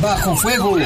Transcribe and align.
Bajo 0.00 0.34
Fuego. 0.36 0.76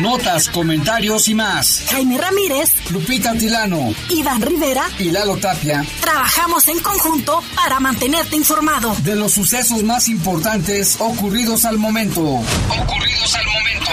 Notas, 0.00 0.48
comentarios 0.48 1.28
y 1.28 1.34
más. 1.34 1.84
Jaime 1.90 2.18
Ramírez, 2.18 2.72
Lupita 2.90 3.32
Tilano, 3.34 3.94
Iván 4.10 4.42
Rivera 4.42 4.88
y 4.98 5.10
Lalo 5.12 5.36
Tapia. 5.36 5.84
Trabajamos 6.00 6.66
en 6.66 6.80
conjunto 6.80 7.42
para 7.54 7.78
mantenerte 7.78 8.34
informado 8.34 8.96
de 9.04 9.14
los 9.14 9.32
sucesos 9.32 9.84
más 9.84 10.08
importantes 10.08 10.96
ocurridos 10.98 11.64
al 11.64 11.78
momento. 11.78 12.20
Ocurridos 12.22 13.36
al 13.36 13.46
momento. 13.46 13.92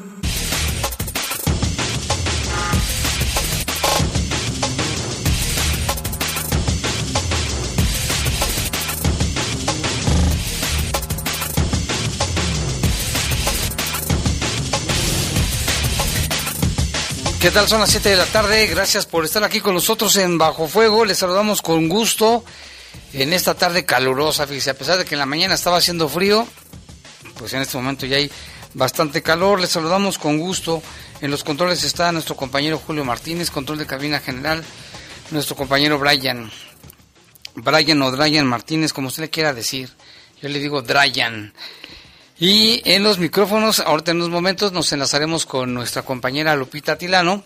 ¿Qué 17.41 17.49
tal? 17.49 17.67
Son 17.67 17.79
las 17.79 17.89
7 17.89 18.07
de 18.07 18.17
la 18.17 18.27
tarde. 18.27 18.67
Gracias 18.67 19.07
por 19.07 19.25
estar 19.25 19.43
aquí 19.43 19.61
con 19.61 19.73
nosotros 19.73 20.15
en 20.17 20.37
Bajo 20.37 20.67
Fuego. 20.67 21.05
Les 21.05 21.17
saludamos 21.17 21.63
con 21.63 21.89
gusto 21.89 22.45
en 23.13 23.33
esta 23.33 23.55
tarde 23.55 23.83
calurosa. 23.83 24.45
Fíjese, 24.45 24.69
a 24.69 24.73
pesar 24.75 24.99
de 24.99 25.05
que 25.05 25.15
en 25.15 25.19
la 25.19 25.25
mañana 25.25 25.55
estaba 25.55 25.77
haciendo 25.77 26.07
frío, 26.07 26.47
pues 27.39 27.51
en 27.53 27.63
este 27.63 27.77
momento 27.77 28.05
ya 28.05 28.17
hay 28.17 28.29
bastante 28.75 29.23
calor. 29.23 29.59
Les 29.59 29.71
saludamos 29.71 30.19
con 30.19 30.37
gusto. 30.37 30.83
En 31.19 31.31
los 31.31 31.43
controles 31.43 31.83
está 31.83 32.11
nuestro 32.11 32.35
compañero 32.35 32.77
Julio 32.77 33.03
Martínez, 33.05 33.49
control 33.49 33.79
de 33.79 33.87
cabina 33.87 34.19
general, 34.19 34.63
nuestro 35.31 35.55
compañero 35.55 35.97
Brian. 35.97 36.51
Brian 37.55 38.03
o 38.03 38.11
Brian 38.11 38.45
Martínez, 38.45 38.93
como 38.93 39.07
usted 39.07 39.23
le 39.23 39.29
quiera 39.31 39.51
decir. 39.51 39.89
Yo 40.43 40.47
le 40.47 40.59
digo 40.59 40.83
Brian. 40.83 41.55
Y 42.41 42.81
en 42.85 43.03
los 43.03 43.19
micrófonos, 43.19 43.81
ahorita 43.81 44.09
en 44.09 44.17
unos 44.17 44.31
momentos 44.31 44.71
nos 44.71 44.91
enlazaremos 44.91 45.45
con 45.45 45.75
nuestra 45.75 46.01
compañera 46.01 46.55
Lupita 46.55 46.97
Tilano, 46.97 47.43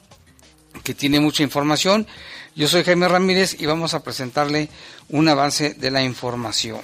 que 0.85 0.93
tiene 0.93 1.19
mucha 1.19 1.43
información. 1.43 2.07
Yo 2.55 2.69
soy 2.69 2.85
Jaime 2.85 3.09
Ramírez 3.09 3.57
y 3.59 3.65
vamos 3.65 3.93
a 3.93 4.03
presentarle 4.03 4.69
un 5.09 5.27
avance 5.27 5.73
de 5.73 5.91
la 5.91 6.01
información. 6.01 6.79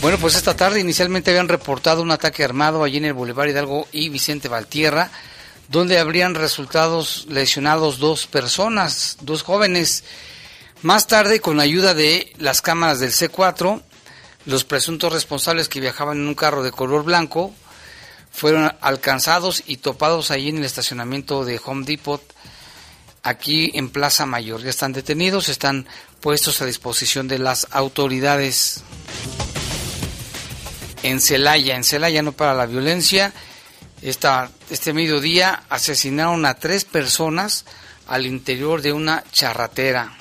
Bueno, 0.00 0.18
pues 0.18 0.34
esta 0.34 0.56
tarde 0.56 0.80
inicialmente 0.80 1.30
habían 1.30 1.46
reportado 1.46 2.02
un 2.02 2.10
ataque 2.10 2.42
armado 2.42 2.82
allí 2.82 2.96
en 2.96 3.04
el 3.04 3.12
Boulevard 3.12 3.50
Hidalgo 3.50 3.86
y 3.92 4.08
Vicente 4.08 4.48
Valtierra, 4.48 5.12
donde 5.68 6.00
habrían 6.00 6.34
resultados 6.34 7.26
lesionados 7.28 8.00
dos 8.00 8.26
personas, 8.26 9.18
dos 9.20 9.44
jóvenes. 9.44 10.02
Más 10.82 11.06
tarde, 11.06 11.38
con 11.38 11.60
ayuda 11.60 11.94
de 11.94 12.32
las 12.38 12.60
cámaras 12.60 12.98
del 12.98 13.12
C4, 13.12 13.82
los 14.46 14.64
presuntos 14.64 15.12
responsables 15.12 15.68
que 15.68 15.80
viajaban 15.80 16.18
en 16.18 16.28
un 16.28 16.34
carro 16.34 16.62
de 16.62 16.72
color 16.72 17.04
blanco 17.04 17.54
fueron 18.30 18.74
alcanzados 18.80 19.62
y 19.66 19.76
topados 19.78 20.30
ahí 20.30 20.48
en 20.48 20.58
el 20.58 20.64
estacionamiento 20.64 21.44
de 21.44 21.60
Home 21.64 21.86
Depot, 21.86 22.20
aquí 23.22 23.70
en 23.74 23.90
Plaza 23.90 24.26
Mayor. 24.26 24.60
Ya 24.60 24.70
están 24.70 24.92
detenidos, 24.92 25.48
están 25.48 25.86
puestos 26.20 26.60
a 26.60 26.66
disposición 26.66 27.28
de 27.28 27.38
las 27.38 27.68
autoridades. 27.70 28.82
En 31.02 31.20
Celaya, 31.20 31.76
en 31.76 31.84
Celaya 31.84 32.22
no 32.22 32.32
para 32.32 32.54
la 32.54 32.66
violencia, 32.66 33.32
esta, 34.02 34.50
este 34.68 34.92
mediodía 34.92 35.62
asesinaron 35.68 36.44
a 36.44 36.54
tres 36.54 36.84
personas 36.84 37.64
al 38.06 38.26
interior 38.26 38.82
de 38.82 38.92
una 38.92 39.22
charratera. 39.30 40.18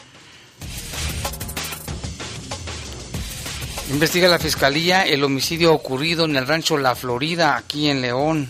Investiga 3.93 4.27
la 4.27 4.39
Fiscalía 4.39 5.03
el 5.03 5.23
homicidio 5.23 5.71
ocurrido 5.71 6.25
en 6.25 6.35
el 6.35 6.47
rancho 6.47 6.79
La 6.79 6.95
Florida, 6.95 7.55
aquí 7.55 7.89
en 7.89 8.01
León. 8.01 8.49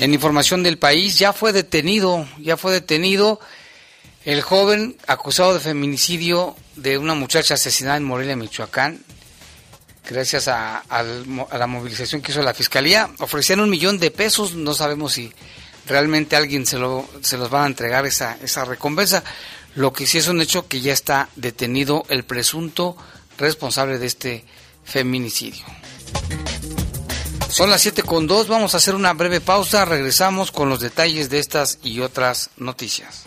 En 0.00 0.12
información 0.12 0.62
del 0.62 0.76
país, 0.76 1.18
ya 1.18 1.32
fue 1.32 1.54
detenido, 1.54 2.28
ya 2.38 2.58
fue 2.58 2.72
detenido 2.72 3.40
el 4.26 4.42
joven 4.42 4.98
acusado 5.06 5.54
de 5.54 5.60
feminicidio 5.60 6.56
de 6.76 6.98
una 6.98 7.14
muchacha 7.14 7.54
asesinada 7.54 7.96
en 7.96 8.04
Morelia, 8.04 8.36
Michoacán. 8.36 9.02
Gracias 10.06 10.46
a, 10.46 10.84
la 10.90 11.66
movilización 11.66 12.20
que 12.20 12.32
hizo 12.32 12.42
la 12.42 12.52
Fiscalía, 12.52 13.08
ofrecían 13.20 13.60
un 13.60 13.70
millón 13.70 13.98
de 13.98 14.10
pesos, 14.10 14.54
no 14.54 14.74
sabemos 14.74 15.14
si 15.14 15.32
realmente 15.86 16.36
alguien 16.36 16.66
se, 16.66 16.78
lo, 16.78 17.08
se 17.22 17.38
los 17.38 17.52
va 17.52 17.64
a 17.64 17.66
entregar 17.66 18.04
esa, 18.04 18.36
esa 18.42 18.66
recompensa. 18.66 19.24
Lo 19.74 19.92
que 19.92 20.06
sí 20.06 20.18
es 20.18 20.28
un 20.28 20.40
hecho 20.40 20.66
que 20.66 20.80
ya 20.80 20.92
está 20.92 21.28
detenido 21.36 22.04
el 22.08 22.24
presunto 22.24 22.96
responsable 23.38 23.98
de 23.98 24.06
este 24.06 24.44
feminicidio. 24.84 25.64
Son 27.48 27.68
las 27.68 27.80
7 27.80 28.02
con 28.02 28.26
2, 28.26 28.48
vamos 28.48 28.74
a 28.74 28.76
hacer 28.76 28.94
una 28.94 29.12
breve 29.12 29.40
pausa, 29.40 29.84
regresamos 29.84 30.52
con 30.52 30.68
los 30.68 30.80
detalles 30.80 31.30
de 31.30 31.40
estas 31.40 31.78
y 31.82 32.00
otras 32.00 32.50
noticias. 32.56 33.26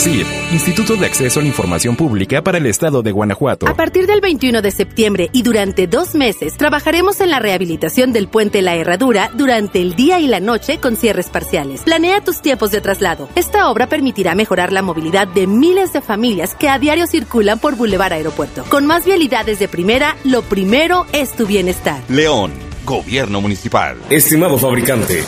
así, 0.00 0.24
Instituto 0.50 0.96
de 0.96 1.04
Acceso 1.04 1.40
a 1.40 1.42
la 1.42 1.48
Información 1.48 1.94
Pública 1.94 2.42
para 2.42 2.56
el 2.56 2.64
Estado 2.64 3.02
de 3.02 3.12
Guanajuato. 3.12 3.68
A 3.68 3.74
partir 3.74 4.06
del 4.06 4.22
21 4.22 4.62
de 4.62 4.70
septiembre 4.70 5.28
y 5.34 5.42
durante 5.42 5.86
dos 5.86 6.14
meses, 6.14 6.56
trabajaremos 6.56 7.20
en 7.20 7.28
la 7.28 7.38
rehabilitación 7.38 8.10
del 8.10 8.26
puente 8.26 8.62
La 8.62 8.76
Herradura 8.76 9.30
durante 9.34 9.82
el 9.82 9.94
día 9.94 10.18
y 10.18 10.26
la 10.26 10.40
noche 10.40 10.78
con 10.78 10.96
cierres 10.96 11.28
parciales. 11.28 11.82
Planea 11.82 12.24
tus 12.24 12.40
tiempos 12.40 12.70
de 12.70 12.80
traslado. 12.80 13.28
Esta 13.34 13.68
obra 13.70 13.88
permitirá 13.88 14.34
mejorar 14.34 14.72
la 14.72 14.80
movilidad 14.80 15.28
de 15.28 15.46
miles 15.46 15.92
de 15.92 16.00
familias 16.00 16.54
que 16.54 16.70
a 16.70 16.78
diario 16.78 17.06
circulan 17.06 17.58
por 17.58 17.76
Boulevard 17.76 18.14
Aeropuerto. 18.14 18.64
Con 18.70 18.86
más 18.86 19.04
vialidades 19.04 19.58
de 19.58 19.68
primera, 19.68 20.16
lo 20.24 20.40
primero 20.40 21.04
es 21.12 21.32
tu 21.32 21.46
bienestar. 21.46 22.00
León, 22.08 22.52
Gobierno 22.86 23.42
Municipal. 23.42 23.98
Estimado 24.08 24.56
fabricante, 24.56 25.24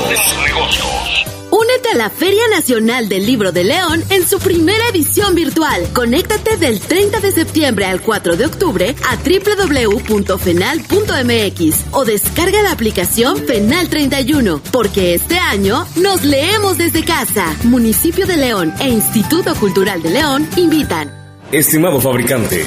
Únete 1.61 1.89
a 1.89 1.95
la 1.95 2.09
Feria 2.09 2.41
Nacional 2.49 3.07
del 3.07 3.27
Libro 3.27 3.51
de 3.51 3.63
León 3.63 4.03
en 4.09 4.27
su 4.27 4.39
primera 4.39 4.83
edición 4.89 5.35
virtual. 5.35 5.87
Conéctate 5.93 6.57
del 6.57 6.79
30 6.79 7.19
de 7.19 7.31
septiembre 7.31 7.85
al 7.85 8.01
4 8.01 8.35
de 8.35 8.47
octubre 8.47 8.95
a 9.07 9.17
www.fenal.mx 9.17 11.85
o 11.91 12.03
descarga 12.03 12.63
la 12.63 12.71
aplicación 12.71 13.37
Fenal 13.45 13.89
31, 13.89 14.59
porque 14.71 15.13
este 15.13 15.37
año 15.37 15.85
nos 15.97 16.23
leemos 16.23 16.79
desde 16.79 17.05
casa. 17.05 17.55
Municipio 17.63 18.25
de 18.25 18.37
León 18.37 18.73
e 18.79 18.89
Instituto 18.89 19.53
Cultural 19.53 20.01
de 20.01 20.09
León 20.09 20.49
invitan. 20.55 21.13
Estimado 21.51 22.01
fabricante, 22.01 22.65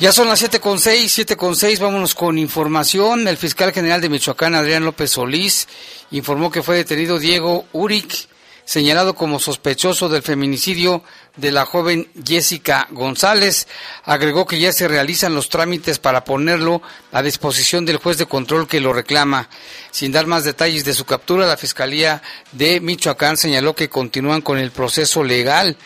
Ya 0.00 0.12
son 0.12 0.28
las 0.28 0.38
siete 0.38 0.60
con 0.60 0.78
seis, 0.78 1.12
siete 1.12 1.36
con 1.36 1.56
seis, 1.56 1.80
vámonos 1.80 2.14
con 2.14 2.38
información. 2.38 3.26
El 3.26 3.36
fiscal 3.36 3.72
general 3.72 4.00
de 4.00 4.08
Michoacán, 4.08 4.54
Adrián 4.54 4.84
López 4.84 5.10
Solís, 5.10 5.66
informó 6.12 6.52
que 6.52 6.62
fue 6.62 6.76
detenido 6.76 7.18
Diego 7.18 7.66
Uric, 7.72 8.28
señalado 8.64 9.16
como 9.16 9.40
sospechoso 9.40 10.08
del 10.08 10.22
feminicidio 10.22 11.02
de 11.34 11.50
la 11.50 11.66
joven 11.66 12.08
Jessica 12.24 12.86
González. 12.92 13.66
Agregó 14.04 14.46
que 14.46 14.60
ya 14.60 14.70
se 14.72 14.86
realizan 14.86 15.34
los 15.34 15.48
trámites 15.48 15.98
para 15.98 16.22
ponerlo 16.22 16.80
a 17.10 17.20
disposición 17.20 17.84
del 17.84 17.96
juez 17.96 18.18
de 18.18 18.26
control 18.26 18.68
que 18.68 18.78
lo 18.78 18.92
reclama. 18.92 19.48
Sin 19.90 20.12
dar 20.12 20.28
más 20.28 20.44
detalles 20.44 20.84
de 20.84 20.94
su 20.94 21.06
captura, 21.06 21.44
la 21.48 21.56
Fiscalía 21.56 22.22
de 22.52 22.78
Michoacán 22.78 23.36
señaló 23.36 23.74
que 23.74 23.88
continúan 23.88 24.42
con 24.42 24.58
el 24.58 24.70
proceso 24.70 25.24
legal. 25.24 25.76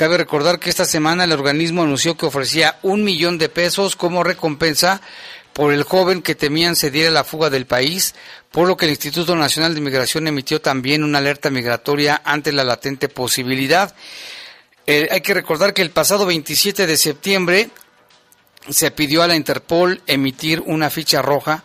Cabe 0.00 0.16
recordar 0.16 0.58
que 0.58 0.70
esta 0.70 0.86
semana 0.86 1.24
el 1.24 1.32
organismo 1.32 1.82
anunció 1.82 2.16
que 2.16 2.24
ofrecía 2.24 2.78
un 2.80 3.04
millón 3.04 3.36
de 3.36 3.50
pesos 3.50 3.96
como 3.96 4.24
recompensa 4.24 5.02
por 5.52 5.74
el 5.74 5.82
joven 5.82 6.22
que 6.22 6.34
temían 6.34 6.74
se 6.74 6.90
diera 6.90 7.10
la 7.10 7.22
fuga 7.22 7.50
del 7.50 7.66
país, 7.66 8.14
por 8.50 8.66
lo 8.66 8.78
que 8.78 8.86
el 8.86 8.92
Instituto 8.92 9.36
Nacional 9.36 9.74
de 9.74 9.82
Migración 9.82 10.26
emitió 10.26 10.58
también 10.62 11.04
una 11.04 11.18
alerta 11.18 11.50
migratoria 11.50 12.22
ante 12.24 12.50
la 12.50 12.64
latente 12.64 13.10
posibilidad. 13.10 13.94
Eh, 14.86 15.06
hay 15.10 15.20
que 15.20 15.34
recordar 15.34 15.74
que 15.74 15.82
el 15.82 15.90
pasado 15.90 16.24
27 16.24 16.86
de 16.86 16.96
septiembre 16.96 17.68
se 18.70 18.90
pidió 18.92 19.22
a 19.22 19.28
la 19.28 19.36
Interpol 19.36 20.00
emitir 20.06 20.62
una 20.64 20.88
ficha 20.88 21.20
roja 21.20 21.62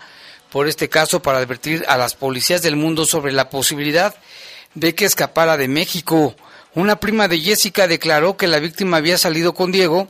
por 0.49 0.67
este 0.67 0.89
caso 0.89 1.21
para 1.21 1.37
advertir 1.37 1.85
a 1.87 1.95
las 1.95 2.15
policías 2.15 2.61
del 2.61 2.75
mundo 2.75 3.05
sobre 3.05 3.31
la 3.31 3.49
posibilidad 3.49 4.13
de 4.73 4.93
que 4.93 5.05
escapara 5.05 5.55
de 5.55 5.69
México. 5.69 6.35
Una 6.75 6.99
prima 6.99 7.29
de 7.29 7.39
Jessica 7.39 7.87
declaró 7.87 8.35
que 8.35 8.47
la 8.47 8.59
víctima 8.59 8.97
había 8.97 9.17
salido 9.17 9.53
con 9.53 9.71
Diego, 9.71 10.09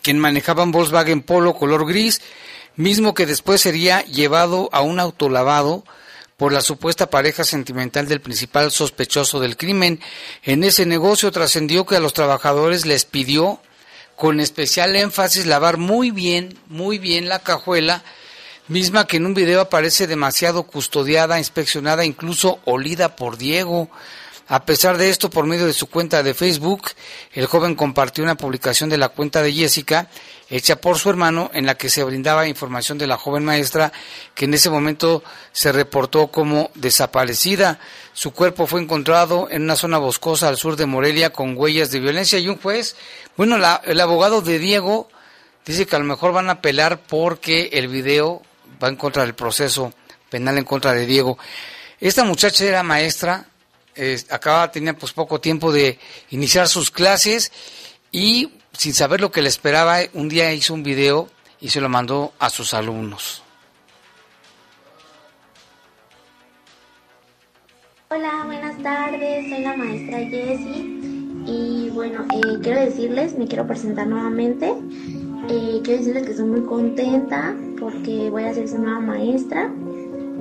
quien 0.00 0.16
manejaba 0.16 0.62
un 0.62 0.70
Volkswagen 0.70 1.22
Polo 1.22 1.54
color 1.54 1.86
gris, 1.88 2.22
mismo 2.76 3.14
que 3.14 3.26
después 3.26 3.62
sería 3.62 4.02
llevado 4.02 4.68
a 4.70 4.82
un 4.82 5.00
autolavado 5.00 5.84
por 6.36 6.52
la 6.52 6.60
supuesta 6.60 7.10
pareja 7.10 7.42
sentimental 7.42 8.06
del 8.06 8.20
principal 8.20 8.70
sospechoso 8.70 9.40
del 9.40 9.56
crimen. 9.56 10.00
En 10.44 10.62
ese 10.62 10.86
negocio 10.86 11.32
trascendió 11.32 11.84
que 11.84 11.96
a 11.96 12.00
los 12.00 12.12
trabajadores 12.12 12.86
les 12.86 13.04
pidió 13.04 13.60
con 14.14 14.38
especial 14.38 14.94
énfasis 14.94 15.46
lavar 15.46 15.78
muy 15.78 16.12
bien, 16.12 16.56
muy 16.68 16.98
bien 16.98 17.28
la 17.28 17.40
cajuela, 17.40 18.04
misma 18.68 19.06
que 19.08 19.16
en 19.16 19.26
un 19.26 19.34
video 19.34 19.62
aparece 19.62 20.06
demasiado 20.06 20.62
custodiada, 20.62 21.38
inspeccionada, 21.38 22.04
incluso 22.04 22.60
olida 22.66 23.16
por 23.16 23.36
Diego. 23.36 23.90
A 24.48 24.64
pesar 24.64 24.96
de 24.96 25.10
esto, 25.10 25.28
por 25.28 25.44
medio 25.46 25.66
de 25.66 25.72
su 25.72 25.88
cuenta 25.88 26.22
de 26.22 26.32
Facebook, 26.32 26.90
el 27.32 27.46
joven 27.46 27.74
compartió 27.74 28.22
una 28.22 28.36
publicación 28.36 28.88
de 28.88 28.96
la 28.96 29.08
cuenta 29.08 29.42
de 29.42 29.52
Jessica, 29.52 30.08
hecha 30.48 30.76
por 30.76 30.98
su 30.98 31.10
hermano, 31.10 31.50
en 31.52 31.66
la 31.66 31.74
que 31.74 31.90
se 31.90 32.04
brindaba 32.04 32.46
información 32.46 32.96
de 32.96 33.08
la 33.08 33.16
joven 33.16 33.44
maestra, 33.44 33.92
que 34.36 34.44
en 34.44 34.54
ese 34.54 34.70
momento 34.70 35.24
se 35.50 35.72
reportó 35.72 36.28
como 36.28 36.70
desaparecida. 36.76 37.80
Su 38.12 38.30
cuerpo 38.30 38.68
fue 38.68 38.80
encontrado 38.80 39.48
en 39.50 39.62
una 39.62 39.74
zona 39.74 39.98
boscosa 39.98 40.46
al 40.46 40.56
sur 40.56 40.76
de 40.76 40.86
Morelia 40.86 41.30
con 41.30 41.56
huellas 41.58 41.90
de 41.90 41.98
violencia 41.98 42.38
y 42.38 42.46
un 42.48 42.58
juez, 42.58 42.94
bueno, 43.36 43.58
la- 43.58 43.82
el 43.84 44.00
abogado 44.00 44.42
de 44.42 44.60
Diego 44.60 45.08
dice 45.64 45.86
que 45.86 45.96
a 45.96 45.98
lo 45.98 46.04
mejor 46.04 46.32
van 46.32 46.48
a 46.50 46.52
apelar 46.52 47.00
porque 47.08 47.70
el 47.72 47.88
video 47.88 48.42
va 48.80 48.86
en 48.88 48.96
contra 48.96 49.24
del 49.24 49.34
proceso 49.34 49.92
penal 50.30 50.56
en 50.56 50.64
contra 50.64 50.92
de 50.92 51.04
Diego. 51.04 51.36
Esta 51.98 52.22
muchacha 52.22 52.64
era 52.64 52.84
maestra, 52.84 53.46
acaba, 54.30 54.70
tenía 54.70 54.96
pues 54.96 55.12
poco 55.12 55.40
tiempo 55.40 55.72
de 55.72 55.98
iniciar 56.30 56.68
sus 56.68 56.90
clases 56.90 57.52
y 58.12 58.50
sin 58.72 58.94
saber 58.94 59.20
lo 59.20 59.30
que 59.30 59.42
le 59.42 59.48
esperaba, 59.48 59.98
un 60.12 60.28
día 60.28 60.52
hizo 60.52 60.74
un 60.74 60.82
video 60.82 61.28
y 61.60 61.70
se 61.70 61.80
lo 61.80 61.88
mandó 61.88 62.32
a 62.38 62.50
sus 62.50 62.74
alumnos. 62.74 63.42
Hola, 68.08 68.44
buenas 68.44 68.80
tardes, 68.82 69.48
soy 69.48 69.62
la 69.62 69.76
maestra 69.76 70.18
Jessie. 70.18 71.00
Y 71.46 71.90
bueno, 71.90 72.24
eh, 72.32 72.58
quiero 72.62 72.80
decirles, 72.80 73.36
me 73.36 73.46
quiero 73.46 73.66
presentar 73.66 74.06
nuevamente, 74.06 74.68
eh, 75.48 75.80
quiero 75.82 75.98
decirles 75.98 76.24
que 76.24 76.30
estoy 76.30 76.46
muy 76.46 76.62
contenta 76.62 77.54
porque 77.78 78.30
voy 78.30 78.44
a 78.44 78.54
ser 78.54 78.68
su 78.68 78.78
nueva 78.78 79.00
maestra 79.00 79.70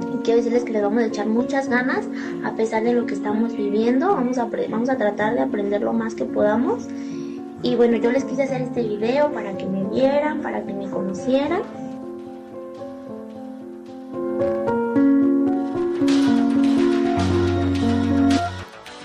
y 0.02 0.18
quiero 0.24 0.38
decirles 0.38 0.64
que 0.64 0.74
les 0.74 0.82
vamos 0.82 1.04
a 1.04 1.06
echar 1.06 1.28
muchas 1.28 1.70
ganas 1.70 2.06
a 2.44 2.54
pesar 2.56 2.84
de 2.84 2.94
lo 2.94 3.06
que 3.06 3.14
estamos 3.14 3.56
viviendo, 3.56 4.08
vamos 4.10 4.38
a, 4.38 4.46
vamos 4.70 4.90
a 4.90 4.98
tratar 4.98 5.36
de 5.36 5.42
aprender 5.42 5.82
lo 5.82 5.94
más 5.94 6.16
que 6.16 6.26
podamos 6.26 6.88
y 7.62 7.76
bueno, 7.76 7.98
yo 7.98 8.12
les 8.12 8.24
quise 8.24 8.44
hacer 8.44 8.62
este 8.62 8.84
video 8.84 9.32
para 9.32 9.58
que 9.58 9.66
me 9.66 9.84
vieran, 9.86 10.42
para 10.42 10.64
que 10.64 10.72
me 10.74 10.90
conocieran. 10.90 11.64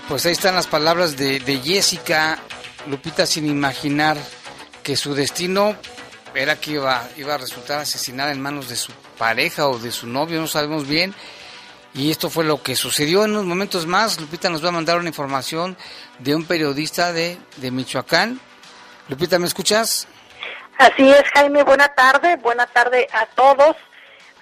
Pues 0.07 0.25
ahí 0.25 0.33
están 0.33 0.55
las 0.55 0.67
palabras 0.67 1.17
de, 1.17 1.39
de 1.39 1.57
Jessica, 1.57 2.37
Lupita, 2.87 3.25
sin 3.25 3.47
imaginar 3.47 4.17
que 4.83 4.95
su 4.95 5.15
destino 5.15 5.75
era 6.35 6.57
que 6.57 6.73
iba, 6.73 7.07
iba 7.17 7.33
a 7.33 7.37
resultar 7.37 7.79
asesinada 7.79 8.31
en 8.31 8.41
manos 8.41 8.69
de 8.69 8.75
su 8.75 8.91
pareja 9.21 9.67
o 9.67 9.77
de 9.77 9.91
su 9.91 10.07
novio, 10.07 10.41
no 10.41 10.47
sabemos 10.47 10.87
bien. 10.87 11.13
Y 11.93 12.09
esto 12.09 12.31
fue 12.31 12.43
lo 12.43 12.63
que 12.63 12.75
sucedió 12.75 13.23
en 13.23 13.31
unos 13.31 13.45
momentos 13.45 13.85
más. 13.85 14.19
Lupita 14.19 14.49
nos 14.49 14.65
va 14.65 14.69
a 14.69 14.71
mandar 14.71 14.97
una 14.97 15.09
información 15.09 15.77
de 16.17 16.33
un 16.33 16.43
periodista 16.45 17.13
de, 17.13 17.37
de 17.57 17.69
Michoacán. 17.69 18.39
Lupita, 19.09 19.37
¿me 19.37 19.45
escuchas? 19.45 20.07
Así 20.79 21.07
es, 21.07 21.21
Jaime. 21.35 21.61
Buena 21.61 21.89
tarde. 21.89 22.37
Buena 22.37 22.65
tarde 22.65 23.07
a 23.13 23.27
todos. 23.27 23.75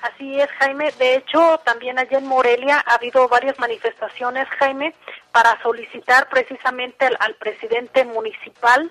Así 0.01 0.39
es, 0.39 0.47
Jaime. 0.59 0.93
De 0.97 1.15
hecho, 1.15 1.59
también 1.65 1.99
allá 1.99 2.17
en 2.17 2.27
Morelia 2.27 2.81
ha 2.85 2.93
habido 2.93 3.27
varias 3.27 3.59
manifestaciones, 3.59 4.47
Jaime, 4.59 4.95
para 5.33 5.61
solicitar 5.61 6.29
precisamente 6.29 7.05
al, 7.05 7.17
al 7.19 7.35
presidente 7.35 8.05
municipal 8.05 8.89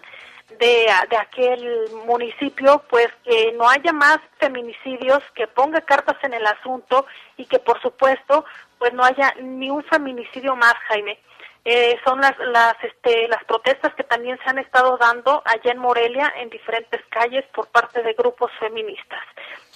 de, 0.51 0.87
de 1.11 1.17
aquel 1.17 1.91
municipio, 2.07 2.83
pues 2.89 3.09
que 3.25 3.53
no 3.53 3.69
haya 3.69 3.93
más 3.93 4.19
feminicidios, 4.39 5.23
que 5.35 5.47
ponga 5.47 5.81
cartas 5.81 6.17
en 6.23 6.35
el 6.35 6.47
asunto 6.47 7.07
y 7.37 7.45
que 7.45 7.59
por 7.59 7.81
supuesto, 7.83 8.45
pues 8.79 8.93
no 8.93 9.05
haya 9.05 9.35
ni 9.41 9.71
un 9.71 9.85
feminicidio 9.85 10.57
más, 10.57 10.75
Jaime. 10.89 11.19
Eh, 11.65 11.99
son 12.03 12.21
las, 12.21 12.39
las, 12.39 12.77
este, 12.83 13.29
las 13.29 13.45
protestas 13.45 13.93
que 13.95 14.05
también 14.05 14.39
se 14.43 14.49
han 14.49 14.59
estado 14.59 14.97
dando 14.97 15.43
allá 15.45 15.73
en 15.73 15.79
Morelia 15.79 16.33
en 16.37 16.49
diferentes 16.49 17.05
calles 17.11 17.45
por 17.55 17.69
parte 17.69 18.03
de 18.03 18.15
grupos 18.15 18.51
feministas. 18.59 19.21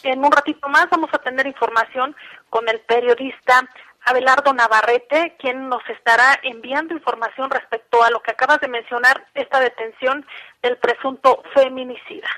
En 0.03 0.25
un 0.25 0.33
ratito 0.33 0.69
más 0.69 0.89
vamos 0.91 1.11
a 1.13 1.19
tener 1.19 1.47
información 1.47 2.17
con 2.49 2.67
el 2.69 2.81
periodista 2.81 3.69
Abelardo 4.05 4.53
Navarrete, 4.53 5.37
quien 5.39 5.69
nos 5.69 5.83
estará 5.89 6.41
enviando 6.43 6.95
información 6.95 7.51
respecto 7.51 8.03
a 8.03 8.11
lo 8.11 8.21
que 8.21 8.33
acabas 8.33 8.61
de 8.61 8.69
mencionar, 8.69 9.27
esta 9.35 9.61
detención 9.61 10.27
del 10.63 10.77
presunto 10.79 11.43
feminicida. 11.55 12.29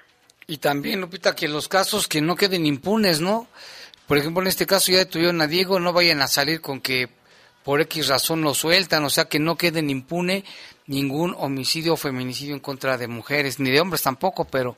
Y 0.46 0.58
también, 0.58 1.00
Lupita, 1.00 1.34
que 1.34 1.48
los 1.48 1.68
casos 1.68 2.06
que 2.06 2.20
no 2.20 2.36
queden 2.36 2.66
impunes, 2.66 3.20
¿no? 3.20 3.46
Por 4.06 4.18
ejemplo, 4.18 4.42
en 4.42 4.48
este 4.48 4.66
caso 4.66 4.92
ya 4.92 4.98
detuvieron 4.98 5.40
a 5.40 5.46
Diego, 5.46 5.80
no 5.80 5.94
vayan 5.94 6.20
a 6.20 6.26
salir 6.26 6.60
con 6.60 6.80
que 6.80 7.08
por 7.62 7.80
X 7.80 8.08
razón 8.08 8.42
lo 8.42 8.52
sueltan, 8.52 9.02
o 9.04 9.10
sea, 9.10 9.24
que 9.24 9.38
no 9.38 9.56
queden 9.56 9.88
impune 9.88 10.44
ningún 10.86 11.34
homicidio 11.38 11.94
o 11.94 11.96
feminicidio 11.96 12.54
en 12.54 12.60
contra 12.60 12.98
de 12.98 13.08
mujeres, 13.08 13.58
ni 13.58 13.70
de 13.70 13.80
hombres 13.80 14.02
tampoco, 14.02 14.44
pero 14.44 14.76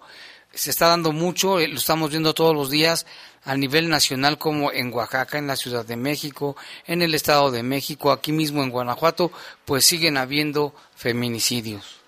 se 0.56 0.70
está 0.70 0.88
dando 0.88 1.12
mucho, 1.12 1.60
eh, 1.60 1.68
lo 1.68 1.76
estamos 1.76 2.10
viendo 2.10 2.34
todos 2.34 2.54
los 2.54 2.70
días 2.70 3.06
a 3.44 3.54
nivel 3.56 3.88
nacional 3.88 4.38
como 4.38 4.72
en 4.72 4.92
Oaxaca, 4.92 5.38
en 5.38 5.46
la 5.46 5.56
Ciudad 5.56 5.84
de 5.84 5.96
México, 5.96 6.56
en 6.86 7.02
el 7.02 7.14
Estado 7.14 7.50
de 7.50 7.62
México, 7.62 8.10
aquí 8.10 8.32
mismo 8.32 8.62
en 8.62 8.70
Guanajuato, 8.70 9.30
pues 9.64 9.84
siguen 9.84 10.16
habiendo 10.16 10.74
feminicidios. 10.96 12.00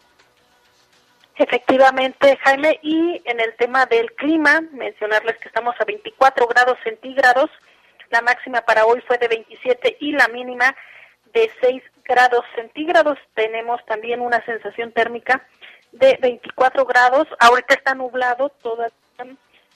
Efectivamente, 1.37 2.37
Jaime, 2.43 2.81
y 2.83 3.23
en 3.25 3.39
el 3.39 3.55
tema 3.57 3.87
del 3.87 4.13
clima, 4.15 4.61
mencionarles 4.73 5.37
que 5.39 5.49
estamos 5.49 5.77
a 5.79 5.85
24 5.85 6.49
grados 6.49 6.77
centígrados, 6.83 7.49
la 8.11 8.23
máxima 8.23 8.63
para 8.63 8.87
hoy 8.87 9.01
fue 9.07 9.19
de 9.19 9.29
27 9.29 9.99
y 10.01 10.13
la 10.13 10.27
mínima 10.29 10.75
de 11.33 11.51
6 11.61 11.83
grados 12.05 12.45
centígrados. 12.57 13.19
Tenemos 13.35 13.85
también 13.87 14.21
una 14.21 14.45
sensación 14.45 14.91
térmica 14.93 15.47
de 15.93 16.19
24 16.21 16.85
grados. 16.85 17.27
Ahorita 17.39 17.75
está 17.75 17.95
nublado, 17.95 18.51
toda, 18.63 18.89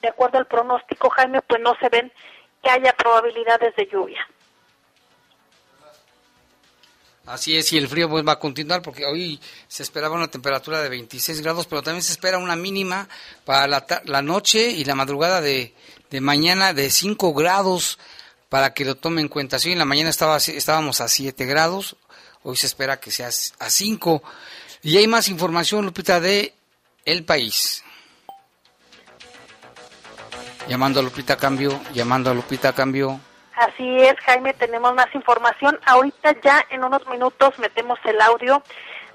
de 0.01 0.09
acuerdo 0.09 0.39
al 0.39 0.47
pronóstico, 0.47 1.11
Jaime, 1.11 1.41
pues 1.43 1.61
no 1.61 1.75
se 1.81 1.89
ven 1.89 2.13
que 2.63 2.71
haya 2.71 2.93
probabilidades 2.93 3.75
de 3.77 3.89
lluvia. 3.91 4.27
Así 7.25 7.57
es, 7.57 7.73
y 7.73 7.79
el 7.79 7.87
frío 7.87 8.09
pues 8.09 8.27
va 8.27 8.33
a 8.33 8.39
continuar 8.39 8.83
porque 8.83 9.07
hoy 9.07 9.41
se 9.69 9.85
esperaba 9.85 10.17
una 10.17 10.29
temperatura 10.29 10.83
de 10.83 10.89
26 10.89 11.41
grados, 11.41 11.67
pero 11.67 11.83
también 11.83 12.03
se 12.03 12.13
espera 12.13 12.39
una 12.39 12.57
mínima 12.57 13.09
para 13.45 13.69
la, 13.69 13.87
la 14.05 14.23
noche 14.23 14.71
y 14.71 14.85
la 14.85 14.97
madrugada 14.97 15.41
de, 15.41 15.73
de 16.11 16.21
mañana 16.21 16.75
de 16.75 16.91
5 16.91 17.33
grados 17.33 17.99
para 18.49 18.75
que 18.75 18.85
lo 18.85 18.97
tomen 18.97 19.27
en 19.27 19.29
cuenta. 19.29 19.61
Sí, 19.61 19.71
en 19.71 19.79
la 19.79 19.85
mañana 19.85 20.11
estaba, 20.11 20.37
estábamos 20.37 21.01
a 21.01 21.07
7 21.07 21.47
grados, 21.47 21.97
hoy 22.43 22.57
se 22.57 22.67
espera 22.67 22.99
que 22.99 23.13
sea 23.13 23.29
a 23.29 23.71
5. 23.71 24.23
Y 24.85 24.99
hay 24.99 25.07
más 25.07 25.29
información, 25.29 25.85
Lupita, 25.85 26.19
de 26.19 26.55
El 27.05 27.25
País. 27.25 27.85
Llamando 30.67 30.99
a 30.99 31.03
Lupita 31.05 31.37
Cambio, 31.37 31.81
llamando 31.93 32.31
a 32.31 32.35
Lupita 32.35 32.73
Cambio. 32.73 33.21
Así 33.55 33.99
es, 34.01 34.17
Jaime, 34.25 34.55
tenemos 34.55 34.93
más 34.95 35.07
información. 35.15 35.79
Ahorita 35.87 36.35
ya 36.43 36.67
en 36.71 36.83
unos 36.83 37.07
minutos 37.07 37.57
metemos 37.61 37.99
el 38.05 38.21
audio 38.21 38.61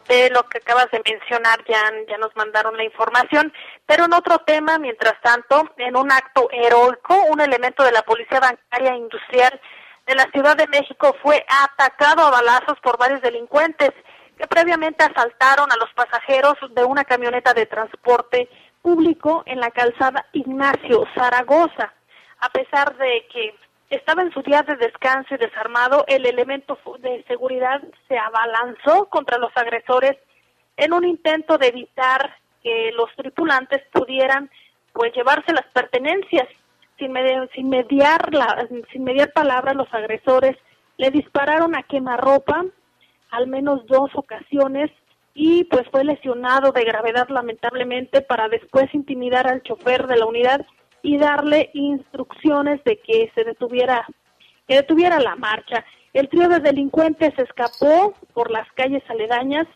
de 0.07 0.29
lo 0.29 0.47
que 0.47 0.59
acabas 0.59 0.89
de 0.91 1.01
mencionar, 1.05 1.61
ya, 1.67 1.81
ya 2.07 2.17
nos 2.17 2.33
mandaron 2.37 2.77
la 2.77 2.85
información. 2.85 3.51
Pero 3.85 4.05
en 4.05 4.13
otro 4.13 4.39
tema, 4.39 4.79
mientras 4.79 5.19
tanto, 5.21 5.69
en 5.77 5.97
un 5.97 6.09
acto 6.13 6.47
heroico, 6.49 7.13
un 7.25 7.41
elemento 7.41 7.83
de 7.83 7.91
la 7.91 8.03
Policía 8.03 8.39
Bancaria 8.39 8.95
Industrial 8.95 9.59
de 10.05 10.15
la 10.15 10.29
Ciudad 10.31 10.55
de 10.55 10.67
México 10.67 11.13
fue 11.21 11.45
atacado 11.49 12.25
a 12.25 12.31
balazos 12.31 12.79
por 12.81 12.97
varios 12.97 13.21
delincuentes 13.21 13.91
que 14.37 14.47
previamente 14.47 15.03
asaltaron 15.03 15.71
a 15.71 15.75
los 15.77 15.91
pasajeros 15.93 16.55
de 16.71 16.83
una 16.83 17.03
camioneta 17.03 17.53
de 17.53 17.65
transporte 17.65 18.49
público 18.81 19.43
en 19.45 19.59
la 19.59 19.71
calzada 19.71 20.25
Ignacio 20.33 21.05
Zaragoza. 21.15 21.93
A 22.39 22.49
pesar 22.49 22.95
de 22.97 23.25
que 23.31 23.55
estaba 23.89 24.21
en 24.21 24.31
su 24.31 24.41
día 24.43 24.61
de 24.61 24.75
descanso 24.75 25.33
y 25.33 25.37
desarmado, 25.37 26.05
el 26.07 26.25
elemento 26.25 26.77
de 26.99 27.23
seguridad 27.27 27.81
se 28.07 28.17
abalanzó 28.17 29.05
contra 29.09 29.37
los 29.37 29.51
agresores 29.55 30.17
en 30.75 30.93
un 30.93 31.05
intento 31.05 31.57
de 31.57 31.67
evitar 31.67 32.35
que 32.61 32.91
los 32.93 33.09
tripulantes 33.15 33.81
pudieran 33.91 34.51
pues 34.93 35.13
llevarse 35.13 35.53
las 35.53 35.65
pertenencias 35.73 36.47
sin, 36.99 37.11
medi- 37.13 37.49
sin 37.53 37.69
mediar 37.69 38.33
la, 38.33 38.67
sin 38.91 39.03
mediar 39.03 39.31
los 39.75 39.91
agresores 39.93 40.55
le 40.97 41.11
dispararon 41.11 41.75
a 41.75 41.83
quemarropa 41.83 42.65
al 43.31 43.47
menos 43.47 43.85
dos 43.87 44.09
ocasiones 44.15 44.91
y 45.33 45.65
pues 45.65 45.83
fue 45.91 46.03
lesionado 46.03 46.71
de 46.71 46.83
gravedad 46.83 47.29
lamentablemente 47.29 48.21
para 48.21 48.49
después 48.49 48.93
intimidar 48.93 49.47
al 49.47 49.61
chofer 49.61 50.07
de 50.07 50.17
la 50.17 50.25
unidad 50.25 50.65
y 51.03 51.17
darle 51.17 51.69
instrucciones 51.73 52.83
de 52.83 52.97
que 52.97 53.31
se 53.35 53.43
detuviera 53.43 54.05
que 54.67 54.75
detuviera 54.75 55.19
la 55.19 55.35
marcha. 55.35 55.85
El 56.13 56.27
trío 56.27 56.49
de 56.49 56.59
delincuentes 56.59 57.33
escapó 57.37 58.13
por 58.33 58.51
las 58.51 58.69
calles 58.73 59.03
aledañas 59.09 59.67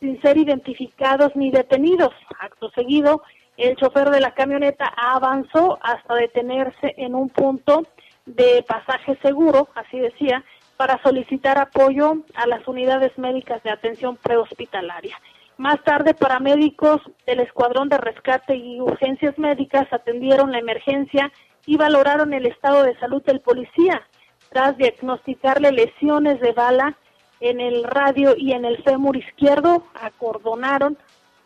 sin 0.00 0.20
ser 0.20 0.36
identificados 0.36 1.34
ni 1.34 1.50
detenidos. 1.50 2.12
Acto 2.38 2.70
seguido, 2.70 3.22
el 3.56 3.76
chofer 3.76 4.10
de 4.10 4.20
la 4.20 4.32
camioneta 4.34 4.84
avanzó 4.96 5.78
hasta 5.82 6.14
detenerse 6.14 6.94
en 6.98 7.14
un 7.14 7.30
punto 7.30 7.82
de 8.26 8.64
pasaje 8.68 9.18
seguro, 9.22 9.68
así 9.74 9.98
decía, 9.98 10.44
para 10.76 11.00
solicitar 11.02 11.58
apoyo 11.58 12.18
a 12.34 12.46
las 12.46 12.66
unidades 12.68 13.16
médicas 13.18 13.62
de 13.62 13.70
atención 13.70 14.16
prehospitalaria. 14.16 15.16
Más 15.58 15.82
tarde, 15.84 16.12
paramédicos 16.12 17.00
del 17.26 17.40
Escuadrón 17.40 17.88
de 17.88 17.96
Rescate 17.96 18.56
y 18.56 18.80
Urgencias 18.80 19.38
Médicas 19.38 19.86
atendieron 19.90 20.52
la 20.52 20.58
emergencia 20.58 21.32
y 21.64 21.76
valoraron 21.78 22.34
el 22.34 22.46
estado 22.46 22.82
de 22.82 22.96
salud 22.98 23.22
del 23.22 23.40
policía, 23.40 24.06
tras 24.50 24.76
diagnosticarle 24.76 25.72
lesiones 25.72 26.40
de 26.40 26.52
bala 26.52 26.96
en 27.40 27.60
el 27.60 27.84
radio 27.84 28.34
y 28.36 28.52
en 28.52 28.64
el 28.64 28.82
fémur 28.82 29.16
izquierdo, 29.16 29.84
acordonaron 29.94 30.96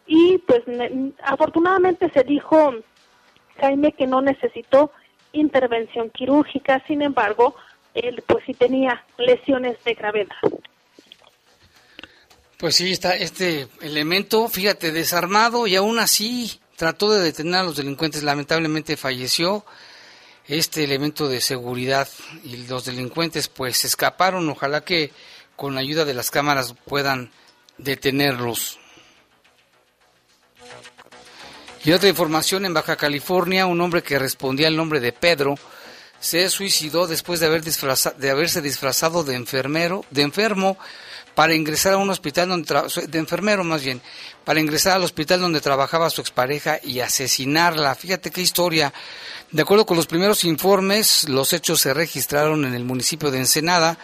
y 0.06 0.38
pues 0.38 0.62
afortunadamente 1.22 2.10
se 2.10 2.24
dijo 2.24 2.74
Jaime 3.60 3.92
que 3.92 4.06
no 4.06 4.20
necesitó 4.20 4.90
intervención 5.32 6.10
quirúrgica, 6.10 6.82
sin 6.86 7.02
embargo, 7.02 7.54
él 7.94 8.22
pues 8.26 8.44
sí 8.46 8.54
tenía 8.54 9.04
lesiones 9.18 9.76
de 9.84 9.94
gravedad. 9.94 10.36
Pues 12.58 12.76
sí, 12.76 12.92
está 12.92 13.16
este 13.16 13.68
elemento, 13.80 14.46
fíjate, 14.48 14.92
desarmado 14.92 15.66
y 15.66 15.76
aún 15.76 15.98
así 15.98 16.60
trató 16.76 17.10
de 17.10 17.22
detener 17.22 17.54
a 17.56 17.62
los 17.62 17.76
delincuentes. 17.76 18.22
Lamentablemente 18.22 18.98
falleció 18.98 19.64
este 20.46 20.84
elemento 20.84 21.28
de 21.28 21.40
seguridad 21.40 22.08
y 22.44 22.66
los 22.66 22.84
delincuentes 22.84 23.48
pues 23.48 23.84
escaparon. 23.84 24.48
Ojalá 24.50 24.82
que 24.82 25.10
con 25.56 25.74
la 25.74 25.80
ayuda 25.80 26.04
de 26.04 26.14
las 26.14 26.30
cámaras 26.30 26.74
puedan 26.84 27.30
detenerlos. 27.78 28.78
Y 31.82 31.92
otra 31.92 32.10
información 32.10 32.66
en 32.66 32.74
Baja 32.74 32.96
California, 32.96 33.64
un 33.64 33.80
hombre 33.80 34.02
que 34.02 34.18
respondía 34.18 34.68
al 34.68 34.76
nombre 34.76 35.00
de 35.00 35.12
Pedro 35.12 35.54
se 36.20 36.48
suicidó 36.50 37.06
después 37.06 37.40
de 37.40 37.46
haber 37.46 37.62
disfraza- 37.64 38.14
de 38.16 38.30
haberse 38.30 38.60
disfrazado 38.60 39.24
de 39.24 39.34
enfermero, 39.34 40.04
de 40.10 40.22
enfermo 40.22 40.76
para 41.34 41.54
ingresar 41.54 41.94
a 41.94 41.96
un 41.96 42.10
hospital 42.10 42.48
donde 42.50 43.06
de 43.08 43.18
enfermero 43.18 43.64
más 43.64 43.82
bien, 43.82 44.02
para 44.44 44.60
ingresar 44.60 44.96
al 44.96 45.04
hospital 45.04 45.40
donde 45.40 45.60
trabajaba 45.60 46.10
su 46.10 46.20
expareja 46.20 46.78
y 46.82 47.00
asesinarla. 47.00 47.94
Fíjate 47.94 48.30
qué 48.30 48.42
historia. 48.42 48.92
De 49.50 49.62
acuerdo 49.62 49.86
con 49.86 49.96
los 49.96 50.06
primeros 50.06 50.44
informes, 50.44 51.28
los 51.28 51.52
hechos 51.52 51.80
se 51.80 51.94
registraron 51.94 52.64
en 52.64 52.74
el 52.74 52.84
municipio 52.84 53.30
de 53.30 53.38
Ensenada 53.38 53.98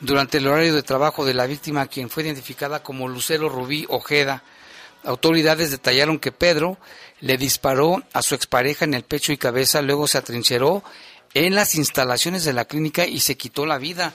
durante 0.00 0.38
el 0.38 0.46
horario 0.46 0.74
de 0.74 0.82
trabajo 0.82 1.24
de 1.26 1.34
la 1.34 1.46
víctima, 1.46 1.86
quien 1.86 2.08
fue 2.08 2.22
identificada 2.22 2.82
como 2.82 3.06
Lucero 3.06 3.48
Rubí 3.48 3.84
Ojeda. 3.90 4.42
Autoridades 5.04 5.70
detallaron 5.70 6.18
que 6.18 6.32
Pedro 6.32 6.78
le 7.20 7.36
disparó 7.36 8.02
a 8.12 8.22
su 8.22 8.34
expareja 8.34 8.84
en 8.84 8.94
el 8.94 9.02
pecho 9.02 9.32
y 9.32 9.36
cabeza, 9.36 9.82
luego 9.82 10.06
se 10.06 10.18
atrincheró 10.18 10.82
en 11.34 11.54
las 11.54 11.74
instalaciones 11.74 12.44
de 12.44 12.52
la 12.52 12.64
clínica 12.64 13.06
y 13.06 13.20
se 13.20 13.36
quitó 13.36 13.66
la 13.66 13.78
vida. 13.78 14.14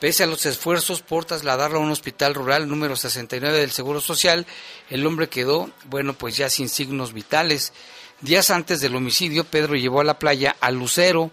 Pese 0.00 0.24
a 0.24 0.26
los 0.26 0.46
esfuerzos 0.46 1.00
por 1.00 1.24
trasladarlo 1.24 1.78
a 1.78 1.82
un 1.82 1.90
hospital 1.90 2.34
rural 2.34 2.68
número 2.68 2.96
69 2.96 3.58
del 3.58 3.70
Seguro 3.70 4.00
Social, 4.00 4.46
el 4.90 5.06
hombre 5.06 5.28
quedó, 5.28 5.70
bueno, 5.84 6.14
pues 6.14 6.36
ya 6.36 6.48
sin 6.48 6.68
signos 6.68 7.12
vitales. 7.12 7.72
Días 8.20 8.50
antes 8.50 8.80
del 8.80 8.96
homicidio, 8.96 9.44
Pedro 9.44 9.76
llevó 9.76 10.00
a 10.00 10.04
la 10.04 10.18
playa 10.18 10.56
a 10.60 10.72
Lucero, 10.72 11.30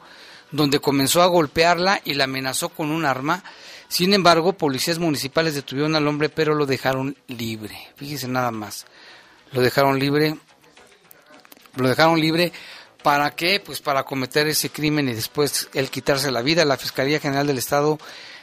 donde 0.51 0.79
comenzó 0.79 1.23
a 1.23 1.27
golpearla 1.27 2.01
y 2.05 2.13
la 2.13 2.25
amenazó 2.25 2.69
con 2.69 2.91
un 2.91 3.05
arma. 3.05 3.43
Sin 3.87 4.13
embargo, 4.13 4.53
policías 4.53 4.99
municipales 4.99 5.55
detuvieron 5.55 5.95
al 5.95 6.07
hombre, 6.07 6.29
pero 6.29 6.53
lo 6.53 6.67
dejaron 6.67 7.17
libre. 7.27 7.75
Fíjese 7.95 8.27
nada 8.27 8.51
más. 8.51 8.85
Lo 9.51 9.61
dejaron 9.61 9.97
libre. 9.97 10.37
Lo 11.75 11.89
dejaron 11.89 12.19
libre 12.19 12.51
¿Para 13.03 13.31
qué? 13.31 13.61
Pues 13.61 13.79
para 13.81 14.03
cometer 14.03 14.47
ese 14.47 14.69
crimen 14.69 15.07
y 15.07 15.13
después 15.13 15.69
él 15.73 15.89
quitarse 15.89 16.31
la 16.31 16.41
vida. 16.41 16.65
La 16.65 16.77
Fiscalía 16.77 17.19
General 17.19 17.47
del 17.47 17.57
Estado 17.57 17.97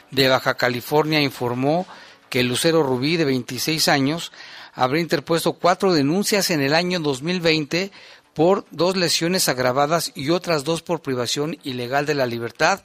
de 0.09 0.27
Baja 0.27 0.55
California 0.55 1.21
informó 1.21 1.85
que 2.29 2.43
Lucero 2.43 2.81
Rubí, 2.83 3.17
de 3.17 3.25
26 3.25 3.87
años, 3.87 4.31
habría 4.73 5.01
interpuesto 5.01 5.53
cuatro 5.53 5.93
denuncias 5.93 6.49
en 6.49 6.61
el 6.61 6.73
año 6.73 6.99
2020 6.99 7.91
por 8.33 8.65
dos 8.71 8.95
lesiones 8.95 9.49
agravadas 9.49 10.11
y 10.13 10.29
otras 10.29 10.63
dos 10.63 10.81
por 10.81 11.01
privación 11.01 11.57
ilegal 11.63 12.05
de 12.05 12.15
la 12.15 12.25
libertad. 12.25 12.81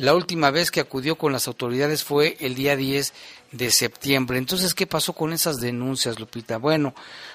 La 0.00 0.14
última 0.14 0.50
vez 0.50 0.70
que 0.70 0.80
acudió 0.80 1.16
con 1.16 1.30
las 1.30 1.46
autoridades 1.46 2.04
fue 2.04 2.38
el 2.40 2.54
día 2.54 2.74
10 2.74 3.12
de 3.52 3.70
septiembre. 3.70 4.38
Entonces, 4.38 4.72
¿qué 4.72 4.86
pasó 4.86 5.12
con 5.12 5.34
esas 5.34 5.60
denuncias, 5.60 6.18
Lupita? 6.18 6.56
Bueno, 6.56 6.94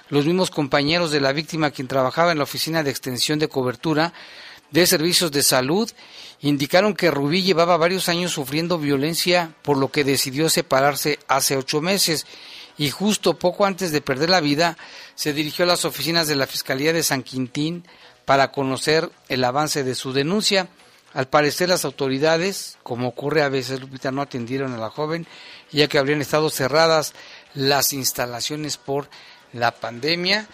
los 0.10 0.26
mismos 0.26 0.50
compañeros 0.50 1.12
de 1.12 1.22
la 1.22 1.32
víctima, 1.32 1.70
quien 1.70 1.88
trabajaba 1.88 2.32
en 2.32 2.40
la 2.40 2.46
oficina 2.46 2.82
de 2.82 2.90
extensión 2.90 3.38
de 3.38 3.50
cobertura 3.50 4.14
de 4.72 4.88
servicios 4.88 5.32
de 5.32 5.44
salud, 5.44 5.92
indicaron 6.42 6.96
que 6.96 7.12
Rubí 7.12 7.44
llevaba 7.44 7.78
varios 7.78 8.10
años 8.10 8.32
sufriendo 8.32 8.80
violencia, 8.80 9.54
por 9.62 9.78
lo 9.78 9.92
que 9.92 10.04
decidió 10.04 10.50
separarse 10.50 11.20
hace 11.28 11.58
ocho 11.58 11.82
meses 11.82 12.26
y 12.80 12.90
justo 12.90 13.38
poco 13.38 13.68
antes 13.68 13.92
de 13.92 14.02
perder 14.02 14.32
la 14.32 14.42
vida 14.42 14.76
se 15.14 15.34
dirigió 15.34 15.66
a 15.66 15.68
las 15.68 15.86
oficinas 15.86 16.28
de 16.28 16.36
la 16.36 16.48
Fiscalía 16.48 16.94
de 16.94 17.04
San 17.04 17.22
Quintín 17.22 17.86
para 18.26 18.52
conocer 18.52 19.12
el 19.30 19.44
avance 19.44 19.84
de 19.84 19.94
su 19.94 20.14
denuncia. 20.14 20.68
Al 21.16 21.28
parecer 21.30 21.70
las 21.70 21.86
autoridades, 21.86 22.78
como 22.84 23.08
ocurre 23.08 23.42
a 23.42 23.48
veces, 23.48 23.80
Lupita, 23.80 24.12
no 24.12 24.22
atendieron 24.22 24.74
a 24.74 24.78
la 24.78 24.90
joven, 24.90 25.26
ya 25.72 25.88
que 25.88 25.98
habrían 25.98 26.20
estado 26.20 26.50
cerradas 26.50 27.14
las 27.54 27.94
instalaciones 27.94 28.76
por 28.76 29.08
la 29.54 29.72
pandemia 29.72 30.46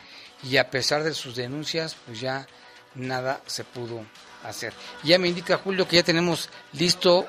y 0.44 0.58
a 0.58 0.70
pesar 0.70 1.04
de 1.04 1.16
sus 1.16 1.36
denuncias, 1.36 1.98
pues 2.06 2.22
ya 2.22 2.46
nada 2.94 3.42
se 3.48 3.64
pudo 3.64 4.06
hacer. 4.44 4.72
Ya 5.04 5.18
me 5.18 5.28
indica 5.28 5.58
Julio 5.58 5.88
que 5.88 5.96
ya 5.96 6.04
tenemos 6.04 6.50
listo 6.74 7.26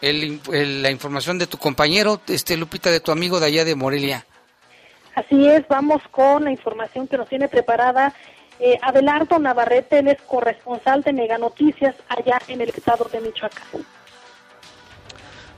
la 0.00 0.90
información 0.90 1.36
de 1.36 1.48
tu 1.48 1.58
compañero, 1.58 2.20
este 2.28 2.56
Lupita, 2.56 2.92
de 2.92 3.00
tu 3.00 3.10
amigo 3.10 3.40
de 3.40 3.46
allá 3.46 3.64
de 3.64 3.74
Morelia. 3.74 4.24
Así 5.16 5.48
es, 5.48 5.66
vamos 5.66 6.00
con 6.12 6.44
la 6.44 6.52
información 6.52 7.08
que 7.08 7.18
nos 7.18 7.28
tiene 7.28 7.48
preparada 7.48 8.14
eh, 8.60 8.78
Navarrete, 9.40 9.98
él 10.00 10.08
es 10.08 10.20
corresponsal 10.22 11.02
de 11.02 11.12
Mega 11.12 11.38
Noticias 11.38 11.94
allá 12.08 12.40
en 12.48 12.60
el 12.60 12.68
estado 12.68 13.06
de 13.10 13.20
Michoacán. 13.20 13.84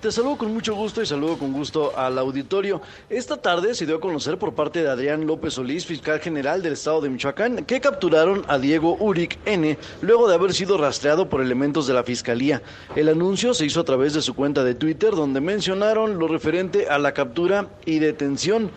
Te 0.03 0.11
saludo 0.11 0.37
con 0.37 0.53
mucho 0.53 0.75
gusto 0.75 1.01
y 1.01 1.07
saludo 1.07 1.39
con 1.39 1.53
gusto 1.53 1.97
al 1.97 2.19
auditorio. 2.19 2.83
Esta 3.09 3.37
tarde 3.37 3.73
se 3.73 3.87
dio 3.87 3.99
a 3.99 4.01
conocer 4.01 4.37
por 4.37 4.53
parte 4.53 4.83
de 4.83 4.91
Adrián 4.91 5.29
López 5.29 5.55
Solís, 5.55 5.87
fiscal 5.87 6.19
general 6.19 6.61
del 6.61 6.73
estado 6.73 7.01
de 7.03 7.09
Michoacán, 7.09 7.65
que 7.67 7.81
capturaron 7.81 8.45
a 8.49 8.59
Diego 8.59 8.97
Uric 8.99 9.39
N 9.45 9.79
luego 10.01 10.27
de 10.27 10.35
haber 10.35 10.55
sido 10.55 10.77
rastreado 10.77 11.29
por 11.29 11.41
elementos 11.41 11.87
de 11.87 11.95
la 11.95 12.03
fiscalía. 12.03 12.63
El 12.97 13.11
anuncio 13.11 13.55
se 13.55 13.65
hizo 13.65 13.79
a 13.79 13.85
través 13.85 14.13
de 14.13 14.23
su 14.23 14.35
cuenta 14.35 14.65
de 14.65 14.75
Twitter 14.75 15.13
donde 15.13 15.41
mencionaron 15.41 16.19
lo 16.19 16.27
referente 16.27 16.89
a 16.89 16.99
la 16.99 17.15
captura 17.15 17.69
y 17.87 18.01
detención. 18.01 18.73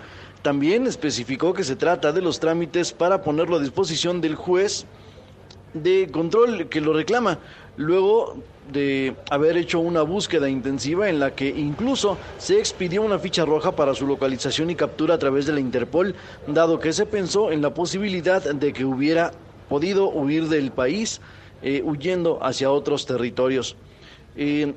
También 0.45 0.85
especificó 0.85 1.55
que 1.55 1.63
se 1.63 1.75
trata 1.75 2.11
de 2.11 2.21
los 2.21 2.39
trámites 2.39 2.93
para 2.93 3.23
ponerlo 3.23 3.55
a 3.55 3.59
disposición 3.59 4.21
del 4.21 4.35
juez 4.35 4.85
de 5.73 6.07
control 6.11 6.69
que 6.69 6.81
lo 6.81 6.93
reclama. 6.93 7.39
Luego 7.77 8.37
de 8.71 9.15
haber 9.31 9.57
hecho 9.57 9.79
una 9.79 10.03
búsqueda 10.03 10.47
intensiva 10.47 11.09
en 11.09 11.19
la 11.19 11.33
que 11.33 11.49
incluso 11.49 12.19
se 12.37 12.59
expidió 12.59 13.01
una 13.01 13.17
ficha 13.17 13.43
roja 13.43 13.75
para 13.75 13.95
su 13.95 14.05
localización 14.05 14.69
y 14.69 14.75
captura 14.75 15.15
a 15.15 15.17
través 15.17 15.47
de 15.47 15.53
la 15.53 15.61
Interpol, 15.61 16.13
dado 16.45 16.77
que 16.77 16.93
se 16.93 17.07
pensó 17.07 17.51
en 17.51 17.63
la 17.63 17.73
posibilidad 17.73 18.43
de 18.43 18.71
que 18.71 18.85
hubiera 18.85 19.31
podido 19.67 20.09
huir 20.09 20.47
del 20.47 20.71
país 20.71 21.21
eh, 21.63 21.81
huyendo 21.83 22.37
hacia 22.43 22.69
otros 22.69 23.07
territorios. 23.07 23.77
Eh, 24.35 24.75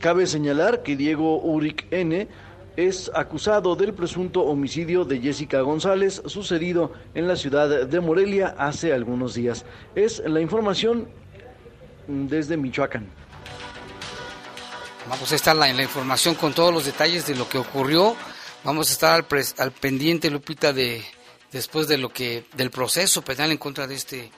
cabe 0.00 0.26
señalar 0.26 0.82
que 0.82 0.96
Diego 0.96 1.40
Uric 1.40 1.86
N 1.92 2.26
es 2.78 3.10
acusado 3.12 3.74
del 3.74 3.92
presunto 3.92 4.42
homicidio 4.42 5.04
de 5.04 5.20
Jessica 5.20 5.62
González 5.62 6.22
sucedido 6.26 6.92
en 7.12 7.26
la 7.26 7.34
ciudad 7.34 7.88
de 7.88 8.00
Morelia 8.00 8.54
hace 8.56 8.92
algunos 8.92 9.34
días. 9.34 9.64
Es 9.96 10.22
la 10.24 10.40
información 10.40 11.08
desde 12.06 12.56
Michoacán. 12.56 13.08
Vamos 15.08 15.32
a 15.32 15.34
estar 15.34 15.56
en 15.56 15.76
la 15.76 15.82
información 15.82 16.36
con 16.36 16.52
todos 16.54 16.72
los 16.72 16.84
detalles 16.84 17.26
de 17.26 17.34
lo 17.34 17.48
que 17.48 17.58
ocurrió. 17.58 18.14
Vamos 18.62 18.90
a 18.90 18.92
estar 18.92 19.26
al, 19.28 19.44
al, 19.58 19.72
pendiente, 19.72 20.30
Lupita, 20.30 20.72
de 20.72 21.02
después 21.50 21.88
de 21.88 21.98
lo 21.98 22.10
que 22.10 22.44
del 22.54 22.70
proceso 22.70 23.22
penal 23.22 23.50
en 23.50 23.58
contra 23.58 23.88
de 23.88 23.96
este, 23.96 24.30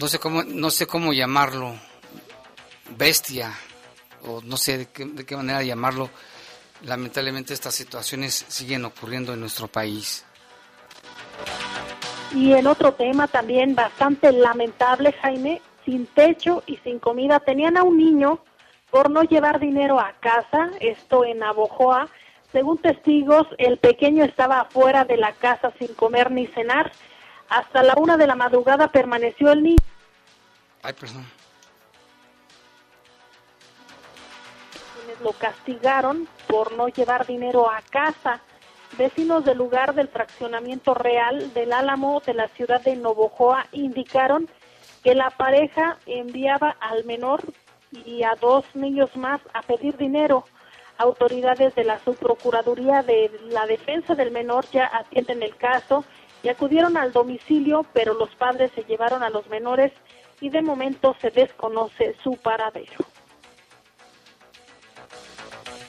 no 0.00 0.08
sé 0.08 0.18
cómo, 0.18 0.42
no 0.42 0.70
sé 0.70 0.88
cómo 0.88 1.12
llamarlo, 1.12 1.78
bestia 2.98 3.56
o 4.22 4.42
no 4.42 4.56
sé 4.56 4.78
de 4.78 4.86
qué, 4.86 5.04
de 5.04 5.24
qué 5.24 5.36
manera 5.36 5.62
llamarlo. 5.62 6.10
Lamentablemente 6.84 7.54
estas 7.54 7.74
situaciones 7.74 8.44
siguen 8.48 8.84
ocurriendo 8.84 9.32
en 9.34 9.40
nuestro 9.40 9.68
país. 9.68 10.24
Y 12.34 12.52
en 12.52 12.66
otro 12.66 12.92
tema 12.92 13.28
también 13.28 13.74
bastante 13.74 14.32
lamentable, 14.32 15.12
Jaime, 15.22 15.62
sin 15.84 16.06
techo 16.06 16.62
y 16.66 16.76
sin 16.78 16.98
comida. 16.98 17.40
Tenían 17.40 17.76
a 17.76 17.82
un 17.82 17.96
niño 17.96 18.40
por 18.90 19.10
no 19.10 19.22
llevar 19.22 19.58
dinero 19.58 19.98
a 19.98 20.12
casa, 20.20 20.70
esto 20.80 21.24
en 21.24 21.42
Abojoa. 21.42 22.08
Según 22.52 22.78
testigos, 22.78 23.46
el 23.58 23.78
pequeño 23.78 24.24
estaba 24.24 24.60
afuera 24.60 25.04
de 25.04 25.16
la 25.16 25.32
casa 25.32 25.72
sin 25.78 25.94
comer 25.94 26.30
ni 26.30 26.46
cenar. 26.48 26.92
Hasta 27.48 27.82
la 27.82 27.94
una 27.96 28.16
de 28.16 28.26
la 28.26 28.34
madrugada 28.34 28.88
permaneció 28.88 29.52
el 29.52 29.62
niño. 29.62 29.84
Ay, 30.82 30.92
perdón. 30.92 31.26
Lo 35.22 35.32
castigaron 35.32 36.28
por 36.46 36.72
no 36.72 36.88
llevar 36.88 37.26
dinero 37.26 37.70
a 37.70 37.80
casa. 37.90 38.40
Vecinos 38.98 39.44
del 39.44 39.58
lugar 39.58 39.94
del 39.94 40.08
fraccionamiento 40.08 40.94
real 40.94 41.52
del 41.54 41.72
Álamo 41.72 42.20
de 42.24 42.34
la 42.34 42.48
ciudad 42.48 42.80
de 42.82 42.96
Novojoa 42.96 43.66
indicaron 43.72 44.48
que 45.02 45.14
la 45.14 45.30
pareja 45.30 45.98
enviaba 46.06 46.76
al 46.80 47.04
menor 47.04 47.42
y 48.04 48.22
a 48.22 48.34
dos 48.40 48.64
niños 48.74 49.16
más 49.16 49.40
a 49.54 49.62
pedir 49.62 49.96
dinero. 49.96 50.44
Autoridades 50.98 51.74
de 51.74 51.84
la 51.84 51.98
Subprocuraduría 52.00 53.02
de 53.02 53.30
la 53.50 53.66
Defensa 53.66 54.14
del 54.14 54.30
Menor 54.30 54.66
ya 54.70 54.90
atienden 54.92 55.42
el 55.42 55.56
caso 55.56 56.04
y 56.42 56.48
acudieron 56.48 56.96
al 56.96 57.12
domicilio, 57.12 57.84
pero 57.92 58.14
los 58.14 58.34
padres 58.36 58.70
se 58.74 58.84
llevaron 58.84 59.22
a 59.22 59.30
los 59.30 59.48
menores 59.48 59.92
y 60.40 60.50
de 60.50 60.62
momento 60.62 61.14
se 61.20 61.30
desconoce 61.30 62.14
su 62.22 62.32
paradero. 62.36 63.04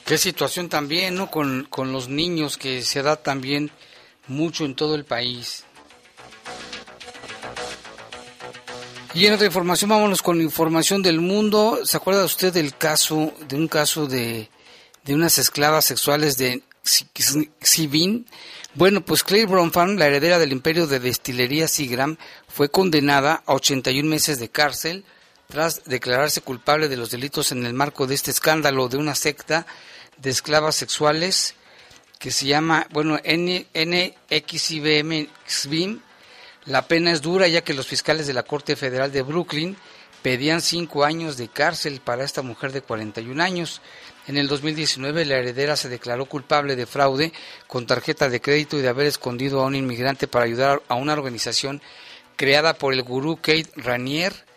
Qué 0.08 0.16
situación 0.16 0.70
también, 0.70 1.16
¿no? 1.16 1.30
Con, 1.30 1.66
con 1.68 1.92
los 1.92 2.08
niños 2.08 2.56
que 2.56 2.80
se 2.80 3.02
da 3.02 3.16
también 3.16 3.70
mucho 4.26 4.64
en 4.64 4.74
todo 4.74 4.94
el 4.94 5.04
país. 5.04 5.64
Y 9.12 9.26
en 9.26 9.34
otra 9.34 9.44
información, 9.44 9.90
vámonos 9.90 10.22
con 10.22 10.40
información 10.40 11.02
del 11.02 11.20
mundo. 11.20 11.80
¿Se 11.84 11.98
acuerda 11.98 12.24
usted 12.24 12.54
del 12.54 12.74
caso, 12.74 13.34
de 13.48 13.56
un 13.56 13.68
caso 13.68 14.06
de, 14.06 14.48
de 15.04 15.14
unas 15.14 15.36
esclavas 15.36 15.84
sexuales 15.84 16.38
de 16.38 16.62
Sibin? 17.60 18.24
Bueno, 18.72 19.04
pues 19.04 19.22
Claire 19.22 19.44
Bronfman, 19.46 19.98
la 19.98 20.06
heredera 20.06 20.38
del 20.38 20.52
imperio 20.52 20.86
de 20.86 21.00
destilería 21.00 21.68
Sigram, 21.68 22.16
fue 22.48 22.70
condenada 22.70 23.42
a 23.44 23.52
81 23.52 24.08
meses 24.08 24.38
de 24.38 24.48
cárcel 24.48 25.04
tras 25.48 25.84
declararse 25.84 26.40
culpable 26.40 26.88
de 26.88 26.96
los 26.96 27.10
delitos 27.10 27.52
en 27.52 27.66
el 27.66 27.74
marco 27.74 28.06
de 28.06 28.14
este 28.14 28.30
escándalo 28.30 28.88
de 28.88 28.96
una 28.96 29.14
secta 29.14 29.66
de 30.18 30.30
esclavas 30.30 30.76
sexuales 30.76 31.54
que 32.18 32.30
se 32.30 32.46
llama, 32.46 32.86
bueno, 32.90 33.18
NXIBM 33.24 33.68
la 36.68 36.86
pena 36.86 37.12
es 37.12 37.22
dura 37.22 37.48
ya 37.48 37.62
que 37.62 37.72
los 37.72 37.86
fiscales 37.86 38.26
de 38.26 38.34
la 38.34 38.42
Corte 38.42 38.76
Federal 38.76 39.10
de 39.10 39.22
Brooklyn 39.22 39.76
pedían 40.20 40.60
cinco 40.60 41.04
años 41.04 41.36
de 41.36 41.48
cárcel 41.48 42.00
para 42.04 42.24
esta 42.24 42.42
mujer 42.42 42.72
de 42.72 42.82
41 42.82 43.42
años. 43.42 43.80
En 44.26 44.36
el 44.36 44.48
2019 44.48 45.24
la 45.24 45.36
heredera 45.36 45.76
se 45.76 45.88
declaró 45.88 46.26
culpable 46.26 46.76
de 46.76 46.84
fraude 46.84 47.32
con 47.66 47.86
tarjeta 47.86 48.28
de 48.28 48.42
crédito 48.42 48.76
y 48.76 48.82
de 48.82 48.88
haber 48.88 49.06
escondido 49.06 49.62
a 49.62 49.66
un 49.66 49.76
inmigrante 49.76 50.28
para 50.28 50.44
ayudar 50.44 50.82
a 50.88 50.96
una 50.96 51.14
organización 51.14 51.80
creada 52.36 52.74
por 52.74 52.92
el 52.92 53.02
gurú 53.02 53.36
Kate 53.36 53.70
Ranier. 53.76 54.47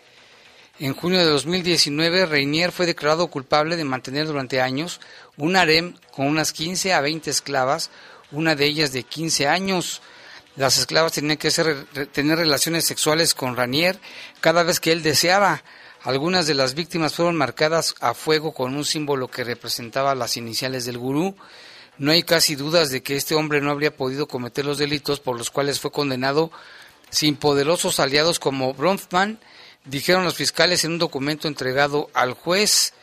En 0.82 0.96
junio 0.96 1.20
de 1.20 1.26
2019, 1.26 2.26
Reinier 2.26 2.72
fue 2.72 2.88
declarado 2.88 3.28
culpable 3.28 3.76
de 3.78 3.84
mantener 3.84 4.26
durante 4.26 4.62
años 4.62 5.00
un 5.38 5.56
harem 5.56 5.94
con 6.12 6.26
unas 6.26 6.54
15 6.54 6.94
a 6.94 7.02
20 7.02 7.30
esclavas, 7.30 7.92
una 8.32 8.56
de 8.56 8.66
ellas 8.66 8.92
de 8.92 9.04
15 9.04 9.48
años. 9.48 10.02
Las 10.56 10.80
esclavas 10.80 11.12
tenían 11.12 11.38
que 11.38 11.52
ser- 11.52 11.86
tener 12.12 12.40
relaciones 12.40 12.86
sexuales 12.86 13.36
con 13.36 13.56
Ranier 13.56 14.00
cada 14.40 14.64
vez 14.64 14.80
que 14.80 14.92
él 14.92 15.04
deseaba. 15.04 15.64
Algunas 16.02 16.48
de 16.48 16.56
las 16.56 16.74
víctimas 16.74 17.14
fueron 17.14 17.36
marcadas 17.36 17.94
a 18.00 18.16
fuego 18.16 18.52
con 18.52 18.76
un 18.76 18.84
símbolo 18.84 19.28
que 19.30 19.44
representaba 19.44 20.16
las 20.16 20.36
iniciales 20.36 20.86
del 20.86 20.98
gurú. 20.98 21.36
No 22.00 22.12
hay 22.12 22.24
casi 22.24 22.56
dudas 22.56 22.90
de 22.90 23.04
que 23.04 23.16
este 23.18 23.36
hombre 23.36 23.62
no 23.62 23.70
habría 23.70 23.96
podido 23.96 24.28
cometer 24.28 24.66
los 24.66 24.80
delitos 24.80 25.20
por 25.20 25.38
los 25.38 25.52
cuales 25.52 25.80
fue 25.80 25.92
condenado 25.92 26.52
sin 27.12 27.36
poderosos 27.36 28.00
aliados 28.00 28.40
como 28.40 28.74
Bronfman, 28.74 29.38
dijeron 29.86 30.24
los 30.24 30.36
fiscales 30.36 30.84
en 30.84 30.94
un 30.94 31.00
documento 31.00 31.48
entregado 31.48 32.10
al 32.14 32.34
juez 32.34 32.94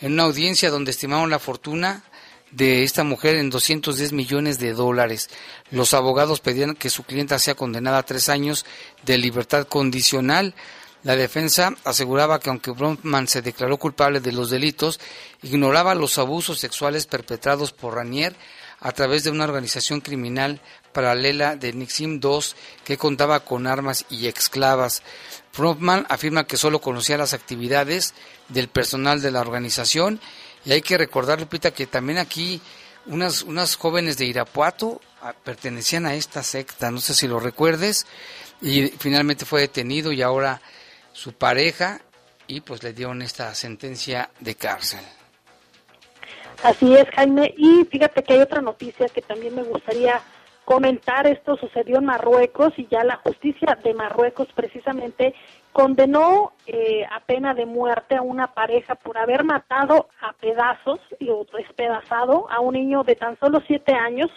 en 0.00 0.14
una 0.14 0.24
audiencia 0.24 0.70
donde 0.70 0.90
estimaron 0.90 1.30
la 1.30 1.38
fortuna 1.38 2.04
de 2.50 2.82
esta 2.82 3.04
mujer 3.04 3.36
en 3.36 3.50
210 3.50 4.12
millones 4.12 4.58
de 4.58 4.72
dólares. 4.72 5.30
Los 5.70 5.94
abogados 5.94 6.40
pedían 6.40 6.74
que 6.74 6.90
su 6.90 7.04
clienta 7.04 7.38
sea 7.38 7.54
condenada 7.54 7.98
a 7.98 8.02
tres 8.02 8.28
años 8.28 8.64
de 9.04 9.18
libertad 9.18 9.66
condicional. 9.68 10.54
La 11.02 11.16
defensa 11.16 11.74
aseguraba 11.84 12.40
que 12.40 12.50
aunque 12.50 12.72
Bronfman 12.72 13.28
se 13.28 13.42
declaró 13.42 13.78
culpable 13.78 14.20
de 14.20 14.32
los 14.32 14.50
delitos, 14.50 15.00
ignoraba 15.42 15.94
los 15.94 16.18
abusos 16.18 16.58
sexuales 16.58 17.06
perpetrados 17.06 17.72
por 17.72 17.94
Ranier 17.94 18.34
a 18.80 18.92
través 18.92 19.24
de 19.24 19.30
una 19.30 19.44
organización 19.44 20.00
criminal 20.00 20.60
paralela 20.92 21.56
de 21.56 21.72
Nixim 21.72 22.20
II 22.22 22.40
que 22.84 22.96
contaba 22.96 23.40
con 23.40 23.66
armas 23.66 24.06
y 24.10 24.26
esclavas. 24.26 25.02
Bronfman 25.56 26.06
afirma 26.08 26.46
que 26.46 26.56
solo 26.56 26.80
conocía 26.80 27.18
las 27.18 27.34
actividades 27.34 28.14
del 28.48 28.68
personal 28.68 29.20
de 29.20 29.30
la 29.30 29.40
organización 29.40 30.20
y 30.64 30.72
hay 30.72 30.82
que 30.82 30.98
recordar, 30.98 31.40
Lupita, 31.40 31.70
que 31.70 31.86
también 31.86 32.18
aquí 32.18 32.60
unas, 33.06 33.42
unas 33.42 33.76
jóvenes 33.76 34.18
de 34.18 34.26
Irapuato 34.26 35.00
ah, 35.22 35.34
pertenecían 35.44 36.06
a 36.06 36.14
esta 36.14 36.42
secta, 36.42 36.90
no 36.90 37.00
sé 37.00 37.14
si 37.14 37.26
lo 37.26 37.40
recuerdes, 37.40 38.06
y 38.60 38.88
finalmente 38.88 39.46
fue 39.46 39.62
detenido 39.62 40.12
y 40.12 40.22
ahora 40.22 40.60
su 41.12 41.32
pareja 41.32 42.00
y 42.46 42.60
pues 42.60 42.82
le 42.82 42.92
dieron 42.92 43.22
esta 43.22 43.54
sentencia 43.54 44.30
de 44.40 44.54
cárcel. 44.54 45.00
Así 46.62 46.94
es, 46.94 47.08
Jaime. 47.14 47.54
Y 47.56 47.84
fíjate 47.90 48.22
que 48.22 48.34
hay 48.34 48.40
otra 48.40 48.60
noticia 48.60 49.08
que 49.08 49.22
también 49.22 49.54
me 49.54 49.62
gustaría 49.62 50.20
comentar. 50.70 51.26
Esto 51.26 51.56
sucedió 51.56 51.98
en 51.98 52.04
Marruecos 52.04 52.72
y 52.76 52.86
ya 52.86 53.02
la 53.02 53.16
justicia 53.16 53.76
de 53.82 53.92
Marruecos 53.92 54.46
precisamente 54.54 55.34
condenó 55.72 56.52
eh, 56.64 57.04
a 57.10 57.18
pena 57.18 57.54
de 57.54 57.66
muerte 57.66 58.14
a 58.14 58.22
una 58.22 58.54
pareja 58.54 58.94
por 58.94 59.18
haber 59.18 59.42
matado 59.42 60.08
a 60.20 60.32
pedazos 60.34 61.00
y 61.18 61.28
despedazado 61.56 62.48
a 62.48 62.60
un 62.60 62.74
niño 62.74 63.02
de 63.02 63.16
tan 63.16 63.36
solo 63.40 63.60
siete 63.66 63.94
años, 63.94 64.30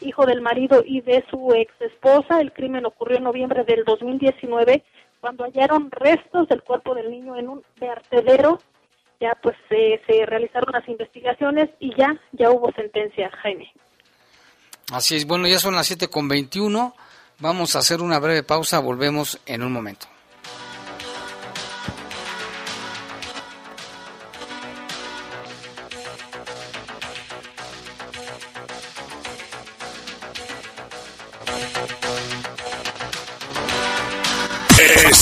hijo 0.00 0.24
del 0.24 0.40
marido 0.40 0.82
y 0.82 1.02
de 1.02 1.22
su 1.28 1.52
ex 1.52 1.70
esposa. 1.82 2.40
El 2.40 2.54
crimen 2.54 2.86
ocurrió 2.86 3.18
en 3.18 3.24
noviembre 3.24 3.64
del 3.64 3.84
2019 3.84 4.82
cuando 5.20 5.44
hallaron 5.44 5.90
restos 5.90 6.48
del 6.48 6.62
cuerpo 6.62 6.94
del 6.94 7.10
niño 7.10 7.36
en 7.36 7.50
un 7.50 7.62
vertedero 7.78 8.58
ya 9.20 9.38
pues 9.42 9.54
se 9.68 10.00
se 10.06 10.24
realizaron 10.24 10.72
las 10.72 10.88
investigaciones 10.88 11.68
y 11.78 11.94
ya 11.94 12.16
ya 12.32 12.50
hubo 12.50 12.72
sentencia 12.72 13.30
Jaime 13.42 13.70
Así 14.92 15.16
es, 15.16 15.26
bueno, 15.26 15.46
ya 15.48 15.58
son 15.58 15.74
las 15.74 15.86
7 15.86 16.08
con 16.08 16.28
21. 16.28 16.94
Vamos 17.38 17.74
a 17.74 17.80
hacer 17.80 18.00
una 18.00 18.18
breve 18.18 18.42
pausa, 18.42 18.78
volvemos 18.78 19.40
en 19.46 19.62
un 19.62 19.72
momento. 19.72 20.06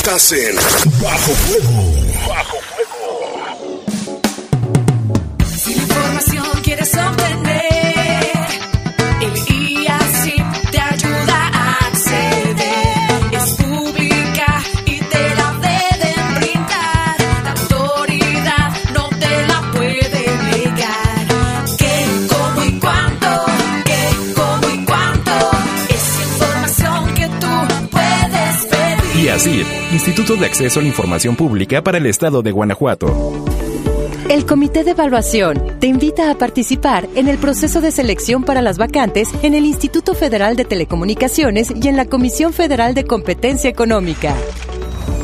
Estás 0.03 0.33
en 0.33 0.57
Bajo 1.01 1.33
Fuego. 1.33 1.95
Bajo 2.29 2.57
Si 5.57 5.75
la 5.75 5.83
información 5.83 6.47
quieres 6.63 6.93
obtener, 6.97 7.82
así, 29.43 29.65
Instituto 29.93 30.37
de 30.37 30.47
Acceso 30.47 30.79
a 30.79 30.83
la 30.83 30.89
Información 30.89 31.35
Pública 31.35 31.83
para 31.83 31.99
el 31.99 32.07
Estado 32.07 32.43
de 32.43 32.53
Guanajuato. 32.53 33.45
El 34.29 34.47
Comité 34.47 34.85
de 34.85 34.93
Evaluación 34.93 35.81
te 35.81 35.89
invita 35.89 36.31
a 36.31 36.39
participar 36.39 37.09
en 37.17 37.27
el 37.29 37.39
proceso 37.39 37.81
de 37.81 37.91
selección 37.91 38.45
para 38.45 38.63
las 38.63 38.79
vacantes 38.79 39.31
en 39.43 39.55
el 39.55 39.65
Instituto 39.65 40.15
Federal 40.15 40.55
de 40.55 40.65
Telecomunicaciones 40.65 41.73
y 41.75 41.89
en 41.89 41.97
la 41.97 42.05
Comisión 42.05 42.53
Federal 42.53 42.95
de 42.95 43.05
Competencia 43.05 43.69
Económica. 43.69 44.37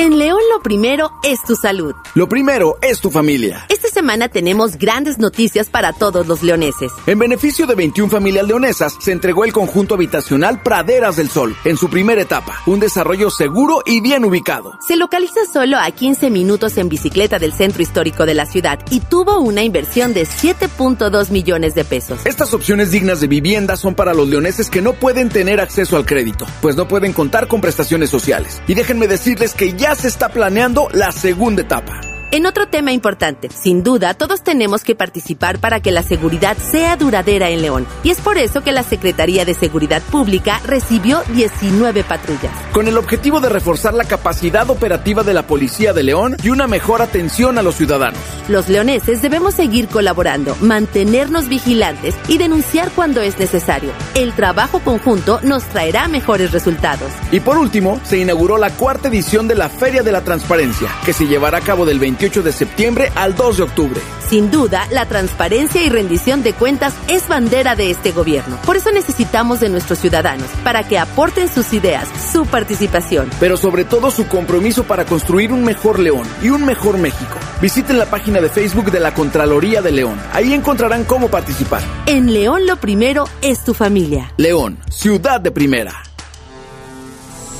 En 0.00 0.16
León 0.16 0.38
lo 0.54 0.62
primero 0.62 1.10
es 1.24 1.42
tu 1.42 1.56
salud. 1.56 1.92
Lo 2.14 2.28
primero 2.28 2.78
es 2.82 3.00
tu 3.00 3.10
familia. 3.10 3.66
Esta 3.68 3.88
semana 3.88 4.28
tenemos 4.28 4.76
grandes 4.76 5.18
noticias 5.18 5.66
para 5.70 5.92
todos 5.92 6.28
los 6.28 6.44
leoneses. 6.44 6.92
En 7.08 7.18
beneficio 7.18 7.66
de 7.66 7.74
21 7.74 8.08
familias 8.08 8.46
leonesas, 8.46 8.96
se 9.00 9.10
entregó 9.10 9.44
el 9.44 9.52
conjunto 9.52 9.96
habitacional 9.96 10.62
Praderas 10.62 11.16
del 11.16 11.28
Sol 11.28 11.56
en 11.64 11.76
su 11.76 11.90
primera 11.90 12.22
etapa. 12.22 12.62
Un 12.66 12.78
desarrollo 12.78 13.28
seguro 13.28 13.82
y 13.84 14.00
bien 14.00 14.24
ubicado. 14.24 14.78
Se 14.86 14.94
localiza 14.94 15.40
solo 15.52 15.78
a 15.78 15.90
15 15.90 16.30
minutos 16.30 16.78
en 16.78 16.88
bicicleta 16.88 17.40
del 17.40 17.52
centro 17.52 17.82
histórico 17.82 18.24
de 18.24 18.34
la 18.34 18.46
ciudad 18.46 18.78
y 18.92 19.00
tuvo 19.00 19.40
una 19.40 19.64
inversión 19.64 20.14
de 20.14 20.28
7.2 20.28 21.30
millones 21.30 21.74
de 21.74 21.84
pesos. 21.84 22.24
Estas 22.24 22.54
opciones 22.54 22.92
dignas 22.92 23.20
de 23.20 23.26
vivienda 23.26 23.76
son 23.76 23.96
para 23.96 24.14
los 24.14 24.28
leoneses 24.28 24.70
que 24.70 24.80
no 24.80 24.92
pueden 24.92 25.28
tener 25.28 25.60
acceso 25.60 25.96
al 25.96 26.06
crédito, 26.06 26.46
pues 26.62 26.76
no 26.76 26.86
pueden 26.86 27.12
contar 27.12 27.48
con 27.48 27.60
prestaciones 27.60 28.10
sociales. 28.10 28.62
Y 28.68 28.74
déjenme 28.74 29.08
decirles 29.08 29.54
que 29.54 29.72
ya 29.72 29.87
se 29.94 30.08
está 30.08 30.28
planeando 30.28 30.88
la 30.92 31.12
segunda 31.12 31.62
etapa. 31.62 32.00
En 32.30 32.44
otro 32.44 32.68
tema 32.68 32.92
importante, 32.92 33.48
sin 33.48 33.82
duda, 33.82 34.12
todos 34.12 34.44
tenemos 34.44 34.84
que 34.84 34.94
participar 34.94 35.58
para 35.58 35.80
que 35.80 35.92
la 35.92 36.02
seguridad 36.02 36.58
sea 36.58 36.94
duradera 36.96 37.48
en 37.48 37.62
León. 37.62 37.86
Y 38.02 38.10
es 38.10 38.20
por 38.20 38.36
eso 38.36 38.62
que 38.62 38.70
la 38.70 38.82
Secretaría 38.82 39.46
de 39.46 39.54
Seguridad 39.54 40.02
Pública 40.02 40.60
recibió 40.66 41.22
19 41.32 42.04
patrullas. 42.04 42.52
Con 42.74 42.86
el 42.86 42.98
objetivo 42.98 43.40
de 43.40 43.48
reforzar 43.48 43.94
la 43.94 44.04
capacidad 44.04 44.68
operativa 44.68 45.22
de 45.22 45.32
la 45.32 45.46
Policía 45.46 45.94
de 45.94 46.02
León 46.02 46.36
y 46.42 46.50
una 46.50 46.66
mejor 46.66 47.00
atención 47.00 47.56
a 47.56 47.62
los 47.62 47.76
ciudadanos. 47.76 48.20
Los 48.46 48.68
leoneses 48.68 49.22
debemos 49.22 49.54
seguir 49.54 49.88
colaborando, 49.88 50.54
mantenernos 50.60 51.48
vigilantes 51.48 52.14
y 52.28 52.36
denunciar 52.36 52.90
cuando 52.90 53.22
es 53.22 53.38
necesario. 53.38 53.92
El 54.14 54.34
trabajo 54.34 54.80
conjunto 54.80 55.40
nos 55.42 55.64
traerá 55.64 56.08
mejores 56.08 56.52
resultados. 56.52 57.10
Y 57.32 57.40
por 57.40 57.56
último, 57.56 57.98
se 58.04 58.18
inauguró 58.18 58.58
la 58.58 58.68
cuarta 58.68 59.08
edición 59.08 59.48
de 59.48 59.54
la 59.54 59.70
Feria 59.70 60.02
de 60.02 60.12
la 60.12 60.20
Transparencia, 60.20 60.90
que 61.06 61.14
se 61.14 61.26
llevará 61.26 61.56
a 61.58 61.62
cabo 61.62 61.86
del 61.86 61.98
28 62.18 62.42
de 62.42 62.52
septiembre 62.52 63.12
al 63.14 63.36
2 63.36 63.58
de 63.58 63.62
octubre. 63.62 64.00
Sin 64.28 64.50
duda, 64.50 64.88
la 64.90 65.06
transparencia 65.06 65.84
y 65.84 65.88
rendición 65.88 66.42
de 66.42 66.52
cuentas 66.52 66.92
es 67.06 67.28
bandera 67.28 67.76
de 67.76 67.92
este 67.92 68.10
gobierno. 68.10 68.58
Por 68.66 68.76
eso 68.76 68.90
necesitamos 68.90 69.60
de 69.60 69.68
nuestros 69.68 70.00
ciudadanos, 70.00 70.48
para 70.64 70.82
que 70.82 70.98
aporten 70.98 71.48
sus 71.48 71.72
ideas, 71.72 72.08
su 72.32 72.44
participación. 72.44 73.30
Pero 73.38 73.56
sobre 73.56 73.84
todo 73.84 74.10
su 74.10 74.26
compromiso 74.26 74.82
para 74.82 75.04
construir 75.04 75.52
un 75.52 75.62
mejor 75.62 76.00
León 76.00 76.26
y 76.42 76.50
un 76.50 76.64
mejor 76.64 76.98
México. 76.98 77.38
Visiten 77.62 77.98
la 77.98 78.06
página 78.06 78.40
de 78.40 78.48
Facebook 78.48 78.90
de 78.90 78.98
la 78.98 79.14
Contraloría 79.14 79.80
de 79.80 79.92
León. 79.92 80.20
Ahí 80.32 80.52
encontrarán 80.52 81.04
cómo 81.04 81.28
participar. 81.28 81.82
En 82.06 82.32
León 82.32 82.66
lo 82.66 82.76
primero 82.78 83.28
es 83.42 83.62
tu 83.62 83.74
familia. 83.74 84.32
León, 84.38 84.78
ciudad 84.90 85.40
de 85.40 85.52
primera. 85.52 86.02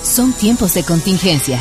Son 0.02 0.32
tiempos 0.32 0.74
de 0.74 0.82
contingencia. 0.82 1.60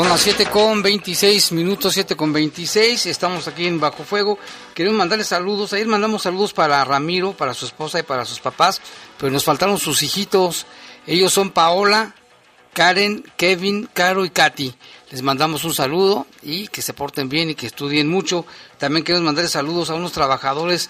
Son 0.00 0.08
las 0.08 0.22
7 0.22 0.46
con 0.46 0.80
26 0.80 1.52
minutos, 1.52 1.92
7 1.92 2.16
con 2.16 2.32
26. 2.32 3.04
Estamos 3.04 3.46
aquí 3.46 3.66
en 3.66 3.78
Bajo 3.78 4.02
Fuego. 4.02 4.38
Queremos 4.72 4.96
mandarles 4.96 5.26
saludos. 5.26 5.74
Ayer 5.74 5.86
mandamos 5.86 6.22
saludos 6.22 6.54
para 6.54 6.82
Ramiro, 6.86 7.34
para 7.34 7.52
su 7.52 7.66
esposa 7.66 7.98
y 7.98 8.02
para 8.02 8.24
sus 8.24 8.40
papás, 8.40 8.80
pero 9.18 9.30
nos 9.30 9.44
faltaron 9.44 9.76
sus 9.76 10.02
hijitos. 10.02 10.64
Ellos 11.06 11.34
son 11.34 11.50
Paola, 11.50 12.14
Karen, 12.72 13.30
Kevin, 13.36 13.90
Caro 13.92 14.24
y 14.24 14.30
Katy. 14.30 14.74
Les 15.10 15.20
mandamos 15.20 15.64
un 15.64 15.74
saludo 15.74 16.26
y 16.40 16.68
que 16.68 16.80
se 16.80 16.94
porten 16.94 17.28
bien 17.28 17.50
y 17.50 17.54
que 17.54 17.66
estudien 17.66 18.08
mucho. 18.08 18.46
También 18.78 19.04
queremos 19.04 19.26
mandarles 19.26 19.52
saludos 19.52 19.90
a 19.90 19.96
unos 19.96 20.12
trabajadores 20.12 20.88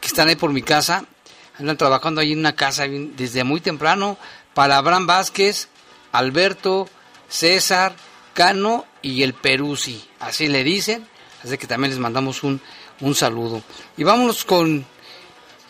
que 0.00 0.08
están 0.08 0.26
ahí 0.26 0.34
por 0.34 0.52
mi 0.52 0.62
casa. 0.62 1.04
Andan 1.60 1.76
trabajando 1.76 2.20
ahí 2.20 2.32
en 2.32 2.40
una 2.40 2.56
casa 2.56 2.86
desde 2.88 3.44
muy 3.44 3.60
temprano. 3.60 4.18
Para 4.52 4.78
Abraham 4.78 5.06
Vázquez, 5.06 5.68
Alberto, 6.10 6.88
César, 7.28 7.94
Cano 8.38 8.84
y 9.02 9.24
el 9.24 9.34
Peruzzi. 9.34 10.08
Así 10.20 10.46
le 10.46 10.62
dicen. 10.62 11.04
Así 11.42 11.58
que 11.58 11.66
también 11.66 11.90
les 11.90 11.98
mandamos 11.98 12.44
un, 12.44 12.60
un 13.00 13.14
saludo. 13.16 13.62
Y 13.96 14.04
vámonos 14.04 14.44
con... 14.44 14.86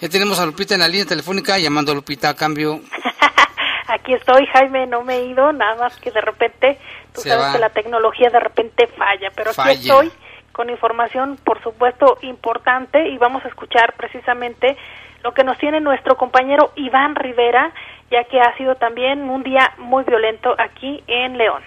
Ya 0.02 0.08
tenemos 0.10 0.38
a 0.38 0.44
Lupita 0.44 0.74
en 0.74 0.80
la 0.80 0.88
línea 0.88 1.06
telefónica, 1.06 1.56
llamando 1.58 1.92
a 1.92 1.94
Lupita 1.94 2.28
a 2.28 2.36
cambio. 2.36 2.80
Aquí 3.88 4.12
estoy, 4.12 4.44
Jaime, 4.52 4.86
no 4.86 5.02
me 5.02 5.16
he 5.16 5.24
ido, 5.28 5.50
nada 5.54 5.76
más 5.76 5.96
que 5.96 6.10
de 6.10 6.20
repente, 6.20 6.78
tú 7.14 7.22
Se 7.22 7.30
sabes 7.30 7.46
va. 7.46 7.52
que 7.52 7.58
la 7.58 7.70
tecnología 7.70 8.28
de 8.28 8.38
repente 8.38 8.86
falla, 8.86 9.30
pero 9.34 9.54
Falla. 9.54 9.70
aquí 9.70 9.88
estoy 9.88 10.12
con 10.52 10.68
información, 10.68 11.38
por 11.42 11.62
supuesto, 11.62 12.18
importante 12.20 13.08
y 13.08 13.16
vamos 13.16 13.42
a 13.46 13.48
escuchar 13.48 13.94
precisamente 13.96 14.76
lo 15.24 15.32
que 15.32 15.42
nos 15.42 15.56
tiene 15.56 15.80
nuestro 15.80 16.18
compañero 16.18 16.72
Iván 16.76 17.14
Rivera, 17.14 17.72
ya 18.10 18.24
que 18.24 18.38
ha 18.40 18.54
sido 18.58 18.74
también 18.74 19.22
un 19.30 19.42
día 19.42 19.72
muy 19.78 20.04
violento 20.04 20.54
aquí 20.58 21.02
en 21.06 21.38
León. 21.38 21.62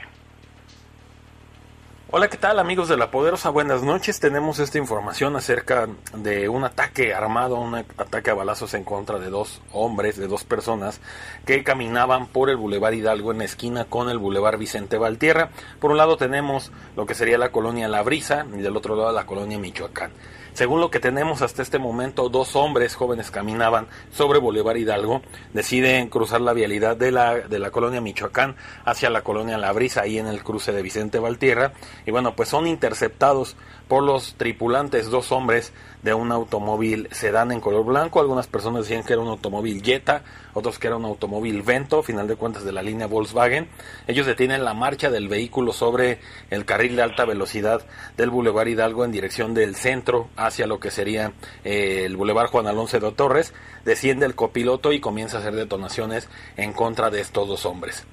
Hola, 2.13 2.27
¿qué 2.27 2.35
tal 2.35 2.59
amigos 2.59 2.89
de 2.89 2.97
La 2.97 3.09
Poderosa? 3.09 3.51
Buenas 3.51 3.83
noches. 3.83 4.19
Tenemos 4.19 4.59
esta 4.59 4.77
información 4.77 5.37
acerca 5.37 5.87
de 6.13 6.49
un 6.49 6.65
ataque 6.65 7.13
armado, 7.13 7.55
un 7.55 7.73
ataque 7.73 8.29
a 8.29 8.33
balazos 8.33 8.73
en 8.73 8.83
contra 8.83 9.17
de 9.17 9.29
dos 9.29 9.61
hombres, 9.71 10.17
de 10.17 10.27
dos 10.27 10.43
personas 10.43 10.99
que 11.45 11.63
caminaban 11.63 12.27
por 12.27 12.49
el 12.49 12.57
Boulevard 12.57 12.95
Hidalgo 12.95 13.31
en 13.31 13.37
la 13.37 13.45
esquina 13.45 13.85
con 13.85 14.09
el 14.09 14.17
Boulevard 14.17 14.59
Vicente 14.59 14.97
Valtierra. 14.97 15.51
Por 15.79 15.91
un 15.91 15.97
lado 15.97 16.17
tenemos 16.17 16.73
lo 16.97 17.05
que 17.05 17.15
sería 17.15 17.37
la 17.37 17.53
colonia 17.53 17.87
La 17.87 18.03
Brisa 18.03 18.45
y 18.53 18.61
del 18.61 18.75
otro 18.75 18.97
lado 18.97 19.13
la 19.13 19.25
colonia 19.25 19.57
Michoacán. 19.57 20.11
Según 20.53 20.81
lo 20.81 20.91
que 20.91 20.99
tenemos 20.99 21.41
hasta 21.41 21.61
este 21.61 21.79
momento, 21.79 22.27
dos 22.27 22.57
hombres 22.57 22.95
jóvenes 22.95 23.31
caminaban 23.31 23.87
sobre 24.11 24.39
Boulevard 24.39 24.75
Hidalgo, 24.75 25.21
deciden 25.53 26.09
cruzar 26.09 26.41
la 26.41 26.51
vialidad 26.51 26.97
de 26.97 27.11
la, 27.11 27.35
de 27.35 27.57
la 27.57 27.71
colonia 27.71 28.01
Michoacán 28.01 28.57
hacia 28.83 29.09
la 29.09 29.21
colonia 29.21 29.57
La 29.57 29.71
Brisa, 29.71 30.01
ahí 30.01 30.19
en 30.19 30.27
el 30.27 30.43
cruce 30.43 30.73
de 30.73 30.81
Vicente 30.81 31.19
Valtierra, 31.19 31.71
y 32.05 32.11
bueno, 32.11 32.35
pues 32.35 32.49
son 32.49 32.67
interceptados 32.67 33.55
por 33.87 34.03
los 34.03 34.35
tripulantes, 34.35 35.09
dos 35.09 35.31
hombres 35.31 35.73
de 36.03 36.13
un 36.13 36.31
automóvil 36.31 37.07
sedán 37.11 37.51
en 37.51 37.61
color 37.61 37.85
blanco. 37.85 38.19
Algunas 38.19 38.47
personas 38.47 38.83
decían 38.83 39.03
que 39.03 39.13
era 39.13 39.21
un 39.21 39.27
automóvil 39.27 39.83
Jetta, 39.83 40.23
otros 40.53 40.79
que 40.79 40.87
era 40.87 40.97
un 40.97 41.05
automóvil 41.05 41.61
Vento, 41.61 42.03
final 42.03 42.27
de 42.27 42.35
cuentas 42.35 42.63
de 42.63 42.71
la 42.71 42.81
línea 42.81 43.07
Volkswagen. 43.07 43.67
Ellos 44.07 44.25
detienen 44.25 44.65
la 44.65 44.73
marcha 44.73 45.09
del 45.09 45.27
vehículo 45.27 45.73
sobre 45.73 46.19
el 46.49 46.65
carril 46.65 46.95
de 46.95 47.03
alta 47.03 47.25
velocidad 47.25 47.85
del 48.17 48.29
Boulevard 48.29 48.67
Hidalgo 48.67 49.05
en 49.05 49.11
dirección 49.11 49.53
del 49.53 49.75
centro 49.75 50.29
hacia 50.35 50.67
lo 50.67 50.79
que 50.79 50.91
sería 50.91 51.33
eh, 51.63 52.03
el 52.05 52.17
Boulevard 52.17 52.49
Juan 52.49 52.67
Alonso 52.67 52.99
de 52.99 53.11
Torres. 53.11 53.53
Desciende 53.85 54.25
el 54.25 54.35
copiloto 54.35 54.91
y 54.93 54.99
comienza 54.99 55.37
a 55.37 55.39
hacer 55.41 55.55
detonaciones 55.55 56.29
en 56.57 56.73
contra 56.73 57.09
de 57.09 57.21
estos 57.21 57.47
dos 57.47 57.65
hombres. 57.65 58.05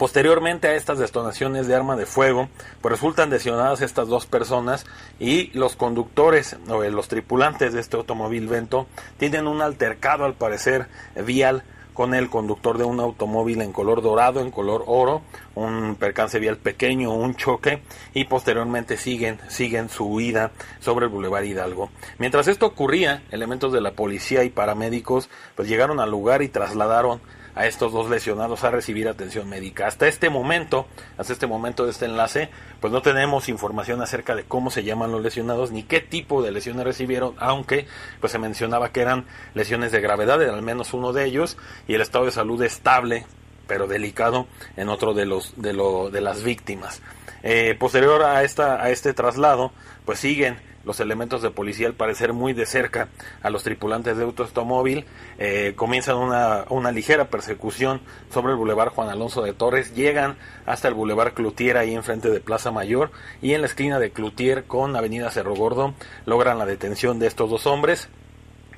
Posteriormente 0.00 0.66
a 0.66 0.76
estas 0.76 0.98
detonaciones 0.98 1.66
de 1.66 1.74
arma 1.74 1.94
de 1.94 2.06
fuego, 2.06 2.48
pues 2.80 2.90
resultan 2.90 3.28
lesionadas 3.28 3.82
estas 3.82 4.08
dos 4.08 4.24
personas 4.24 4.86
y 5.18 5.50
los 5.52 5.76
conductores 5.76 6.56
o 6.70 6.82
eh, 6.82 6.90
los 6.90 7.08
tripulantes 7.08 7.74
de 7.74 7.80
este 7.80 7.98
automóvil 7.98 8.48
Vento 8.48 8.86
tienen 9.18 9.46
un 9.46 9.60
altercado 9.60 10.24
al 10.24 10.32
parecer 10.32 10.86
vial 11.26 11.64
con 11.92 12.14
el 12.14 12.30
conductor 12.30 12.78
de 12.78 12.84
un 12.84 12.98
automóvil 12.98 13.60
en 13.60 13.74
color 13.74 14.00
dorado, 14.00 14.40
en 14.40 14.50
color 14.50 14.84
oro, 14.86 15.20
un 15.54 15.96
percance 15.96 16.38
vial 16.38 16.56
pequeño, 16.56 17.12
un 17.12 17.34
choque 17.34 17.82
y 18.14 18.24
posteriormente 18.24 18.96
siguen 18.96 19.38
siguen 19.48 19.90
su 19.90 20.06
huida 20.06 20.52
sobre 20.78 21.04
el 21.04 21.12
Boulevard 21.12 21.44
Hidalgo. 21.44 21.90
Mientras 22.16 22.48
esto 22.48 22.64
ocurría, 22.64 23.22
elementos 23.30 23.70
de 23.70 23.82
la 23.82 23.92
policía 23.92 24.44
y 24.44 24.48
paramédicos 24.48 25.28
pues 25.56 25.68
llegaron 25.68 26.00
al 26.00 26.10
lugar 26.10 26.40
y 26.40 26.48
trasladaron 26.48 27.20
a 27.54 27.66
estos 27.66 27.92
dos 27.92 28.08
lesionados 28.10 28.64
a 28.64 28.70
recibir 28.70 29.08
atención 29.08 29.48
médica. 29.48 29.86
Hasta 29.86 30.08
este 30.08 30.30
momento, 30.30 30.86
hasta 31.18 31.32
este 31.32 31.46
momento 31.46 31.84
de 31.84 31.90
este 31.90 32.06
enlace, 32.06 32.50
pues 32.80 32.92
no 32.92 33.02
tenemos 33.02 33.48
información 33.48 34.02
acerca 34.02 34.34
de 34.34 34.44
cómo 34.44 34.70
se 34.70 34.84
llaman 34.84 35.12
los 35.12 35.22
lesionados 35.22 35.70
ni 35.70 35.82
qué 35.82 36.00
tipo 36.00 36.42
de 36.42 36.52
lesiones 36.52 36.84
recibieron, 36.84 37.34
aunque 37.38 37.86
pues 38.20 38.32
se 38.32 38.38
mencionaba 38.38 38.92
que 38.92 39.00
eran 39.00 39.26
lesiones 39.54 39.92
de 39.92 40.00
gravedad 40.00 40.42
en 40.42 40.50
al 40.50 40.62
menos 40.62 40.94
uno 40.94 41.12
de 41.12 41.24
ellos 41.24 41.56
y 41.88 41.94
el 41.94 42.00
estado 42.00 42.24
de 42.24 42.32
salud 42.32 42.62
estable 42.62 43.26
pero 43.66 43.86
delicado 43.86 44.48
en 44.76 44.88
otro 44.88 45.14
de 45.14 45.26
los 45.26 45.54
de, 45.56 45.72
lo, 45.72 46.10
de 46.10 46.20
las 46.20 46.42
víctimas. 46.42 47.02
Eh, 47.44 47.76
posterior 47.78 48.24
a 48.24 48.42
esta 48.42 48.82
a 48.82 48.90
este 48.90 49.14
traslado, 49.14 49.70
pues 50.04 50.18
siguen 50.18 50.58
los 50.84 51.00
elementos 51.00 51.42
de 51.42 51.50
policía, 51.50 51.86
al 51.86 51.94
parecer 51.94 52.32
muy 52.32 52.52
de 52.52 52.66
cerca, 52.66 53.08
a 53.42 53.50
los 53.50 53.62
tripulantes 53.62 54.16
de 54.16 54.24
automóvil. 54.24 55.06
Eh, 55.38 55.74
comienzan 55.76 56.16
una, 56.16 56.64
una 56.70 56.92
ligera 56.92 57.28
persecución 57.28 58.00
sobre 58.32 58.52
el 58.52 58.58
Boulevard 58.58 58.90
Juan 58.90 59.08
Alonso 59.08 59.42
de 59.42 59.52
Torres. 59.52 59.94
Llegan 59.94 60.36
hasta 60.66 60.88
el 60.88 60.94
Boulevard 60.94 61.34
Cloutier, 61.34 61.76
ahí 61.76 61.94
enfrente 61.94 62.30
de 62.30 62.40
Plaza 62.40 62.70
Mayor. 62.70 63.10
Y 63.42 63.54
en 63.54 63.60
la 63.60 63.66
esquina 63.66 63.98
de 63.98 64.10
Cloutier 64.10 64.64
con 64.64 64.96
Avenida 64.96 65.30
Cerro 65.30 65.54
Gordo 65.54 65.94
logran 66.26 66.58
la 66.58 66.66
detención 66.66 67.18
de 67.18 67.26
estos 67.26 67.50
dos 67.50 67.66
hombres. 67.66 68.08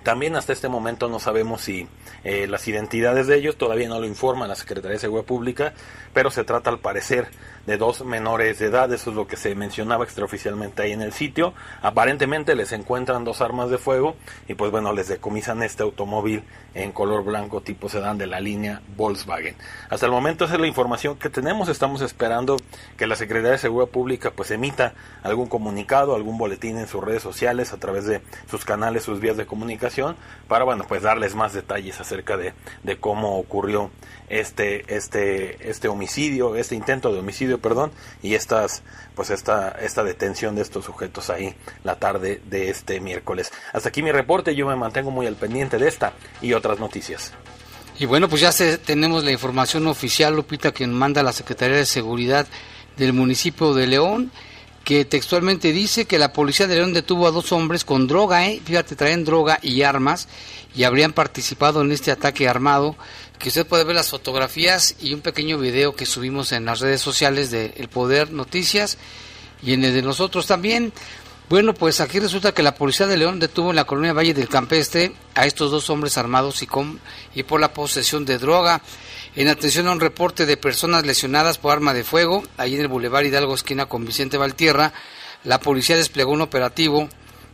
También 0.03 0.35
hasta 0.35 0.53
este 0.53 0.69
momento 0.69 1.09
no 1.09 1.21
sabemos 1.21 1.61
si 1.61 1.87
eh, 2.25 2.49
las 2.49 2.67
identidades 2.67 3.29
de 3.29 3.37
ellos 3.37 3.57
todavía 3.57 3.89
no 3.89 4.01
lo 4.01 4.07
informa 4.07 4.49
la 4.49 4.57
Secretaría 4.57 4.95
de 4.95 4.99
Seguridad 4.99 5.27
Pública, 5.27 5.75
pero 6.13 6.31
se 6.31 6.43
trata 6.43 6.71
al 6.71 6.81
parecer 6.81 7.29
de 7.67 7.77
dos 7.77 8.05
menores 8.05 8.59
de 8.59 8.67
edad, 8.67 8.93
eso 8.93 9.11
es 9.11 9.17
lo 9.17 9.29
que 9.29 9.37
se 9.37 9.55
mencionaba 9.55 10.03
extraoficialmente 10.03 10.83
ahí 10.83 10.91
en 10.91 11.03
el 11.03 11.13
sitio. 11.13 11.55
Aparentemente 11.83 12.57
les 12.57 12.73
encuentran 12.73 13.23
dos 13.23 13.41
armas 13.41 13.71
de 13.71 13.79
fuego 13.79 14.17
y 14.49 14.55
pues 14.55 14.73
bueno, 14.73 14.93
les 14.93 15.07
decomisan 15.07 15.63
este 15.63 15.85
automóvil 15.85 16.43
en 16.75 16.91
color 16.91 17.23
blanco 17.23 17.61
tipo 17.61 17.89
sedán 17.89 18.19
de 18.19 18.27
la 18.27 18.41
línea 18.41 18.83
Volkswagen. 18.97 19.55
Hasta 19.89 20.07
el 20.07 20.13
momento 20.13 20.47
esa 20.47 20.55
es 20.55 20.61
la 20.61 20.67
información 20.67 21.17
que 21.17 21.31
tenemos, 21.31 21.69
estamos 21.69 22.01
esperando 22.01 22.57
que 22.97 23.07
la 23.07 23.15
Secretaría 23.15 23.53
de 23.53 23.59
Seguridad 23.59 23.91
Pública 23.91 24.33
pues 24.35 24.51
emita 24.51 24.95
algún 25.23 25.47
comunicado, 25.47 26.17
algún 26.17 26.39
boletín 26.39 26.79
en 26.79 26.89
sus 26.89 27.05
redes 27.05 27.23
sociales 27.23 27.73
a 27.73 27.77
través 27.77 28.05
de 28.07 28.21
sus 28.51 28.65
canales, 28.65 29.05
sus 29.05 29.21
vías 29.21 29.37
de 29.37 29.47
comunicación 29.47 29.92
para 30.49 30.65
bueno, 30.65 30.85
pues 30.89 31.03
darles 31.03 31.35
más 31.35 31.53
detalles 31.53 32.01
acerca 32.01 32.37
de, 32.37 32.55
de 32.83 32.97
cómo 32.99 33.39
ocurrió 33.39 33.91
este 34.29 34.95
este 34.95 35.71
este 35.71 35.89
homicidio, 35.89 36.57
este 36.57 36.75
intento 36.75 37.13
de 37.13 37.21
homicidio, 37.21 37.61
perdón, 37.61 37.93
y 38.23 38.35
estas 38.35 38.83
pues 39.15 39.31
esta 39.31 39.71
esta 39.71 40.05
detención 40.05 40.55
de 40.55 40.63
estos 40.63 40.85
sujetos 40.85 41.31
ahí 41.31 41.55
la 41.85 41.97
tarde 41.97 42.41
de 42.47 42.71
este 42.71 43.01
miércoles. 43.01 43.53
Hasta 43.73 43.91
aquí 43.91 44.03
mi 44.03 44.13
reporte, 44.13 44.55
yo 44.55 44.67
me 44.67 44.77
mantengo 44.77 45.11
muy 45.11 45.27
al 45.27 45.37
pendiente 45.37 45.79
de 45.79 45.89
esta 45.89 46.13
y 46.41 46.55
otras 46.55 46.79
noticias. 46.79 47.33
Y 47.99 48.07
bueno, 48.07 48.29
pues 48.29 48.41
ya 48.41 48.53
se, 48.53 48.79
tenemos 48.79 49.23
la 49.23 49.33
información 49.33 49.87
oficial, 49.87 50.35
Lupita, 50.35 50.73
que 50.73 50.87
manda 50.87 51.23
la 51.23 51.33
Secretaría 51.33 51.77
de 51.77 51.87
Seguridad 51.87 52.47
del 52.97 53.13
municipio 53.13 53.75
de 53.75 53.87
León, 53.87 54.33
que 54.85 55.05
textualmente 55.05 55.73
dice 55.73 56.07
que 56.07 56.19
la 56.19 56.33
policía 56.33 56.67
de 56.67 56.77
León 56.77 56.93
detuvo 56.93 57.27
a 57.27 57.31
dos 57.31 57.53
hombres 57.53 57.85
con 57.85 58.09
droga, 58.09 58.49
¿eh? 58.49 58.61
fíjate, 58.65 58.97
traen 58.97 59.25
droga 59.25 59.59
y 59.63 59.83
armas 59.83 60.29
y 60.75 60.85
habrían 60.85 61.13
participado 61.13 61.83
en 61.83 61.93
este 61.93 62.11
ataque 62.11 62.49
armado, 62.49 62.97
que 63.39 63.49
usted 63.49 63.67
puede 63.67 63.85
ver 63.85 63.97
las 63.97 64.11
fotografías 64.11 64.97
y 65.01 65.15
un 65.15 65.21
pequeño 65.21 65.59
video 65.59 65.95
que 65.95 66.07
subimos 66.07 66.53
en 66.53 66.65
las 66.65 66.81
redes 66.81 67.01
sociales 67.01 67.51
de 67.51 67.75
El 67.77 67.89
Poder 67.89 68.33
Noticias 68.33 68.99
y 69.63 69.73
en 69.73 69.85
el 69.85 69.95
de 69.95 70.03
nosotros 70.03 70.47
también. 70.47 70.93
Bueno, 71.49 71.75
pues 71.75 72.01
aquí 72.01 72.19
resulta 72.19 72.53
que 72.53 72.63
la 72.63 72.75
policía 72.75 73.07
de 73.07 73.17
León 73.17 73.39
detuvo 73.39 73.71
en 73.71 73.77
la 73.77 73.85
colonia 73.85 74.13
Valle 74.13 74.33
del 74.33 74.49
Campestre 74.49 75.13
a 75.35 75.45
estos 75.45 75.71
dos 75.71 75.91
hombres 75.91 76.17
armados 76.17 76.63
y, 76.63 76.67
con, 76.67 76.99
y 77.35 77.43
por 77.43 77.61
la 77.61 77.75
posesión 77.75 78.25
de 78.25 78.39
droga. 78.39 78.81
En 79.35 79.49
atención 79.49 79.89
a 79.89 79.93
un 79.93 80.01
reporte 80.01 80.45
de 80.45 80.59
personas 80.59 81.07
lesionadas 81.07 81.57
por 81.57 81.73
arma 81.73 81.95
de 81.95 82.05
fuego, 82.05 82.43
allí 82.59 82.75
en 82.75 82.83
el 82.83 82.89
Boulevard 82.89 83.25
Hidalgo, 83.25 83.55
esquina 83.55 83.87
con 83.87 84.05
Vicente 84.05 84.37
Valtierra, 84.37 84.93
la 85.45 85.59
policía 85.59 85.97
desplegó 85.97 86.33
un 86.33 86.43
operativo 86.43 87.09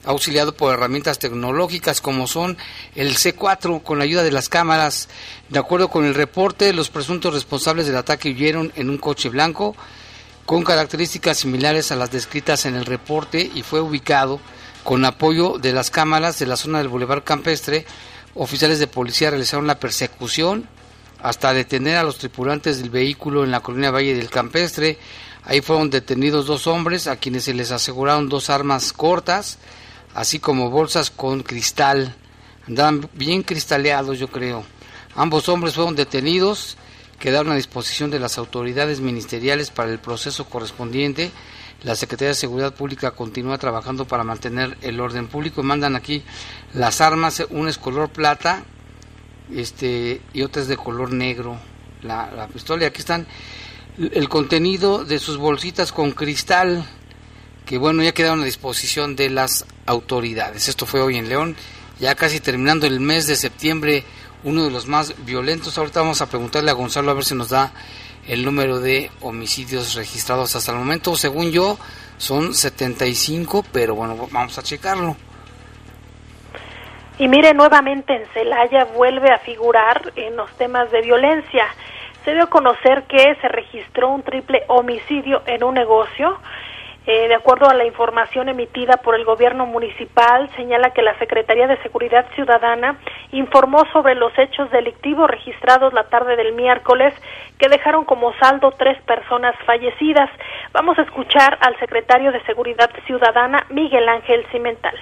auxiliado 0.05 0.57
por 0.57 0.75
herramientas 0.75 1.21
tecnológicas 1.21 2.01
como 2.01 2.27
son 2.27 2.59
el 2.97 3.15
C4 3.17 3.81
con 3.85 3.99
la 3.99 4.05
ayuda 4.05 4.25
de 4.25 4.33
las 4.33 4.49
cámaras. 4.49 5.09
De 5.51 5.61
acuerdo 5.61 5.89
con 5.89 6.05
el 6.05 6.17
reporte, 6.17 6.73
los 6.73 6.91
presuntos 6.91 7.33
responsables 7.33 7.87
del 7.87 7.97
ataque 7.97 8.31
huyeron 8.31 8.73
en 8.75 8.91
un 8.91 8.99
coche 8.99 9.29
blanco 9.29 9.77
con 10.47 10.65
características 10.65 11.39
similares 11.39 11.93
a 11.93 11.97
las 11.97 12.11
descritas 12.11 12.67
en 12.67 12.75
el 12.75 12.87
reporte 12.87 13.53
y 13.55 13.63
fue 13.63 13.81
ubicado 13.81 14.41
con 14.83 15.05
apoyo 15.05 15.59
de 15.59 15.73
las 15.73 15.93
cámaras 15.93 16.41
de 16.41 16.47
la 16.47 16.57
zona 16.57 16.79
del 16.79 16.89
Boulevard 16.89 17.23
Campestre. 17.23 17.87
Oficiales 18.35 18.81
de 18.81 18.89
policía 18.89 19.31
realizaron 19.31 19.69
la 19.69 19.79
persecución 19.79 20.69
hasta 21.23 21.53
detener 21.53 21.97
a 21.97 22.03
los 22.03 22.19
tripulantes 22.19 22.79
del 22.79 22.91
vehículo 22.91 23.45
en 23.45 23.51
la 23.51 23.61
colonia 23.61 23.91
Valle 23.91 24.15
del 24.15 24.31
Campestre. 24.31 24.99
Ahí 25.45 25.61
fueron 25.61 25.91
detenidos 25.91 26.47
dos 26.47 26.67
hombres 26.67 27.07
a 27.07 27.17
quienes 27.17 27.45
se 27.45 27.55
les 27.55 27.71
aseguraron 27.71 28.29
dos 28.29 28.51
armas 28.51 28.93
cortas, 28.93 29.59
así 30.15 30.39
como 30.39 30.71
bolsas 30.71 31.11
con 31.11 31.43
cristal. 31.43 32.15
Andaban 32.67 33.09
bien 33.15 33.43
cristaleados, 33.43 34.19
yo 34.19 34.29
creo. 34.29 34.65
Ambos 35.17 35.49
hombres 35.49 35.75
fueron 35.75 35.97
detenidos, 35.97 36.77
quedaron 37.19 37.53
a 37.53 37.57
disposición 37.57 38.11
de 38.11 38.21
las 38.21 38.39
autoridades 38.39 39.01
ministeriales 39.01 39.71
para 39.71 39.91
el 39.91 39.99
proceso 39.99 40.45
correspondiente. 40.45 41.31
La 41.83 41.97
Secretaría 41.97 42.31
de 42.31 42.35
Seguridad 42.35 42.75
Pública 42.75 43.13
continúa 43.13 43.57
trabajando 43.57 44.05
para 44.05 44.25
mantener 44.25 44.77
el 44.83 45.01
orden 45.01 45.29
público. 45.29 45.63
Mandan 45.63 45.97
aquí 45.97 46.23
las 46.75 47.01
armas, 47.01 47.45
una 47.51 47.71
es 47.71 47.79
color 47.79 48.11
plata 48.11 48.65
este, 49.55 50.21
y 50.33 50.43
otra 50.43 50.63
es 50.63 50.69
de 50.69 50.77
color 50.77 51.13
negro. 51.13 51.59
La, 52.03 52.31
la 52.31 52.47
pistola, 52.47 52.85
y 52.85 52.87
aquí 52.87 53.01
están 53.01 53.27
el 53.99 54.29
contenido 54.29 55.05
de 55.05 55.19
sus 55.19 55.37
bolsitas 55.37 55.91
con 55.91 56.13
cristal 56.13 56.87
que 57.69 57.77
bueno, 57.77 58.03
ya 58.03 58.13
quedaron 58.13 58.41
a 58.41 58.47
disposición 58.47 59.15
de 59.15 59.29
las 59.29 59.67
autoridades. 59.85 60.69
Esto 60.69 60.87
fue 60.87 61.03
hoy 61.03 61.19
en 61.19 61.29
León, 61.29 61.55
ya 62.01 62.15
casi 62.15 62.41
terminando 62.41 62.87
el 62.87 62.99
mes 62.99 63.27
de 63.27 63.37
septiembre, 63.37 64.05
uno 64.43 64.65
de 64.65 64.71
los 64.71 64.87
más 64.87 65.13
violentos. 65.27 65.77
Ahorita 65.77 66.01
vamos 66.01 66.23
a 66.23 66.31
preguntarle 66.31 66.71
a 66.71 66.75
Gonzalo 66.75 67.11
a 67.11 67.15
ver 67.15 67.27
si 67.27 67.35
nos 67.35 67.51
da 67.51 67.75
el 68.27 68.43
número 68.43 68.81
de 68.81 69.11
homicidios 69.21 69.97
registrados 69.97 70.57
hasta 70.57 70.73
el 70.73 70.79
momento. 70.79 71.15
Según 71.15 71.51
yo, 71.51 71.79
son 72.17 72.55
75, 72.55 73.67
pero 73.71 73.95
bueno, 73.95 74.17
vamos 74.33 74.57
a 74.57 74.63
checarlo. 74.63 75.28
Y 77.19 77.27
mire, 77.27 77.53
nuevamente 77.53 78.15
en 78.15 78.27
Celaya 78.27 78.85
vuelve 78.95 79.31
a 79.31 79.39
figurar 79.39 80.13
en 80.15 80.37
los 80.37 80.49
temas 80.57 80.89
de 80.93 81.01
violencia. 81.01 81.67
Se 82.25 82.33
dio 82.33 82.45
a 82.45 82.51
conocer 82.51 83.03
que 83.09 83.35
se 83.41 83.49
registró 83.49 84.11
un 84.11 84.23
triple 84.23 84.63
homicidio 84.69 85.43
en 85.47 85.65
un 85.65 85.75
negocio. 85.75 86.39
Eh, 87.07 87.27
de 87.27 87.35
acuerdo 87.35 87.69
a 87.69 87.75
la 87.75 87.87
información 87.87 88.49
emitida 88.49 88.99
por 88.99 89.17
el 89.17 89.25
gobierno 89.25 89.67
municipal, 89.67 90.49
señala 90.55 90.91
que 90.91 91.03
la 91.03 91.19
Secretaría 91.19 91.67
de 91.67 91.83
Seguridad 91.83 92.25
Ciudadana 92.37 92.99
informó 93.33 93.85
sobre 93.93 94.15
los 94.15 94.31
hechos 94.39 94.71
delictivos 94.71 95.29
registrados 95.29 95.93
la 95.95 96.05
tarde 96.05 96.37
del 96.37 96.53
miércoles 96.53 97.13
que 97.59 97.69
dejaron 97.69 98.05
como 98.05 98.33
saldo 98.35 98.71
tres 98.79 99.01
personas 99.03 99.57
fallecidas. 99.67 100.31
Vamos 100.73 100.99
a 100.99 101.03
escuchar 101.03 101.59
al 101.63 101.77
secretario 101.81 102.31
de 102.31 102.45
Seguridad 102.45 102.91
Ciudadana, 103.07 103.67
Miguel 103.71 104.09
Ángel 104.09 104.47
Cimental. 104.53 104.95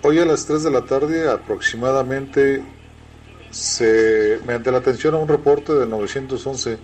Hoy 0.00 0.20
a 0.20 0.24
las 0.24 0.46
3 0.46 0.62
de 0.62 0.70
la 0.70 0.82
tarde 0.82 1.28
aproximadamente, 1.28 2.62
se, 3.50 4.38
mediante 4.46 4.70
la 4.70 4.78
atención 4.78 5.16
a 5.16 5.18
un 5.18 5.26
reporte 5.26 5.74
del 5.74 5.90
911, 5.90 6.78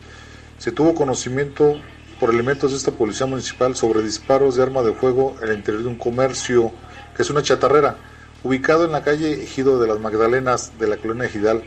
se 0.59 0.73
tuvo 0.73 0.97
conocimiento 0.97 1.77
por 2.19 2.31
elementos 2.31 2.73
de 2.73 2.77
esta 2.77 2.91
policía 2.91 3.27
municipal 3.27 3.77
sobre 3.77 4.03
disparos 4.03 4.57
de 4.57 4.65
arma 4.65 4.83
de 4.83 4.95
fuego 4.95 5.37
en 5.41 5.51
el 5.51 5.59
interior 5.59 5.85
de 5.85 5.91
un 5.91 5.97
comercio 5.97 6.73
que 7.17 7.23
es 7.23 7.31
una 7.31 7.45
chatarrera, 7.45 7.99
ubicado 8.43 8.85
en 8.85 8.91
la 8.91 9.05
calle 9.05 9.45
Ejido 9.45 9.79
de 9.79 9.87
las 9.87 10.01
Magdalenas 10.01 10.77
de 10.81 10.89
la 10.89 10.97
colonia 10.97 11.27
Ejidal, 11.27 11.63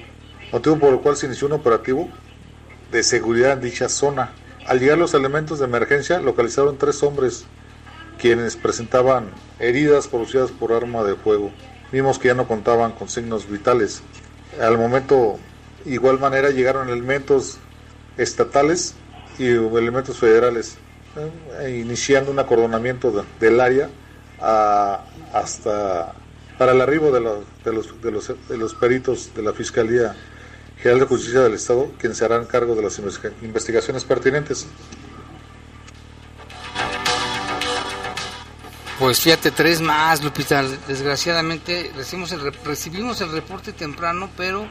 motivo 0.52 0.78
por 0.80 0.94
el 0.94 1.00
cual 1.00 1.16
se 1.16 1.28
inició 1.28 1.48
un 1.48 1.54
operativo 1.54 2.10
de 2.92 3.04
seguridad 3.04 3.54
en 3.54 3.62
dicha 3.62 3.88
zona. 3.88 4.34
Al 4.68 4.82
llegar 4.82 4.98
los 4.98 5.14
elementos 5.14 5.60
de 5.60 5.66
emergencia, 5.66 6.20
localizaron 6.20 6.78
tres 6.78 7.02
hombres 7.04 7.46
quienes 8.20 8.56
presentaban 8.56 9.30
heridas 9.60 10.08
producidas 10.08 10.52
por 10.52 10.74
arma 10.74 11.04
de 11.04 11.16
fuego. 11.16 11.52
Vimos 11.92 12.20
que 12.20 12.28
ya 12.30 12.34
no 12.34 12.48
contaban 12.48 12.92
con 12.92 13.08
signos 13.10 13.50
vitales. 13.50 14.02
Al 14.62 14.78
momento, 14.78 15.38
igual 15.86 16.20
manera, 16.20 16.50
llegaron 16.50 16.90
elementos 16.90 17.58
estatales 18.18 18.96
y 19.38 19.46
elementos 19.48 20.18
federales, 20.18 20.78
eh, 21.62 21.80
iniciando 21.84 22.32
un 22.32 22.40
acordonamiento 22.40 23.12
de- 23.12 23.24
del 23.40 23.60
área 23.60 23.90
hasta 25.34 26.14
para 26.58 26.72
el 26.72 26.82
arribo 26.82 27.12
de, 27.12 27.20
de 27.20 27.74
los, 27.74 28.02
de, 28.02 28.12
los, 28.12 28.32
de 28.50 28.58
los 28.58 28.74
peritos 28.74 29.32
de 29.36 29.44
la 29.44 29.54
Fiscalía 29.54 30.16
General 30.78 31.02
de 31.02 31.06
Justicia 31.06 31.42
del 31.42 31.54
Estado, 31.54 31.92
quienes 32.00 32.18
se 32.18 32.26
harán 32.26 32.46
cargo 32.46 32.76
de 32.76 32.82
las 32.82 32.98
investiga- 33.00 33.34
investigaciones 33.44 34.04
pertinentes. 34.06 34.66
Pues 39.00 39.22
fíjate, 39.22 39.52
tres 39.52 39.80
más, 39.80 40.24
Lupita. 40.24 40.64
Desgraciadamente 40.88 41.92
recibimos 41.96 42.32
el, 42.32 43.32
reporte 43.32 43.72
temprano, 43.72 44.28
pero 44.36 44.68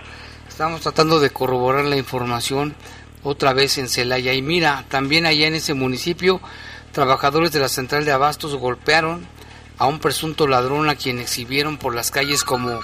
estamos 0.49 0.81
tratando 0.81 1.21
de 1.21 1.31
corroborar 1.31 1.85
la 1.85 1.97
información 1.97 2.75
otra 3.23 3.53
vez 3.53 3.79
en 3.79 3.89
Celaya. 3.89 4.33
Y 4.33 4.43
mira, 4.43 4.85
también 4.89 5.27
allá 5.27 5.47
en 5.47 5.55
ese 5.55 5.75
municipio, 5.75 6.41
trabajadores 6.91 7.53
de 7.53 7.61
la 7.61 7.69
central 7.69 8.05
de 8.05 8.11
abastos 8.11 8.57
golpearon 8.57 9.25
a 9.79 9.87
un 9.87 10.01
presunto 10.01 10.49
ladrón 10.49 10.89
a 10.89 10.97
quien 10.97 11.21
exhibieron 11.21 11.77
por 11.77 11.95
las 11.95 12.11
calles 12.11 12.43
como, 12.43 12.81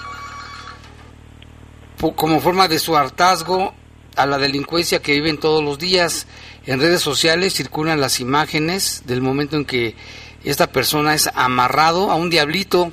como 2.15 2.39
forma 2.39 2.69
de 2.69 2.79
su 2.79 2.95
hartazgo 2.95 3.73
a 4.15 4.25
la 4.25 4.37
delincuencia 4.37 5.01
que 5.01 5.11
viven 5.11 5.41
todos 5.41 5.61
los 5.61 5.77
días. 5.77 6.25
En 6.65 6.79
redes 6.79 7.01
sociales 7.01 7.53
circulan 7.53 7.99
las 7.99 8.21
imágenes 8.21 9.03
del 9.05 9.21
momento 9.21 9.57
en 9.57 9.65
que 9.65 9.97
esta 10.43 10.67
persona 10.67 11.15
es 11.15 11.29
amarrado 11.33 12.11
a 12.11 12.15
un 12.15 12.29
diablito 12.29 12.91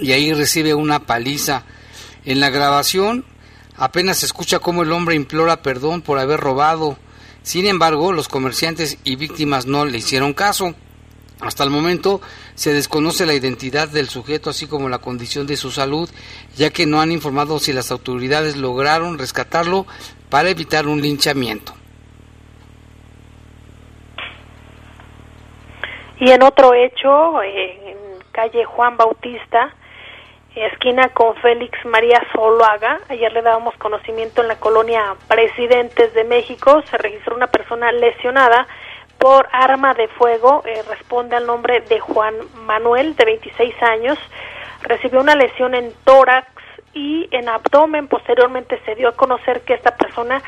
y 0.00 0.12
ahí 0.12 0.32
recibe 0.32 0.74
una 0.74 1.06
paliza. 1.06 1.64
En 2.24 2.40
la 2.40 2.50
grabación 2.50 3.24
apenas 3.76 4.18
se 4.18 4.26
escucha 4.26 4.58
cómo 4.58 4.82
el 4.82 4.92
hombre 4.92 5.14
implora 5.14 5.62
perdón 5.62 6.02
por 6.02 6.18
haber 6.18 6.40
robado. 6.40 6.98
Sin 7.42 7.66
embargo, 7.66 8.12
los 8.12 8.28
comerciantes 8.28 8.98
y 9.04 9.16
víctimas 9.16 9.66
no 9.66 9.84
le 9.84 9.98
hicieron 9.98 10.34
caso. 10.34 10.74
Hasta 11.40 11.62
el 11.62 11.70
momento 11.70 12.20
se 12.56 12.72
desconoce 12.72 13.24
la 13.24 13.34
identidad 13.34 13.88
del 13.88 14.08
sujeto 14.08 14.50
así 14.50 14.66
como 14.66 14.88
la 14.88 14.98
condición 14.98 15.46
de 15.46 15.56
su 15.56 15.70
salud, 15.70 16.10
ya 16.56 16.70
que 16.70 16.86
no 16.86 17.00
han 17.00 17.12
informado 17.12 17.60
si 17.60 17.72
las 17.72 17.92
autoridades 17.92 18.56
lograron 18.56 19.18
rescatarlo 19.18 19.86
para 20.30 20.50
evitar 20.50 20.88
un 20.88 21.00
linchamiento. 21.00 21.77
Y 26.20 26.30
en 26.30 26.42
otro 26.42 26.74
hecho, 26.74 27.42
en 27.42 27.96
calle 28.32 28.64
Juan 28.64 28.96
Bautista, 28.96 29.74
esquina 30.54 31.08
con 31.10 31.36
Félix 31.36 31.84
María 31.84 32.20
Zoloaga, 32.32 33.00
ayer 33.08 33.32
le 33.32 33.42
dábamos 33.42 33.76
conocimiento 33.76 34.42
en 34.42 34.48
la 34.48 34.58
colonia 34.58 35.14
Presidentes 35.28 36.12
de 36.14 36.24
México, 36.24 36.82
se 36.90 36.98
registró 36.98 37.36
una 37.36 37.46
persona 37.46 37.92
lesionada 37.92 38.66
por 39.18 39.48
arma 39.52 39.94
de 39.94 40.08
fuego, 40.08 40.62
eh, 40.64 40.82
responde 40.88 41.36
al 41.36 41.46
nombre 41.46 41.80
de 41.80 42.00
Juan 42.00 42.34
Manuel, 42.66 43.16
de 43.16 43.24
26 43.24 43.82
años, 43.82 44.18
recibió 44.82 45.20
una 45.20 45.34
lesión 45.34 45.74
en 45.74 45.92
tórax 46.04 46.46
y 46.94 47.28
en 47.30 47.48
abdomen, 47.48 48.08
posteriormente 48.08 48.80
se 48.84 48.94
dio 48.94 49.08
a 49.08 49.12
conocer 49.12 49.62
que 49.62 49.74
esta 49.74 49.96
persona 49.96 50.42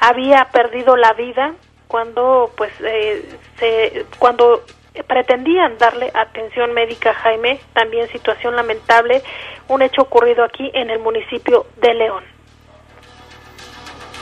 había 0.00 0.46
perdido 0.46 0.96
la 0.96 1.12
vida 1.14 1.52
cuando 1.88 2.50
pues 2.56 2.72
eh, 2.80 3.28
se 3.58 4.06
cuando 4.18 4.62
pretendían 5.06 5.78
darle 5.78 6.10
atención 6.14 6.72
médica 6.72 7.10
a 7.10 7.14
Jaime, 7.14 7.60
también 7.72 8.08
situación 8.08 8.56
lamentable, 8.56 9.22
un 9.68 9.82
hecho 9.82 10.02
ocurrido 10.02 10.44
aquí 10.44 10.70
en 10.74 10.90
el 10.90 10.98
municipio 10.98 11.66
de 11.80 11.94
León. 11.94 12.24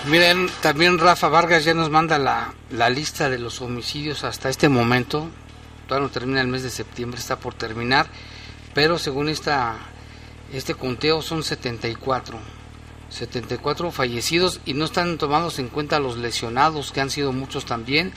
Miren, 0.06 0.48
también 0.62 0.98
Rafa 0.98 1.28
Vargas 1.28 1.64
ya 1.64 1.74
nos 1.74 1.90
manda 1.90 2.18
la, 2.18 2.54
la 2.70 2.88
lista 2.88 3.28
de 3.28 3.38
los 3.38 3.60
homicidios 3.60 4.24
hasta 4.24 4.48
este 4.48 4.68
momento. 4.68 5.28
Todavía 5.86 6.06
no 6.06 6.12
termina 6.12 6.40
el 6.40 6.46
mes 6.46 6.62
de 6.62 6.70
septiembre, 6.70 7.18
está 7.18 7.36
por 7.36 7.54
terminar. 7.54 8.06
Pero 8.74 8.98
según 8.98 9.28
esta, 9.28 9.76
este 10.52 10.74
conteo 10.74 11.20
son 11.20 11.42
74. 11.42 12.38
74 13.10 13.90
fallecidos 13.90 14.60
y 14.64 14.74
no 14.74 14.84
están 14.84 15.18
tomados 15.18 15.58
en 15.58 15.68
cuenta 15.68 15.98
los 15.98 16.18
lesionados, 16.18 16.92
que 16.92 17.00
han 17.00 17.10
sido 17.10 17.32
muchos 17.32 17.64
también, 17.64 18.12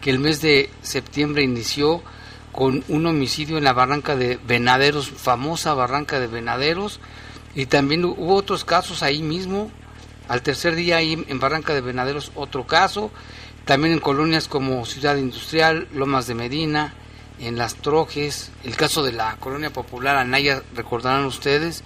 que 0.00 0.10
el 0.10 0.18
mes 0.18 0.40
de 0.40 0.70
septiembre 0.82 1.42
inició 1.42 2.02
con 2.52 2.84
un 2.88 3.06
homicidio 3.06 3.58
en 3.58 3.64
la 3.64 3.72
barranca 3.72 4.16
de 4.16 4.38
Venaderos, 4.46 5.10
famosa 5.10 5.74
barranca 5.74 6.18
de 6.18 6.26
Venaderos, 6.26 7.00
y 7.54 7.66
también 7.66 8.04
hubo 8.04 8.34
otros 8.34 8.64
casos 8.64 9.02
ahí 9.02 9.22
mismo, 9.22 9.70
al 10.28 10.42
tercer 10.42 10.74
día 10.74 10.96
ahí 10.96 11.24
en 11.26 11.40
Barranca 11.40 11.74
de 11.74 11.80
Venaderos 11.80 12.30
otro 12.36 12.66
caso, 12.66 13.10
también 13.64 13.94
en 13.94 14.00
colonias 14.00 14.46
como 14.46 14.86
Ciudad 14.86 15.16
Industrial, 15.16 15.88
Lomas 15.92 16.26
de 16.26 16.34
Medina, 16.34 16.94
en 17.40 17.56
Las 17.56 17.74
Trojes, 17.76 18.52
el 18.64 18.76
caso 18.76 19.02
de 19.02 19.12
la 19.12 19.36
colonia 19.36 19.72
popular 19.72 20.16
Anaya, 20.16 20.62
recordarán 20.74 21.24
ustedes, 21.24 21.82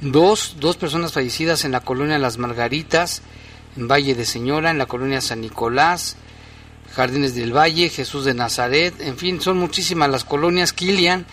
dos, 0.00 0.56
dos 0.58 0.76
personas 0.76 1.12
fallecidas 1.12 1.64
en 1.64 1.72
la 1.72 1.80
colonia 1.80 2.18
Las 2.18 2.38
Margaritas, 2.38 3.22
en 3.76 3.88
Valle 3.88 4.14
de 4.14 4.24
Señora, 4.24 4.70
en 4.70 4.78
la 4.78 4.86
colonia 4.86 5.20
San 5.20 5.40
Nicolás, 5.40 6.16
Jardines 6.96 7.34
del 7.34 7.54
Valle, 7.54 7.90
Jesús 7.90 8.24
de 8.24 8.32
Nazaret, 8.32 8.94
en 9.02 9.18
fin, 9.18 9.42
son 9.42 9.58
muchísimas 9.58 10.08
las 10.08 10.24
colonias, 10.24 10.72
Kilian, 10.72 11.26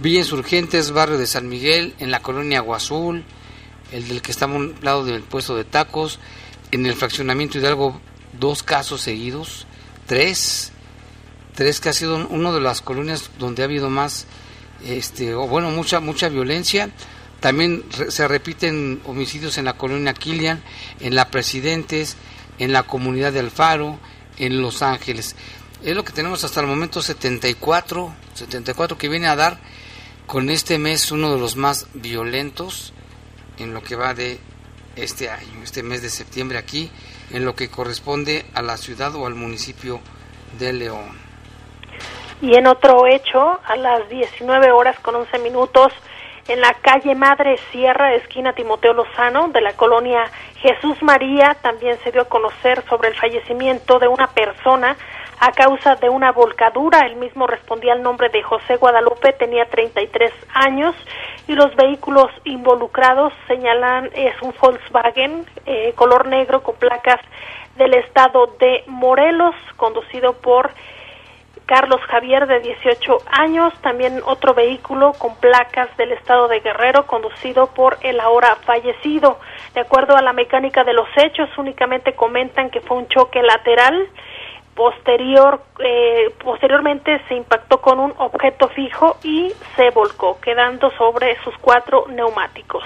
Villa 0.00 0.18
Insurgentes, 0.18 0.90
Barrio 0.90 1.16
de 1.16 1.26
San 1.26 1.48
Miguel, 1.48 1.94
en 1.98 2.10
la 2.10 2.20
colonia 2.20 2.58
Aguazul, 2.58 3.24
el 3.90 4.06
del 4.06 4.20
que 4.20 4.30
está 4.30 4.44
a 4.44 4.48
un 4.48 4.74
lado 4.82 5.06
del 5.06 5.22
puesto 5.22 5.56
de 5.56 5.64
tacos, 5.64 6.18
en 6.72 6.84
el 6.84 6.94
fraccionamiento 6.94 7.56
Hidalgo, 7.56 7.98
dos 8.38 8.62
casos 8.62 9.00
seguidos, 9.00 9.66
tres, 10.06 10.72
tres 11.54 11.80
que 11.80 11.88
ha 11.88 11.94
sido 11.94 12.28
uno 12.28 12.52
de 12.52 12.60
las 12.60 12.82
colonias 12.82 13.30
donde 13.38 13.62
ha 13.62 13.64
habido 13.64 13.88
más, 13.88 14.26
este, 14.84 15.34
o 15.34 15.46
bueno, 15.46 15.70
mucha, 15.70 16.00
mucha 16.00 16.28
violencia. 16.28 16.90
También 17.40 17.82
se 18.10 18.28
repiten 18.28 19.00
homicidios 19.06 19.56
en 19.56 19.64
la 19.64 19.72
colonia 19.72 20.12
Kilian, 20.12 20.62
en 21.00 21.14
la 21.14 21.30
Presidentes, 21.30 22.18
en 22.58 22.74
la 22.74 22.82
comunidad 22.82 23.32
de 23.32 23.40
Alfaro, 23.40 23.98
en 24.38 24.60
Los 24.62 24.82
Ángeles. 24.82 25.36
Es 25.82 25.94
lo 25.94 26.04
que 26.04 26.12
tenemos 26.12 26.44
hasta 26.44 26.60
el 26.60 26.66
momento 26.66 27.02
74, 27.02 28.12
74 28.34 28.98
que 28.98 29.08
viene 29.08 29.28
a 29.28 29.36
dar 29.36 29.58
con 30.26 30.50
este 30.50 30.78
mes 30.78 31.12
uno 31.12 31.32
de 31.32 31.40
los 31.40 31.56
más 31.56 31.88
violentos 31.94 32.92
en 33.58 33.74
lo 33.74 33.82
que 33.82 33.96
va 33.96 34.14
de 34.14 34.38
este 34.96 35.30
año, 35.30 35.62
este 35.62 35.82
mes 35.82 36.02
de 36.02 36.10
septiembre 36.10 36.58
aquí, 36.58 36.90
en 37.30 37.44
lo 37.44 37.54
que 37.54 37.70
corresponde 37.70 38.44
a 38.54 38.62
la 38.62 38.76
ciudad 38.76 39.14
o 39.14 39.26
al 39.26 39.34
municipio 39.34 40.00
de 40.58 40.72
León. 40.72 41.18
Y 42.40 42.54
en 42.56 42.66
otro 42.66 43.06
hecho, 43.06 43.60
a 43.64 43.76
las 43.76 44.08
19 44.08 44.70
horas 44.70 44.98
con 45.00 45.14
11 45.14 45.38
minutos, 45.38 45.92
en 46.46 46.60
la 46.60 46.72
calle 46.74 47.14
Madre 47.14 47.58
Sierra, 47.70 48.14
esquina 48.14 48.54
Timoteo 48.54 48.92
Lozano, 48.92 49.48
de 49.48 49.60
la 49.60 49.74
colonia 49.74 50.30
Jesús 50.60 51.00
María, 51.02 51.56
también 51.62 51.98
se 52.02 52.10
dio 52.10 52.22
a 52.22 52.28
conocer 52.28 52.82
sobre 52.88 53.08
el 53.08 53.14
fallecimiento 53.14 53.98
de 53.98 54.08
una 54.08 54.26
persona 54.28 54.96
a 55.40 55.52
causa 55.52 55.94
de 55.96 56.08
una 56.08 56.32
volcadura. 56.32 57.06
El 57.06 57.16
mismo 57.16 57.46
respondía 57.46 57.92
al 57.92 58.02
nombre 58.02 58.28
de 58.28 58.42
José 58.42 58.76
Guadalupe, 58.76 59.32
tenía 59.34 59.66
33 59.66 60.32
años 60.54 60.94
y 61.46 61.54
los 61.54 61.74
vehículos 61.76 62.26
involucrados 62.44 63.32
señalan 63.46 64.10
es 64.14 64.34
un 64.42 64.52
Volkswagen 64.60 65.46
eh, 65.64 65.92
color 65.94 66.26
negro 66.26 66.62
con 66.62 66.74
placas 66.76 67.20
del 67.76 67.94
estado 67.94 68.56
de 68.58 68.82
Morelos, 68.88 69.54
conducido 69.76 70.32
por 70.34 70.70
Carlos 71.68 72.00
Javier 72.08 72.46
de 72.46 72.60
18 72.60 73.18
años, 73.30 73.74
también 73.82 74.22
otro 74.24 74.54
vehículo 74.54 75.12
con 75.12 75.36
placas 75.36 75.94
del 75.98 76.12
estado 76.12 76.48
de 76.48 76.60
Guerrero 76.60 77.06
conducido 77.06 77.66
por 77.66 77.98
el 78.00 78.20
ahora 78.20 78.56
fallecido. 78.64 79.38
De 79.74 79.82
acuerdo 79.82 80.16
a 80.16 80.22
la 80.22 80.32
mecánica 80.32 80.82
de 80.82 80.94
los 80.94 81.06
hechos, 81.14 81.50
únicamente 81.58 82.14
comentan 82.14 82.70
que 82.70 82.80
fue 82.80 82.96
un 82.96 83.06
choque 83.08 83.42
lateral. 83.42 84.08
Posterior, 84.74 85.62
eh, 85.80 86.32
posteriormente 86.42 87.20
se 87.28 87.34
impactó 87.34 87.82
con 87.82 88.00
un 88.00 88.14
objeto 88.16 88.68
fijo 88.70 89.18
y 89.22 89.52
se 89.76 89.90
volcó, 89.90 90.40
quedando 90.40 90.90
sobre 90.92 91.36
sus 91.44 91.54
cuatro 91.58 92.06
neumáticos. 92.08 92.82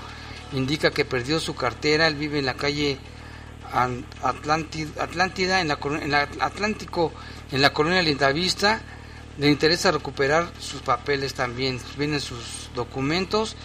indica 0.54 0.92
que 0.92 1.06
perdió 1.06 1.40
su 1.40 1.56
cartera, 1.56 2.08
él 2.08 2.16
vive 2.16 2.40
en 2.40 2.46
la 2.46 2.56
calle 2.56 2.98
Atlántida, 4.22 5.62
en 5.62 5.68
la, 5.68 5.80
colo- 5.80 6.02
en 6.02 6.12
la 6.12 6.28
Atlántico, 6.40 7.14
en 7.52 7.62
la 7.62 7.72
colonia 7.74 8.02
Lindavista, 8.02 8.82
le 9.38 9.50
interesa 9.50 9.92
recuperar 9.92 10.52
sus 10.60 10.82
papeles 10.82 11.34
también, 11.34 11.80
vienen 11.98 12.20
sus 12.20 12.70
documentos, 12.76 13.56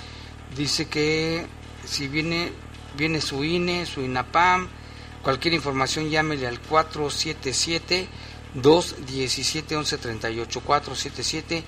dice 0.56 0.86
que 0.86 1.46
si 1.84 2.08
viene, 2.08 2.52
viene 2.96 3.20
su 3.20 3.42
INE, 3.44 3.84
su 3.86 4.00
INAPAM, 4.00 4.68
cualquier 5.22 5.54
información 5.54 6.08
llámele 6.08 6.46
al 6.46 6.60
477 6.60 8.06
217 8.54 9.74
1138 9.76 10.60
477 10.60 11.64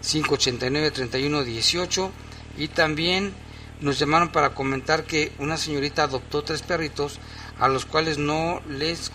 589 0.00 0.90
3118 0.92 2.10
y 2.58 2.68
también 2.68 3.34
nos 3.80 3.98
llamaron 3.98 4.28
para 4.30 4.54
comentar 4.54 5.04
que 5.04 5.32
una 5.38 5.56
señorita 5.56 6.04
adoptó 6.04 6.42
tres 6.42 6.62
perritos 6.62 7.18
a 7.58 7.68
los 7.68 7.86
cuales 7.86 8.18
no 8.18 8.60
les 8.68 9.12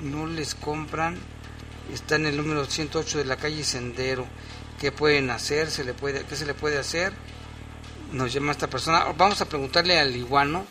no 0.00 0.26
les 0.26 0.54
compran. 0.54 1.16
Está 1.92 2.16
en 2.16 2.26
el 2.26 2.36
número 2.36 2.64
108 2.64 3.18
de 3.18 3.24
la 3.24 3.36
calle 3.36 3.64
Sendero. 3.64 4.26
Qué 4.80 4.92
pueden 4.92 5.30
hacer 5.30 5.70
se 5.70 5.84
le 5.84 5.94
puede 5.94 6.24
qué 6.24 6.36
se 6.36 6.46
le 6.46 6.54
puede 6.54 6.78
hacer 6.78 7.12
nos 8.12 8.32
llama 8.32 8.52
esta 8.52 8.68
persona. 8.68 9.04
Vamos 9.16 9.40
a 9.40 9.46
preguntarle 9.46 9.98
al 9.98 10.14
iguano. 10.14 10.64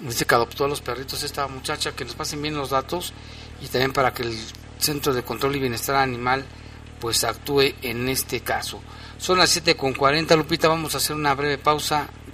Dice 0.00 0.26
que 0.26 0.34
adoptó 0.34 0.64
a 0.64 0.68
los 0.68 0.80
perritos 0.80 1.22
esta 1.22 1.46
muchacha 1.48 1.92
que 1.92 2.04
nos 2.04 2.14
pasen 2.14 2.42
bien 2.42 2.54
los 2.54 2.70
datos 2.70 3.14
y 3.62 3.66
también 3.68 3.92
para 3.92 4.12
que 4.12 4.24
el 4.24 4.38
Centro 4.78 5.14
de 5.14 5.22
Control 5.22 5.56
y 5.56 5.60
Bienestar 5.60 5.96
Animal 5.96 6.44
pues 7.00 7.24
actúe 7.24 7.74
en 7.82 8.08
este 8.08 8.40
caso. 8.40 8.80
Son 9.18 9.38
las 9.38 9.50
7 9.50 9.76
con 9.76 9.94
40, 9.94 10.36
Lupita, 10.36 10.68
vamos 10.68 10.94
a 10.94 10.98
hacer 10.98 11.16
una 11.16 11.34
breve 11.34 11.56
pausa, 11.56 12.08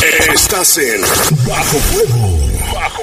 Estás 0.00 0.78
en 0.78 1.00
Bajo 1.48 1.76
Fuego. 1.78 2.38
Bajo 2.72 3.02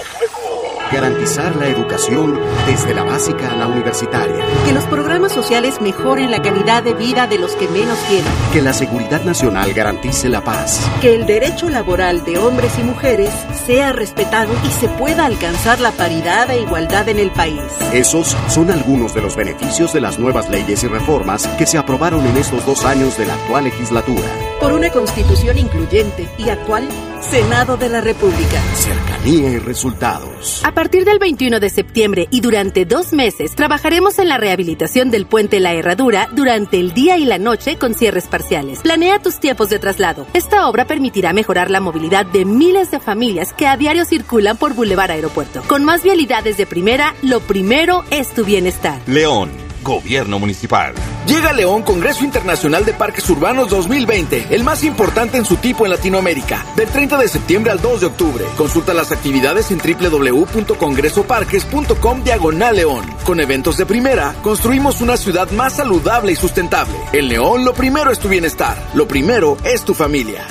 Garantizar 0.93 1.54
la 1.58 1.68
educación 1.68 2.39
desde 2.66 2.93
la 2.93 3.04
básica 3.04 3.52
a 3.52 3.56
la 3.58 3.68
universitaria. 3.68 4.46
Que 4.66 4.72
los 4.72 4.86
programas 4.86 5.34
sociales 5.34 5.82
mejoren 5.82 6.32
la 6.32 6.41
calidad 6.41 6.84
de 6.84 6.93
vida 6.93 7.28
de 7.28 7.38
los 7.38 7.52
que 7.56 7.68
menos 7.68 8.00
tienen. 8.08 8.32
Que 8.54 8.62
la 8.62 8.72
seguridad 8.72 9.24
nacional 9.26 9.74
garantice 9.74 10.30
la 10.30 10.41
paz. 10.41 10.80
Que 11.02 11.16
el 11.16 11.26
derecho 11.26 11.70
laboral 11.70 12.24
de 12.24 12.38
hombres 12.38 12.72
y 12.80 12.84
mujeres 12.84 13.32
sea 13.66 13.91
respetado 13.91 14.54
y 14.66 14.72
se 14.72 14.88
pueda 14.88 15.26
alcanzar 15.26 15.82
la 15.82 15.91
paridad 15.91 16.50
e 16.50 16.62
igualdad 16.62 17.10
en 17.10 17.20
el 17.20 17.32
país. 17.32 17.62
Esos 17.91 18.38
son 18.48 18.72
algunos 18.72 19.14
de 19.14 19.22
los 19.22 19.36
beneficios 19.36 19.91
de 19.91 20.00
las 20.00 20.18
nuevas 20.18 20.50
leyes 20.50 20.84
y 20.84 20.88
reformas 20.88 21.46
que 21.58 21.66
se 21.66 21.78
aprobaron 21.78 22.26
en 22.26 22.38
estos 22.38 22.66
dos 22.66 22.86
años 22.86 23.18
de 23.18 23.26
la 23.26 23.34
actual 23.34 23.66
legislatura. 23.66 24.30
Por 24.66 24.74
una 24.74 24.89
constitución 24.89 25.59
incluyente 25.59 26.28
y 26.39 26.49
actual, 26.49 26.89
Senado 27.22 27.78
de 27.78 27.88
la 27.88 28.01
República. 28.01 28.59
Cercanía 28.74 29.51
y 29.51 29.59
resultados. 29.59 30.66
A 30.66 30.72
partir 30.72 31.05
del 31.05 31.20
21 31.20 31.59
de 31.59 31.70
septiembre 31.70 32.28
y 32.32 32.41
durante 32.41 32.84
dos 32.84 33.13
meses 33.13 33.53
trabajaremos 33.53 34.18
en 34.18 34.28
la 34.28 34.39
rehabilitación 34.39 35.11
del 35.11 35.28
puente 35.28 35.59
La 35.59 35.74
Herradura 35.74 36.30
durante 36.32 36.80
el 36.80 36.95
día 36.95 37.16
y 37.20 37.26
la 37.26 37.38
noche 37.38 37.78
con 37.78 37.93
cierres 37.93 38.26
parciales. 38.26 38.80
Planea 38.80 39.20
tus 39.20 39.39
tiempos 39.39 39.70
de 39.70 39.78
traslado. 39.78 40.26
Esta 40.34 40.68
obra 40.68 40.88
permitirá 40.88 41.32
mejorar 41.32 41.70
la 41.70 41.80
movilidad 41.80 42.26
de 42.26 42.43
miles 42.43 42.89
de 42.89 42.99
familias 42.99 43.53
que 43.53 43.68
a 43.68 43.78
diario 43.78 44.03
circulan 44.03 44.57
por 44.57 44.74
Boulevard 44.74 45.11
Aeropuerto. 45.11 45.61
Con 45.68 45.84
más 45.84 46.01
vialidades 46.01 46.57
de 46.57 46.66
primera, 46.66 47.13
lo 47.22 47.39
primero 47.39 48.03
es 48.09 48.34
tu 48.34 48.43
bienestar. 48.43 48.99
León, 49.05 49.51
Gobierno 49.84 50.39
Municipal. 50.39 50.95
Llega 51.28 51.53
León 51.53 51.82
Congreso 51.82 52.23
Internacional 52.23 52.86
de 52.86 52.93
Parques 52.93 53.28
Urbanos 53.32 53.67
2020, 53.69 54.49
el 54.51 54.63
más 54.63 54.84
importante 54.84 55.38
en 55.38 55.45
su 55.45 55.57
tipo 55.57 55.84
en 55.84 55.89
Latinoamérica, 55.91 56.63
del 56.76 56.88
30 56.88 57.17
de 57.17 57.28
septiembre 57.28 57.71
al 57.71 57.82
2 57.82 58.01
de 58.01 58.05
octubre. 58.05 58.45
Consulta 58.55 58.93
las 58.93 59.11
actividades 59.11 59.71
en 59.71 59.80
www.congresoparques.com 59.80 62.23
diagonal 62.23 62.76
León. 62.76 63.03
Con 63.23 63.39
eventos 63.39 63.78
de 63.78 63.88
primera, 63.88 64.36
construimos 64.43 65.01
una 65.01 65.17
ciudad 65.17 65.49
más 65.49 65.78
saludable 65.78 66.32
y 66.32 66.36
sustentable. 66.36 66.93
En 67.11 67.28
León, 67.28 67.65
lo 67.65 67.73
primero 67.73 68.11
es 68.11 68.19
tu 68.19 68.30
bienestar, 68.30 68.78
lo 68.93 69.07
primero 69.07 69.57
es 69.63 69.84
tu 69.84 69.95
familia. 69.95 70.45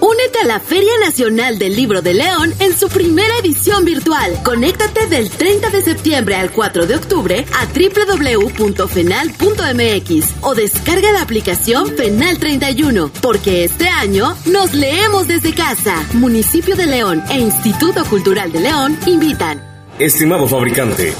Únete 0.00 0.38
a 0.42 0.46
la 0.46 0.60
Feria 0.60 0.92
Nacional 1.04 1.58
del 1.58 1.76
Libro 1.76 2.00
de 2.00 2.14
León 2.14 2.54
en 2.58 2.74
su 2.76 2.88
primera 2.88 3.36
edición 3.38 3.84
virtual. 3.84 4.40
Conéctate 4.42 5.06
del 5.06 5.30
30 5.30 5.68
de 5.70 5.82
septiembre 5.82 6.34
al 6.36 6.50
4 6.50 6.86
de 6.86 6.96
octubre 6.96 7.44
a 7.52 7.66
www.fenal.mx 7.66 10.34
o 10.40 10.54
descarga 10.54 11.12
la 11.12 11.20
aplicación 11.22 11.86
Fenal 11.96 12.38
31, 12.38 13.10
porque 13.20 13.64
este 13.64 13.88
año 13.88 14.34
nos 14.46 14.72
leemos 14.72 15.28
desde 15.28 15.52
casa. 15.54 16.02
Municipio 16.14 16.76
de 16.76 16.86
León 16.86 17.22
e 17.30 17.38
Instituto 17.38 18.04
Cultural 18.06 18.50
de 18.52 18.60
León 18.60 18.98
invitan. 19.06 19.62
Estimado 19.98 20.48
fabricante, 20.48 21.14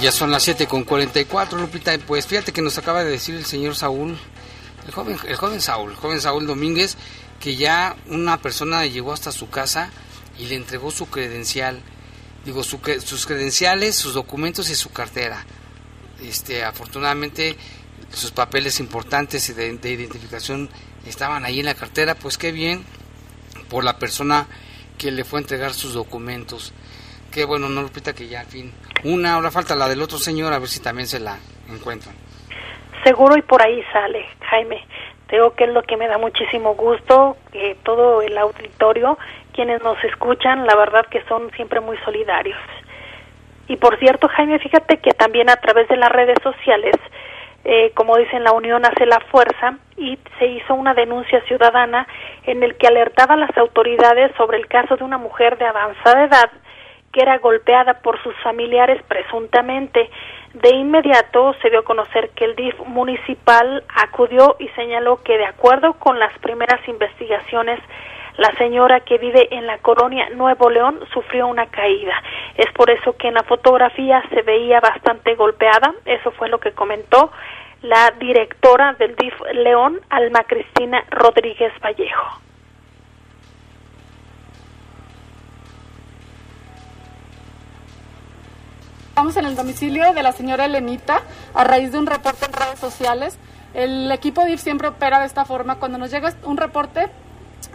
Ya 0.00 0.12
son 0.12 0.30
las 0.30 0.42
7 0.44 0.66
con 0.66 0.84
44, 0.84 1.58
Lupita. 1.58 1.96
Pues 1.98 2.26
fíjate 2.26 2.52
que 2.52 2.62
nos 2.62 2.78
acaba 2.78 3.04
de 3.04 3.10
decir 3.10 3.34
el 3.34 3.44
señor 3.44 3.76
Saúl, 3.76 4.18
el 4.86 4.92
joven, 4.92 5.18
el 5.26 5.36
joven 5.36 5.60
Saúl, 5.60 5.90
el 5.90 5.96
joven 5.96 6.20
Saúl 6.20 6.46
Domínguez, 6.46 6.96
que 7.38 7.56
ya 7.56 7.96
una 8.06 8.40
persona 8.40 8.86
llegó 8.86 9.12
hasta 9.12 9.32
su 9.32 9.50
casa 9.50 9.90
y 10.38 10.46
le 10.46 10.54
entregó 10.54 10.90
su 10.90 11.06
credencial. 11.06 11.80
Digo, 12.44 12.62
su 12.62 12.80
sus 13.04 13.26
credenciales, 13.26 13.96
sus 13.96 14.14
documentos 14.14 14.70
y 14.70 14.74
su 14.74 14.90
cartera. 14.90 15.44
Este, 16.22 16.64
afortunadamente, 16.64 17.56
sus 18.12 18.30
papeles 18.30 18.80
importantes 18.80 19.54
de, 19.54 19.76
de 19.76 19.90
identificación 19.90 20.70
estaban 21.06 21.44
ahí 21.44 21.60
en 21.60 21.66
la 21.66 21.74
cartera. 21.74 22.14
Pues 22.14 22.38
qué 22.38 22.52
bien 22.52 22.84
por 23.68 23.84
la 23.84 23.98
persona 23.98 24.48
que 24.96 25.10
le 25.10 25.24
fue 25.24 25.40
a 25.40 25.42
entregar 25.42 25.74
sus 25.74 25.92
documentos. 25.92 26.72
Qué 27.32 27.44
bueno, 27.44 27.68
no 27.68 27.82
Lupita, 27.82 28.12
que 28.12 28.26
ya 28.26 28.40
al 28.40 28.46
fin. 28.46 28.72
Una, 29.04 29.34
ahora 29.34 29.50
falta 29.50 29.76
la 29.76 29.88
del 29.88 30.02
otro 30.02 30.18
señor, 30.18 30.52
a 30.52 30.58
ver 30.58 30.68
si 30.68 30.82
también 30.82 31.06
se 31.06 31.20
la 31.20 31.36
encuentran. 31.70 32.14
Seguro 33.04 33.36
y 33.36 33.42
por 33.42 33.62
ahí 33.62 33.82
sale, 33.92 34.26
Jaime. 34.50 34.84
Digo 35.30 35.54
que 35.54 35.64
es 35.64 35.70
lo 35.70 35.82
que 35.82 35.96
me 35.96 36.08
da 36.08 36.18
muchísimo 36.18 36.74
gusto, 36.74 37.36
que 37.52 37.76
todo 37.84 38.20
el 38.20 38.36
auditorio, 38.36 39.16
quienes 39.54 39.80
nos 39.82 40.02
escuchan, 40.02 40.66
la 40.66 40.74
verdad 40.74 41.06
que 41.08 41.22
son 41.28 41.52
siempre 41.52 41.80
muy 41.80 41.96
solidarios. 41.98 42.58
Y 43.68 43.76
por 43.76 43.96
cierto, 44.00 44.28
Jaime, 44.28 44.58
fíjate 44.58 44.98
que 44.98 45.12
también 45.12 45.48
a 45.48 45.56
través 45.56 45.86
de 45.88 45.96
las 45.96 46.10
redes 46.10 46.36
sociales, 46.42 46.96
eh, 47.64 47.92
como 47.94 48.16
dicen, 48.16 48.42
la 48.42 48.50
unión 48.50 48.84
hace 48.84 49.06
la 49.06 49.20
fuerza 49.30 49.78
y 49.96 50.18
se 50.40 50.46
hizo 50.46 50.74
una 50.74 50.94
denuncia 50.94 51.40
ciudadana 51.42 52.08
en 52.44 52.64
el 52.64 52.76
que 52.76 52.88
alertaba 52.88 53.34
a 53.34 53.36
las 53.36 53.56
autoridades 53.56 54.32
sobre 54.36 54.58
el 54.58 54.66
caso 54.66 54.96
de 54.96 55.04
una 55.04 55.18
mujer 55.18 55.56
de 55.58 55.66
avanzada 55.66 56.24
edad 56.24 56.50
que 57.12 57.22
era 57.22 57.38
golpeada 57.38 57.94
por 58.02 58.22
sus 58.22 58.34
familiares 58.42 59.02
presuntamente. 59.08 60.10
De 60.54 60.70
inmediato 60.70 61.54
se 61.62 61.70
dio 61.70 61.80
a 61.80 61.84
conocer 61.84 62.30
que 62.30 62.44
el 62.44 62.56
DIF 62.56 62.78
municipal 62.86 63.84
acudió 63.94 64.56
y 64.58 64.68
señaló 64.68 65.22
que 65.22 65.38
de 65.38 65.46
acuerdo 65.46 65.94
con 65.94 66.18
las 66.18 66.36
primeras 66.38 66.86
investigaciones, 66.88 67.80
la 68.36 68.52
señora 68.56 69.00
que 69.00 69.18
vive 69.18 69.48
en 69.54 69.66
la 69.66 69.78
colonia 69.78 70.28
Nuevo 70.30 70.70
León 70.70 71.00
sufrió 71.12 71.46
una 71.46 71.66
caída. 71.66 72.14
Es 72.56 72.72
por 72.72 72.90
eso 72.90 73.16
que 73.16 73.28
en 73.28 73.34
la 73.34 73.42
fotografía 73.42 74.22
se 74.30 74.42
veía 74.42 74.80
bastante 74.80 75.34
golpeada. 75.34 75.92
Eso 76.04 76.30
fue 76.32 76.48
lo 76.48 76.58
que 76.58 76.72
comentó 76.72 77.30
la 77.82 78.12
directora 78.18 78.94
del 78.94 79.16
DIF 79.16 79.34
León, 79.52 80.00
Alma 80.10 80.44
Cristina 80.44 81.04
Rodríguez 81.10 81.72
Vallejo. 81.82 82.49
Estamos 89.20 89.36
en 89.36 89.44
el 89.44 89.54
domicilio 89.54 90.14
de 90.14 90.22
la 90.22 90.32
señora 90.32 90.64
Elenita 90.64 91.20
a 91.52 91.62
raíz 91.62 91.92
de 91.92 91.98
un 91.98 92.06
reporte 92.06 92.46
en 92.46 92.54
redes 92.54 92.78
sociales. 92.78 93.36
El 93.74 94.10
equipo 94.10 94.46
DIF 94.46 94.62
siempre 94.62 94.88
opera 94.88 95.20
de 95.20 95.26
esta 95.26 95.44
forma. 95.44 95.74
Cuando 95.74 95.98
nos 95.98 96.10
llega 96.10 96.32
un 96.44 96.56
reporte, 96.56 97.10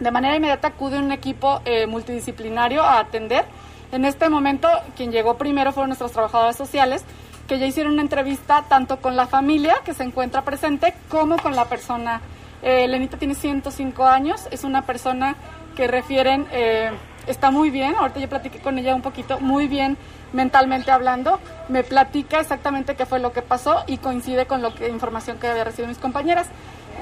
de 0.00 0.10
manera 0.10 0.34
inmediata 0.34 0.66
acude 0.66 0.98
un 0.98 1.12
equipo 1.12 1.60
eh, 1.64 1.86
multidisciplinario 1.86 2.82
a 2.82 2.98
atender. 2.98 3.44
En 3.92 4.04
este 4.04 4.28
momento, 4.28 4.68
quien 4.96 5.12
llegó 5.12 5.38
primero 5.38 5.70
fueron 5.70 5.90
nuestros 5.90 6.10
trabajadores 6.10 6.56
sociales, 6.56 7.04
que 7.46 7.60
ya 7.60 7.66
hicieron 7.66 7.92
una 7.92 8.02
entrevista 8.02 8.64
tanto 8.68 8.96
con 8.96 9.14
la 9.14 9.28
familia 9.28 9.76
que 9.84 9.94
se 9.94 10.02
encuentra 10.02 10.42
presente 10.42 10.94
como 11.08 11.36
con 11.36 11.54
la 11.54 11.66
persona. 11.66 12.22
Eh, 12.60 12.86
Elenita 12.86 13.18
tiene 13.18 13.36
105 13.36 14.04
años, 14.04 14.48
es 14.50 14.64
una 14.64 14.82
persona 14.82 15.36
que 15.76 15.86
refieren, 15.86 16.48
eh, 16.50 16.90
está 17.28 17.52
muy 17.52 17.70
bien, 17.70 17.94
ahorita 17.94 18.18
yo 18.18 18.28
platiqué 18.28 18.58
con 18.58 18.78
ella 18.78 18.96
un 18.96 19.02
poquito, 19.02 19.38
muy 19.38 19.68
bien 19.68 19.96
mentalmente 20.32 20.90
hablando, 20.90 21.40
me 21.68 21.84
platica 21.84 22.40
exactamente 22.40 22.94
qué 22.94 23.06
fue 23.06 23.18
lo 23.18 23.32
que 23.32 23.42
pasó 23.42 23.84
y 23.86 23.98
coincide 23.98 24.46
con 24.46 24.62
que 24.74 24.88
información 24.88 25.38
que 25.38 25.48
había 25.48 25.64
recibido 25.64 25.88
mis 25.88 25.98
compañeras. 25.98 26.48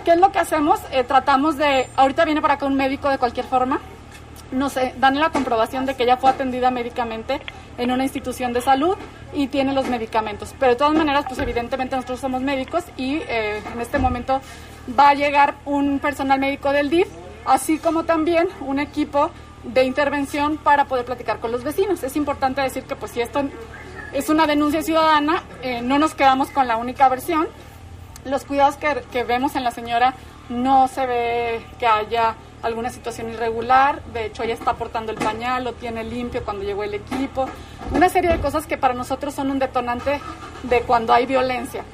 ¿Qué 0.05 0.13
es 0.13 0.19
lo 0.19 0.33
que 0.33 0.39
hacemos? 0.39 0.81
Eh, 0.93 1.05
tratamos 1.05 1.57
de, 1.57 1.89
ahorita 1.97 2.25
viene 2.25 2.43
para 2.43 2.55
acá 2.55 2.67
un 2.67 2.75
médico 2.75 3.09
de 3.09 3.19
cualquier 3.19 3.47
forma, 3.47 3.81
nos 4.53 4.75
dan 4.75 5.19
la 5.19 5.31
comprobación 5.31 5.87
de 5.87 5.95
que 5.95 6.05
ella 6.05 6.17
fue 6.17 6.31
atendida 6.31 6.71
médicamente 6.71 7.41
en 7.79 7.91
una 7.91 8.05
institución 8.05 8.53
de 8.53 8.61
salud 8.61 8.97
y 9.33 9.49
tiene 9.49 9.73
los 9.73 9.89
medicamentos. 9.89 10.55
Pero 10.59 10.73
de 10.73 10.77
todas 10.77 10.95
maneras, 10.95 11.25
pues 11.27 11.41
evidentemente 11.41 11.97
nosotros 11.97 12.21
somos 12.21 12.43
médicos 12.43 12.85
y 12.97 13.17
eh, 13.17 13.63
en 13.73 13.81
este 13.81 13.99
momento 13.99 14.41
va 14.99 15.11
a 15.11 15.15
llegar 15.15 15.55
un 15.65 15.99
personal 15.99 16.39
médico 16.39 16.73
del 16.73 16.91
DIF, 16.91 17.09
así 17.45 17.79
como 17.79 18.05
también 18.05 18.49
un 18.61 18.79
equipo 18.79 19.31
de 19.65 19.85
intervención 19.85 20.57
para 20.59 20.87
poder 20.87 21.05
platicar 21.05 21.41
con 21.41 21.53
los 21.53 21.65
vecinos. 21.65 22.03
Es 22.03 22.17
importante 22.17 22.61
decir 22.61 22.85
que 22.85 22.97
pues 22.97 23.13
si 23.13 23.21
esto 23.21 23.43
es 24.13 24.29
una 24.29 24.47
denuncia 24.47 24.83
ciudadana, 24.83 25.43
eh, 25.63 25.81
no 25.83 25.99
nos 25.99 26.15
quedamos 26.15 26.51
con 26.51 26.69
la 26.69 26.77
única 26.77 27.09
versión. 27.09 27.49
Los 28.25 28.45
cuidados 28.45 28.77
que, 28.77 29.03
que 29.13 29.25
vemos 29.25 29.57
en 29.57 29.65
la 29.65 29.71
señora 29.71 30.15
no 30.49 30.89
se 30.89 31.07
ve 31.07 31.67
que 31.79 31.87
haya 31.87 32.35
alguna 32.63 32.91
situación 32.91 33.31
irregular, 33.31 34.03
de 34.15 34.27
hecho 34.27 34.43
ella 34.43 34.55
está 34.55 34.71
aportando 34.71 35.13
el 35.13 35.19
pañal, 35.19 35.65
lo 35.65 35.75
tiene 35.75 36.03
limpio 36.03 36.43
cuando 36.45 36.65
llegó 36.65 36.83
el 36.83 36.95
equipo, 36.95 37.47
una 37.93 38.09
serie 38.09 38.31
de 38.31 38.41
cosas 38.41 38.67
que 38.67 38.79
para 38.79 38.95
nosotros 38.95 39.35
son 39.35 39.51
un 39.51 39.59
detonante 39.59 40.21
de 40.63 40.81
cuando 40.81 41.13
hay 41.13 41.27
violencia. 41.27 41.85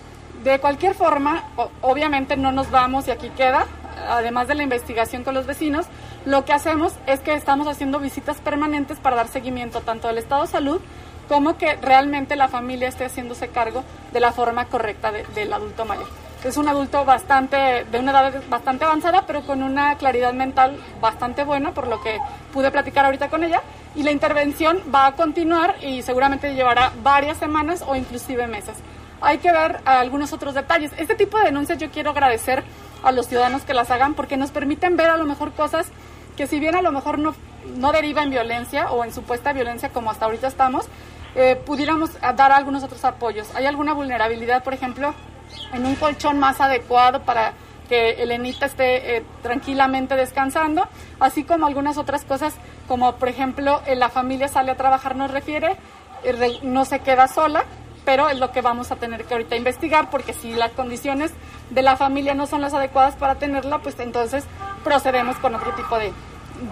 De 0.44 0.58
cualquier 0.60 0.94
forma, 0.94 1.44
obviamente 1.82 2.36
no 2.36 2.52
nos 2.52 2.70
vamos 2.70 3.08
y 3.08 3.10
aquí 3.10 3.30
queda, 3.30 3.66
además 4.08 4.46
de 4.46 4.54
la 4.54 4.62
investigación 4.62 5.24
con 5.24 5.34
los 5.34 5.44
vecinos, 5.44 5.86
lo 6.26 6.44
que 6.44 6.52
hacemos 6.52 6.92
es 7.06 7.20
que 7.20 7.34
estamos 7.34 7.66
haciendo 7.66 7.98
visitas 7.98 8.36
permanentes 8.38 8.98
para 8.98 9.16
dar 9.16 9.28
seguimiento 9.28 9.80
tanto 9.80 10.08
del 10.08 10.18
estado 10.18 10.42
de 10.42 10.48
salud 10.48 10.80
como 11.28 11.56
que 11.56 11.76
realmente 11.76 12.34
la 12.36 12.48
familia 12.48 12.88
esté 12.88 13.04
haciéndose 13.04 13.48
cargo 13.48 13.84
de 14.12 14.20
la 14.20 14.32
forma 14.32 14.64
correcta 14.66 15.12
de- 15.12 15.24
del 15.34 15.52
adulto 15.52 15.84
mayor. 15.84 16.06
Es 16.42 16.56
un 16.56 16.68
adulto 16.68 17.04
bastante, 17.04 17.84
de 17.84 17.98
una 17.98 18.10
edad 18.12 18.42
bastante 18.48 18.84
avanzada, 18.84 19.26
pero 19.26 19.42
con 19.42 19.62
una 19.62 19.94
claridad 19.96 20.32
mental 20.32 20.76
bastante 21.00 21.44
buena, 21.44 21.72
por 21.72 21.86
lo 21.86 22.02
que 22.02 22.18
pude 22.52 22.70
platicar 22.70 23.04
ahorita 23.04 23.28
con 23.28 23.44
ella. 23.44 23.60
Y 23.94 24.02
la 24.02 24.10
intervención 24.10 24.82
va 24.92 25.06
a 25.06 25.12
continuar 25.12 25.76
y 25.82 26.02
seguramente 26.02 26.54
llevará 26.54 26.92
varias 27.02 27.36
semanas 27.36 27.84
o 27.86 27.94
inclusive 27.94 28.46
meses. 28.46 28.76
Hay 29.20 29.36
que 29.38 29.52
ver 29.52 29.80
algunos 29.84 30.32
otros 30.32 30.54
detalles. 30.54 30.92
Este 30.96 31.14
tipo 31.14 31.38
de 31.38 31.44
denuncias 31.44 31.78
yo 31.78 31.90
quiero 31.90 32.10
agradecer 32.10 32.64
a 33.02 33.12
los 33.12 33.26
ciudadanos 33.28 33.62
que 33.62 33.74
las 33.74 33.90
hagan 33.90 34.14
porque 34.14 34.38
nos 34.38 34.50
permiten 34.50 34.96
ver 34.96 35.10
a 35.10 35.16
lo 35.18 35.26
mejor 35.26 35.52
cosas 35.52 35.88
que 36.40 36.46
si 36.46 36.58
bien 36.58 36.74
a 36.74 36.80
lo 36.80 36.90
mejor 36.90 37.18
no, 37.18 37.34
no 37.76 37.92
deriva 37.92 38.22
en 38.22 38.30
violencia 38.30 38.90
o 38.92 39.04
en 39.04 39.12
supuesta 39.12 39.52
violencia 39.52 39.90
como 39.90 40.10
hasta 40.10 40.24
ahorita 40.24 40.46
estamos, 40.46 40.86
eh, 41.34 41.54
pudiéramos 41.66 42.18
dar 42.18 42.50
algunos 42.50 42.82
otros 42.82 43.04
apoyos. 43.04 43.54
¿Hay 43.54 43.66
alguna 43.66 43.92
vulnerabilidad, 43.92 44.64
por 44.64 44.72
ejemplo, 44.72 45.14
en 45.74 45.84
un 45.84 45.96
colchón 45.96 46.38
más 46.38 46.58
adecuado 46.62 47.20
para 47.24 47.52
que 47.90 48.22
Elenita 48.22 48.64
esté 48.64 49.18
eh, 49.18 49.24
tranquilamente 49.42 50.16
descansando, 50.16 50.88
así 51.18 51.44
como 51.44 51.66
algunas 51.66 51.98
otras 51.98 52.24
cosas, 52.24 52.54
como 52.88 53.16
por 53.16 53.28
ejemplo 53.28 53.82
eh, 53.84 53.94
la 53.94 54.08
familia 54.08 54.48
sale 54.48 54.70
a 54.70 54.76
trabajar, 54.76 55.16
nos 55.16 55.30
refiere, 55.30 55.76
eh, 56.24 56.58
no 56.62 56.86
se 56.86 57.00
queda 57.00 57.28
sola, 57.28 57.66
pero 58.10 58.28
es 58.28 58.40
lo 58.40 58.50
que 58.50 58.60
vamos 58.60 58.90
a 58.90 58.96
tener 58.96 59.24
que 59.24 59.34
ahorita 59.34 59.54
investigar, 59.54 60.10
porque 60.10 60.32
si 60.32 60.52
las 60.52 60.72
condiciones 60.72 61.30
de 61.70 61.80
la 61.80 61.96
familia 61.96 62.34
no 62.34 62.48
son 62.48 62.60
las 62.60 62.74
adecuadas 62.74 63.14
para 63.14 63.36
tenerla, 63.36 63.78
pues 63.78 64.00
entonces 64.00 64.42
procedemos 64.82 65.36
con 65.36 65.54
otro 65.54 65.72
tipo 65.74 65.96
de, 65.96 66.12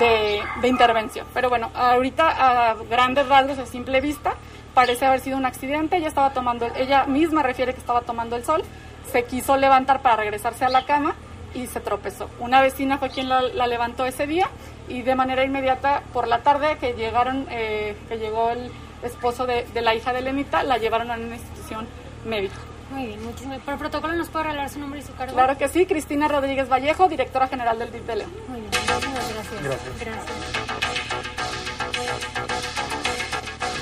de, 0.00 0.42
de 0.60 0.68
intervención. 0.68 1.28
Pero 1.32 1.48
bueno, 1.48 1.70
ahorita 1.76 2.70
a 2.70 2.74
grandes 2.90 3.28
rasgos, 3.28 3.56
a 3.60 3.66
simple 3.66 4.00
vista, 4.00 4.34
parece 4.74 5.06
haber 5.06 5.20
sido 5.20 5.38
un 5.38 5.46
accidente. 5.46 5.98
Ella 5.98 6.08
estaba 6.08 6.32
tomando, 6.32 6.66
ella 6.74 7.04
misma 7.04 7.44
refiere 7.44 7.72
que 7.72 7.78
estaba 7.78 8.00
tomando 8.00 8.34
el 8.34 8.44
sol, 8.44 8.64
se 9.12 9.22
quiso 9.22 9.56
levantar 9.56 10.02
para 10.02 10.16
regresarse 10.16 10.64
a 10.64 10.68
la 10.68 10.86
cama 10.86 11.14
y 11.54 11.68
se 11.68 11.78
tropezó. 11.78 12.28
Una 12.40 12.60
vecina 12.60 12.98
fue 12.98 13.10
quien 13.10 13.28
la, 13.28 13.42
levantó 13.68 14.06
ese 14.06 14.26
día 14.26 14.48
y 14.88 15.02
de 15.02 15.14
manera 15.14 15.44
inmediata 15.44 16.02
por 16.12 16.26
la 16.26 16.40
tarde 16.40 16.78
que 16.80 16.94
llegaron, 16.94 17.46
eh, 17.48 17.96
que 18.08 18.18
llegó 18.18 18.50
el 18.50 18.72
esposo 19.02 19.46
de, 19.46 19.64
de 19.72 19.82
la 19.82 19.94
hija 19.94 20.12
de 20.12 20.22
Lenita, 20.22 20.62
la 20.62 20.78
llevaron 20.78 21.10
a 21.10 21.14
una 21.14 21.36
institución 21.36 21.86
médica. 22.26 22.56
Muy 22.90 23.06
bien, 23.06 23.22
muchísimas 23.22 23.60
Por 23.60 23.76
protocolo, 23.76 24.14
¿nos 24.14 24.28
puede 24.28 24.46
regalar 24.46 24.70
su 24.70 24.78
nombre 24.78 25.00
y 25.00 25.02
su 25.02 25.14
cargo? 25.14 25.34
Claro 25.34 25.58
que 25.58 25.68
sí, 25.68 25.84
Cristina 25.84 26.26
Rodríguez 26.26 26.70
Vallejo, 26.70 27.06
directora 27.08 27.46
general 27.46 27.78
del 27.78 27.92
DIF 27.92 28.06
de 28.06 28.16
León. 28.16 28.30
Muy 28.48 28.60
bien, 28.60 28.70
muchísimas 28.70 29.34
gracias. 29.34 29.62
Gracias. 30.00 30.24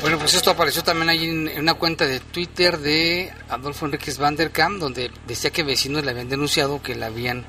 Bueno, 0.03 0.19
pues 0.19 0.35
esto 0.35 0.51
apareció 0.51 0.83
también 0.83 1.09
ahí 1.09 1.25
en, 1.25 1.49
en 1.49 1.61
una 1.61 1.75
cuenta 1.75 2.05
de 2.07 2.21
Twitter 2.21 2.79
de 2.79 3.33
Adolfo 3.49 3.87
Enríquez 3.87 4.19
Van 4.19 4.37
der 4.37 4.51
Kamp, 4.51 4.79
donde 4.79 5.11
decía 5.27 5.51
que 5.51 5.63
vecinos 5.63 6.05
le 6.05 6.11
habían 6.11 6.29
denunciado 6.29 6.83
que 6.83 6.95
la 6.95 7.07
habían 7.07 7.45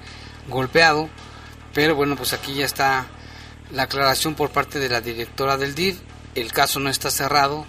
golpeado, 0.48 1.10
pero 1.74 1.96
bueno, 1.96 2.16
pues 2.16 2.34
aquí 2.34 2.54
ya 2.54 2.66
está 2.66 3.08
la 3.72 3.84
aclaración 3.84 4.34
por 4.36 4.50
parte 4.50 4.80
de 4.80 4.90
la 4.90 5.02
directora 5.02 5.58
del 5.58 5.76
DIF, 5.76 6.00
el 6.40 6.52
caso 6.54 6.80
no 6.80 6.90
está 6.90 7.10
cerrado, 7.12 7.66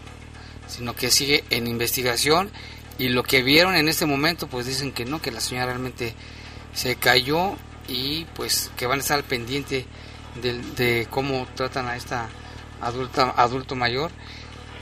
sino 0.69 0.95
que 0.95 1.11
sigue 1.11 1.45
en 1.51 1.67
investigación 1.67 2.51
y 2.99 3.09
lo 3.09 3.23
que 3.23 3.43
vieron 3.43 3.75
en 3.77 3.89
este 3.89 4.07
momento 4.07 4.49
pues 4.49 4.67
dicen 4.67 4.93
que 4.93 5.05
no, 5.05 5.21
que 5.23 5.31
la 5.31 5.41
señora 5.41 5.67
realmente 5.67 6.15
se 6.75 6.97
cayó 6.97 7.55
y 7.89 8.25
pues 8.37 8.71
que 8.77 8.87
van 8.87 8.99
a 8.99 9.03
estar 9.03 9.17
al 9.19 9.25
pendiente 9.25 9.87
del- 10.43 10.75
de, 10.75 11.07
cómo 11.11 11.47
tratan 11.55 11.87
a 11.89 11.97
esta 11.97 12.29
adulta, 12.81 13.33
adulto 13.37 13.75
mayor 13.75 14.11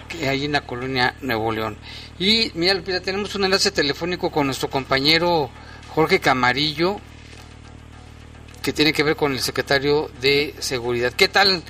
que 0.09 0.29
hay 0.29 0.45
en 0.45 0.53
la 0.53 0.61
colonia 0.63 1.15
Nuevo 1.21 1.53
León. 1.53 1.77
Y 2.19 2.51
mira, 2.55 2.75
Lupita, 2.75 3.01
tenemos 3.01 3.35
un 3.35 3.45
enlace 3.45 3.71
telefónico 3.71 4.31
con 4.31 4.47
nuestro 4.47 4.71
compañero 4.71 5.51
Jorge 5.95 6.21
Camarillo, 6.21 6.99
que 8.63 8.73
tiene 8.73 8.93
que 8.93 9.03
ver 9.03 9.17
con 9.17 9.33
el 9.33 9.41
secretario 9.41 10.11
de 10.21 10.55
Seguridad. 10.59 11.13
¿Qué 11.13 11.29
tal, 11.29 11.63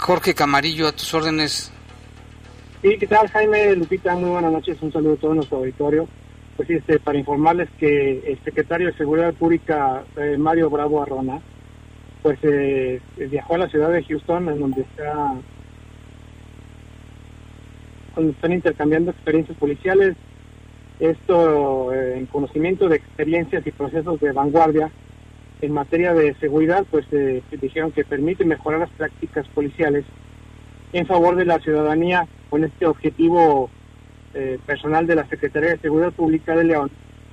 Jorge 0.00 0.34
Camarillo, 0.34 0.88
a 0.88 0.92
tus 0.92 1.12
órdenes? 1.12 1.70
Sí, 2.80 2.96
¿qué 2.98 3.06
tal, 3.06 3.28
Jaime 3.28 3.76
Lupita? 3.76 4.14
Muy 4.14 4.30
buenas 4.30 4.50
noches, 4.50 4.78
un 4.80 4.90
saludo 4.90 5.12
a 5.12 5.16
todo 5.16 5.34
nuestro 5.34 5.58
auditorio. 5.58 6.08
Pues 6.56 6.70
este, 6.70 6.98
para 6.98 7.18
informarles 7.18 7.68
que 7.78 8.18
el 8.26 8.42
secretario 8.42 8.86
de 8.88 8.96
Seguridad 8.96 9.34
Pública, 9.34 10.02
eh, 10.16 10.36
Mario 10.38 10.70
Bravo 10.70 11.02
Arrona, 11.02 11.40
pues 12.22 12.38
eh, 12.42 13.00
viajó 13.16 13.54
a 13.54 13.58
la 13.58 13.68
ciudad 13.68 13.90
de 13.90 14.02
Houston, 14.02 14.48
en 14.48 14.60
donde 14.60 14.80
está 14.82 15.34
donde 18.16 18.32
están 18.32 18.52
intercambiando 18.52 19.10
experiencias 19.10 19.56
policiales, 19.58 20.16
esto 20.98 21.92
eh, 21.92 22.18
en 22.18 22.26
conocimiento 22.26 22.88
de 22.88 22.96
experiencias 22.96 23.66
y 23.66 23.70
procesos 23.70 24.18
de 24.20 24.32
vanguardia 24.32 24.90
en 25.60 25.72
materia 25.72 26.14
de 26.14 26.34
seguridad, 26.34 26.84
pues 26.90 27.06
eh, 27.12 27.42
dijeron 27.60 27.92
que 27.92 28.04
permite 28.04 28.44
mejorar 28.44 28.80
las 28.80 28.90
prácticas 28.90 29.46
policiales 29.48 30.04
en 30.92 31.06
favor 31.06 31.36
de 31.36 31.44
la 31.44 31.58
ciudadanía 31.58 32.26
con 32.48 32.64
este 32.64 32.86
objetivo 32.86 33.70
eh, 34.34 34.58
personal 34.66 35.06
de 35.06 35.16
la 35.16 35.28
Secretaría 35.28 35.70
de 35.70 35.78
Seguridad 35.78 36.12
Pública 36.12 36.56
de 36.56 36.64
León, 36.64 36.90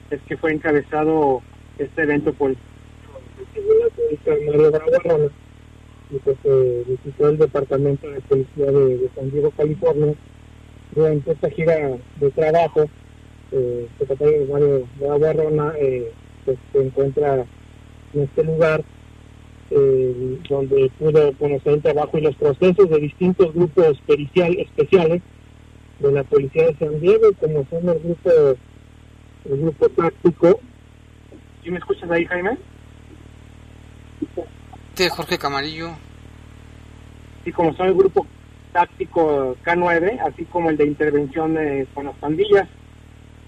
es 0.10 0.22
que 0.22 0.38
fue 0.38 0.54
encabezado 0.54 1.42
este 1.78 2.04
evento 2.04 2.34
por 2.34 2.52
el 2.52 2.58
y 6.10 6.18
pues 6.20 6.38
eh, 6.44 6.84
visitó 6.88 7.30
el 7.30 7.38
Departamento 7.38 8.10
de 8.10 8.22
Policía 8.22 8.72
de, 8.72 9.10
San 9.16 9.30
Diego, 9.30 9.52
California, 9.52 10.14
durante 10.96 11.32
esta 11.32 11.50
gira 11.50 11.98
de 12.16 12.32
trabajo, 12.32 12.84
eh, 13.52 13.88
el 13.90 13.90
secretario 13.98 14.48
Mario 14.52 14.88
Bravo 15.00 15.26
Arrona 15.26 15.74
eh, 15.78 16.12
pues, 16.46 16.58
se 16.72 16.82
encuentra 16.82 17.46
en 18.14 18.24
este 18.24 18.44
lugar 18.44 18.84
eh, 19.70 20.40
donde 20.50 20.90
pudo 20.98 21.34
conocer 21.34 21.74
el 21.74 21.82
trabajo 21.82 22.18
y 22.18 22.22
los 22.22 22.36
procesos 22.36 22.90
de 22.90 23.00
distintos 23.00 23.54
grupos 23.54 24.00
pericial, 24.08 24.58
especiales 24.60 25.22
de 26.00 26.12
la 26.12 26.24
Policía 26.24 26.68
de 26.68 26.76
San 26.78 27.00
Diego, 27.02 27.34
como 27.40 27.66
son 27.70 27.90
el 27.90 28.00
grupo, 28.00 28.30
el 29.46 29.62
grupo 29.62 29.90
táctico. 29.90 30.60
¿Sí 31.64 31.72
me 31.72 31.80
escuchas 31.80 32.10
ahí, 32.10 32.26
Jaime? 32.26 32.58
De 34.96 35.10
Jorge 35.10 35.38
Camarillo. 35.38 35.90
Sí, 37.44 37.52
como 37.52 37.74
son 37.74 37.88
el 37.88 37.94
grupo 37.94 38.26
táctico 38.72 39.56
K9, 39.66 40.20
así 40.22 40.46
como 40.46 40.70
el 40.70 40.78
de 40.78 40.86
intervención 40.86 41.58
eh, 41.58 41.88
con 41.94 42.06
las 42.06 42.16
pandillas. 42.16 42.70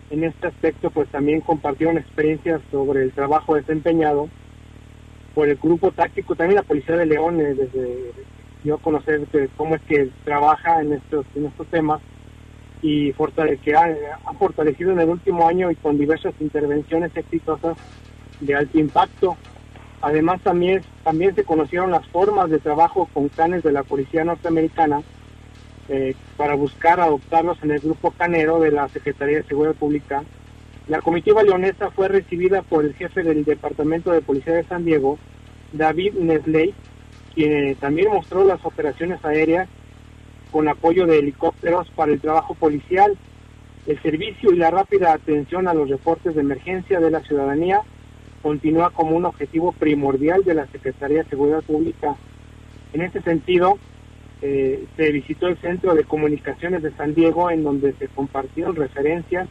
En 0.09 0.23
este 0.23 0.47
aspecto, 0.47 0.89
pues 0.89 1.07
también 1.09 1.39
compartieron 1.41 1.97
experiencias 1.97 2.61
sobre 2.71 3.03
el 3.03 3.11
trabajo 3.13 3.55
desempeñado 3.55 4.27
por 5.33 5.47
el 5.47 5.57
grupo 5.57 5.91
táctico, 5.91 6.35
también 6.35 6.57
la 6.57 6.63
Policía 6.63 6.95
de 6.95 7.05
León, 7.05 7.39
eh, 7.39 7.53
desde 7.53 8.11
a 8.73 8.77
conocer 8.77 9.21
cómo 9.55 9.75
es 9.75 9.81
que 9.83 10.09
trabaja 10.25 10.81
en 10.81 10.93
estos, 10.93 11.25
en 11.35 11.45
estos 11.45 11.67
temas 11.67 12.01
y 12.81 13.13
que 13.13 13.75
ha, 13.75 14.19
ha 14.25 14.33
fortalecido 14.33 14.91
en 14.91 14.99
el 14.99 15.09
último 15.09 15.47
año 15.47 15.71
y 15.71 15.75
con 15.75 15.97
diversas 15.97 16.33
intervenciones 16.39 17.15
exitosas 17.15 17.77
de 18.39 18.55
alto 18.55 18.79
impacto. 18.79 19.37
Además 20.01 20.41
también, 20.41 20.81
también 21.03 21.35
se 21.35 21.43
conocieron 21.43 21.91
las 21.91 22.07
formas 22.07 22.49
de 22.49 22.59
trabajo 22.59 23.09
con 23.13 23.27
canes 23.29 23.63
de 23.63 23.73
la 23.73 23.83
policía 23.83 24.23
norteamericana 24.23 25.01
eh, 25.89 26.15
para 26.37 26.55
buscar 26.55 26.99
adoptarlos 26.99 27.61
en 27.63 27.71
el 27.71 27.79
grupo 27.79 28.11
canero 28.11 28.59
de 28.59 28.71
la 28.71 28.87
Secretaría 28.89 29.37
de 29.37 29.43
Seguridad 29.43 29.75
Pública. 29.75 30.23
La 30.89 31.01
comitiva 31.01 31.43
leonesa 31.43 31.91
fue 31.91 32.07
recibida 32.07 32.63
por 32.63 32.83
el 32.83 32.95
jefe 32.95 33.21
del 33.21 33.45
Departamento 33.45 34.11
de 34.11 34.21
Policía 34.21 34.55
de 34.55 34.63
San 34.63 34.85
Diego, 34.85 35.19
David 35.71 36.13
Nesley, 36.15 36.73
quien 37.35 37.75
también 37.75 38.11
mostró 38.11 38.43
las 38.43 38.65
operaciones 38.65 39.23
aéreas 39.23 39.69
con 40.49 40.67
apoyo 40.67 41.05
de 41.05 41.19
helicópteros 41.19 41.87
para 41.91 42.11
el 42.11 42.19
trabajo 42.19 42.55
policial, 42.55 43.15
el 43.85 44.01
servicio 44.01 44.51
y 44.51 44.57
la 44.57 44.71
rápida 44.71 45.13
atención 45.13 45.67
a 45.67 45.75
los 45.75 45.89
reportes 45.89 46.33
de 46.33 46.41
emergencia 46.41 46.99
de 46.99 47.11
la 47.11 47.19
ciudadanía 47.19 47.81
continúa 48.41 48.89
como 48.89 49.15
un 49.15 49.25
objetivo 49.25 49.73
primordial 49.73 50.43
de 50.43 50.55
la 50.55 50.65
Secretaría 50.67 51.21
de 51.21 51.29
Seguridad 51.29 51.61
Pública. 51.61 52.15
En 52.93 53.01
este 53.01 53.21
sentido, 53.21 53.77
eh, 54.41 54.85
se 54.97 55.11
visitó 55.11 55.49
el 55.49 55.57
Centro 55.57 55.93
de 55.93 56.03
Comunicaciones 56.03 56.81
de 56.81 56.91
San 56.93 57.13
Diego, 57.13 57.51
en 57.51 57.63
donde 57.63 57.93
se 57.93 58.07
compartieron 58.07 58.75
referencias 58.75 59.47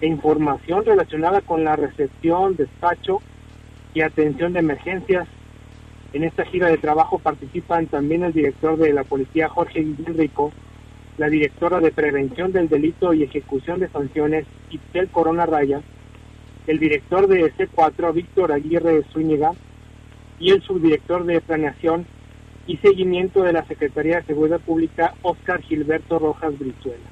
e 0.00 0.06
información 0.06 0.84
relacionada 0.84 1.40
con 1.40 1.64
la 1.64 1.76
recepción, 1.76 2.56
despacho 2.56 3.20
y 3.94 4.02
atención 4.02 4.52
de 4.52 4.60
emergencias. 4.60 5.28
En 6.12 6.24
esta 6.24 6.44
gira 6.44 6.68
de 6.68 6.78
trabajo 6.78 7.18
participan 7.18 7.86
también 7.86 8.22
el 8.22 8.32
director 8.32 8.78
de 8.78 8.92
la 8.92 9.04
policía 9.04 9.48
Jorge 9.48 9.80
Guillén 9.80 10.16
Rico, 10.16 10.52
la 11.18 11.28
directora 11.28 11.80
de 11.80 11.90
prevención 11.90 12.52
del 12.52 12.68
delito 12.68 13.12
y 13.12 13.24
ejecución 13.24 13.80
de 13.80 13.88
sanciones 13.88 14.46
Itzel 14.70 15.08
Corona 15.08 15.46
Raya, 15.46 15.82
el 16.66 16.78
director 16.78 17.26
de 17.26 17.52
C4 17.54 18.12
Víctor 18.12 18.52
Aguirre 18.52 19.02
Zúñiga 19.12 19.52
y 20.38 20.50
el 20.50 20.62
subdirector 20.62 21.24
de 21.24 21.40
planeación 21.40 22.06
y 22.66 22.76
seguimiento 22.76 23.42
de 23.42 23.54
la 23.54 23.64
Secretaría 23.64 24.16
de 24.16 24.26
Seguridad 24.26 24.60
Pública 24.60 25.14
Oscar 25.22 25.60
Gilberto 25.62 26.18
Rojas 26.18 26.56
Brizuela. 26.58 27.08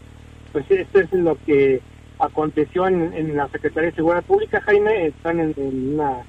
Pues 0.52 0.70
esto 0.70 1.00
es 1.00 1.12
lo 1.12 1.36
que 1.44 1.80
aconteció 2.18 2.86
en, 2.88 3.12
en 3.14 3.36
la 3.36 3.48
Secretaría 3.48 3.90
de 3.90 3.96
Seguridad 3.96 4.24
Pública, 4.24 4.60
Jaime, 4.62 5.06
están 5.08 5.40
en, 5.40 5.54
en 5.56 5.94
una 5.94 6.22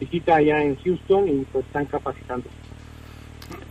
visita 0.00 0.36
allá 0.36 0.62
en 0.62 0.76
Houston 0.82 1.28
y 1.28 1.44
pues 1.52 1.64
están 1.66 1.86
capacitando. 1.86 2.48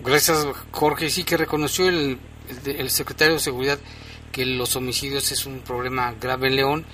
Gracias, 0.03 0.45
Jorge. 0.71 1.09
Sí 1.09 1.23
que 1.23 1.37
reconoció 1.37 1.89
el, 1.89 2.17
el, 2.49 2.63
de- 2.63 2.79
el 2.79 2.89
secretario 2.89 3.33
de 3.35 3.39
Seguridad 3.39 3.79
que 4.31 4.45
los 4.45 4.75
homicidios 4.75 5.31
es 5.31 5.45
un 5.45 5.59
problema 5.61 6.13
grave 6.19 6.47
en 6.47 6.55
León 6.55 6.85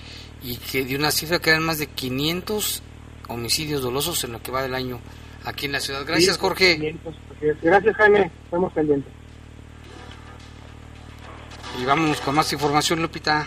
y 0.42 0.56
que 0.56 0.84
dio 0.84 0.98
una 0.98 1.10
cifra 1.10 1.38
que 1.38 1.50
eran 1.50 1.62
más 1.62 1.78
de 1.78 1.86
500 1.86 2.82
homicidios 3.28 3.82
dolosos 3.82 4.22
en 4.24 4.32
lo 4.32 4.42
que 4.42 4.50
va 4.50 4.62
del 4.62 4.74
año 4.74 5.00
aquí 5.44 5.66
en 5.66 5.72
la 5.72 5.80
ciudad. 5.80 6.04
Gracias, 6.06 6.36
Jorge. 6.38 6.74
500, 6.76 7.14
así 7.36 7.46
es. 7.48 7.60
Gracias, 7.62 7.96
Jaime. 7.96 8.30
Estamos 8.44 8.72
pendientes. 8.72 9.12
Y 11.80 11.84
vámonos 11.84 12.20
con 12.20 12.34
más 12.34 12.52
información, 12.52 13.00
Lupita. 13.00 13.46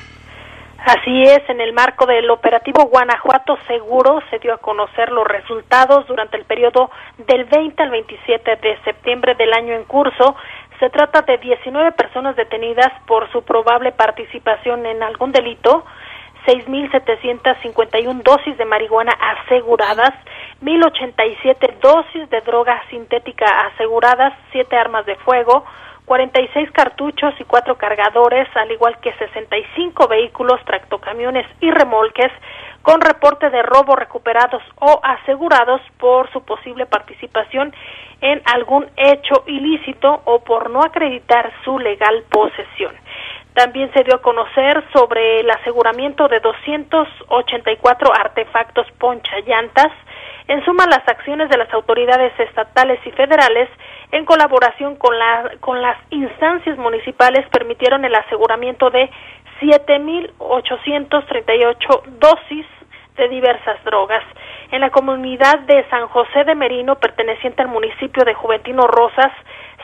Así 0.86 1.24
es, 1.24 1.50
en 1.50 1.62
el 1.62 1.72
marco 1.72 2.06
del 2.06 2.30
operativo 2.30 2.84
Guanajuato 2.88 3.58
Seguro 3.68 4.20
se 4.30 4.40
dio 4.40 4.54
a 4.54 4.58
conocer 4.58 5.14
los 5.14 5.26
resultados 5.26 6.06
durante 6.08 6.36
el 6.36 6.44
periodo 6.44 6.92
del 7.20 7.46
20 7.46 7.82
al 7.82 7.90
27 7.90 8.58
de 8.58 8.78
septiembre 8.84 9.34
del 9.36 9.54
año 9.54 9.76
en 9.76 9.86
curso. 9.86 10.36
Se 10.82 10.90
trata 10.90 11.22
de 11.22 11.38
19 11.38 11.94
personas 11.94 12.36
detenidas 12.36 12.92
por 13.08 13.32
su 13.32 13.44
probable 13.44 13.94
participación 13.94 14.86
en 14.86 15.02
algún 15.04 15.32
delito, 15.32 15.86
6.751 16.48 18.22
dosis 18.22 18.58
de 18.58 18.66
marihuana 18.66 19.14
aseguradas, 19.14 20.14
1.087 20.62 21.80
dosis 21.80 22.30
de 22.30 22.42
droga 22.42 22.82
sintética 22.90 23.46
aseguradas, 23.68 24.34
7 24.52 24.76
armas 24.76 25.06
de 25.06 25.16
fuego, 25.16 25.64
46 26.06 26.72
cartuchos 26.72 27.34
y 27.40 27.44
4 27.46 27.78
cargadores, 27.78 28.48
al 28.56 28.72
igual 28.72 28.98
que 29.00 29.14
65 29.14 30.08
vehículos, 30.08 30.64
tractocamiones 30.66 31.46
y 31.62 31.72
remolques 31.72 32.32
con 32.82 33.00
reporte 33.00 33.50
de 33.50 33.62
robo 33.64 33.96
recuperados 33.96 34.62
o 34.80 35.00
asegurados 35.04 35.82
por 35.98 36.32
su 36.34 36.44
posible 36.44 36.86
participación 36.86 37.74
en 38.22 38.42
algún 38.54 38.86
hecho 38.98 39.44
ilícito 39.48 40.22
o 40.26 40.44
por 40.44 40.70
no 40.70 40.82
acreditar 40.82 41.52
su 41.64 41.80
legal 41.80 42.24
posesión. 42.30 42.94
También 43.54 43.92
se 43.94 44.04
dio 44.04 44.16
a 44.16 44.22
conocer 44.22 44.84
sobre 44.92 45.42
el 45.42 45.50
aseguramiento 45.50 46.28
de 46.28 46.40
284 46.40 48.12
artefactos 48.14 48.88
ponchallantas. 48.98 49.92
En 50.48 50.66
suma, 50.66 50.86
las 50.88 51.08
acciones 51.08 51.50
de 51.50 51.58
las 51.58 51.72
autoridades 51.74 52.34
estatales 52.40 53.00
y 53.06 53.12
federales 53.12 53.70
en 54.14 54.24
colaboración 54.26 54.96
con, 54.96 55.18
la, 55.18 55.52
con 55.60 55.82
las 55.82 55.98
instancias 56.12 56.78
municipales 56.78 57.50
permitieron 57.50 58.06
el 58.06 58.14
aseguramiento 58.14 58.92
de 58.92 59.10
7.838 59.60 62.04
dosis 62.20 62.68
de 63.18 63.28
diversas 63.28 63.84
drogas. 63.84 64.24
En 64.72 64.82
la 64.82 64.92
comunidad 64.92 65.58
de 65.62 65.84
San 65.90 66.08
José 66.10 66.44
de 66.44 66.54
Merino, 66.54 66.94
perteneciente 66.96 67.64
al 67.64 67.70
municipio 67.70 68.24
de 68.24 68.36
Juventino 68.36 68.86
Rosas, 68.86 69.32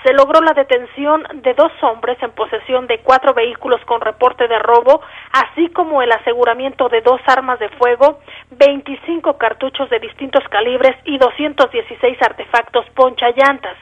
se 0.04 0.14
logró 0.14 0.42
la 0.42 0.54
detención 0.54 1.24
de 1.42 1.56
dos 1.56 1.72
hombres 1.82 2.22
en 2.22 2.30
posesión 2.32 2.86
de 2.86 3.00
cuatro 3.00 3.34
vehículos 3.34 3.84
con 3.86 4.00
reporte 4.00 4.48
de 4.48 4.60
robo, 4.60 5.02
así 5.32 5.70
como 5.70 6.04
el 6.04 6.12
aseguramiento 6.12 6.88
de 6.88 7.02
dos 7.02 7.20
armas 7.26 7.58
de 7.60 7.70
fuego, 7.70 8.20
25 8.52 9.38
cartuchos 9.38 9.90
de 9.90 10.00
distintos 10.00 10.44
calibres 10.50 10.96
y 11.06 11.18
216 11.18 12.22
artefactos 12.22 12.86
ponchallantas. 12.92 13.76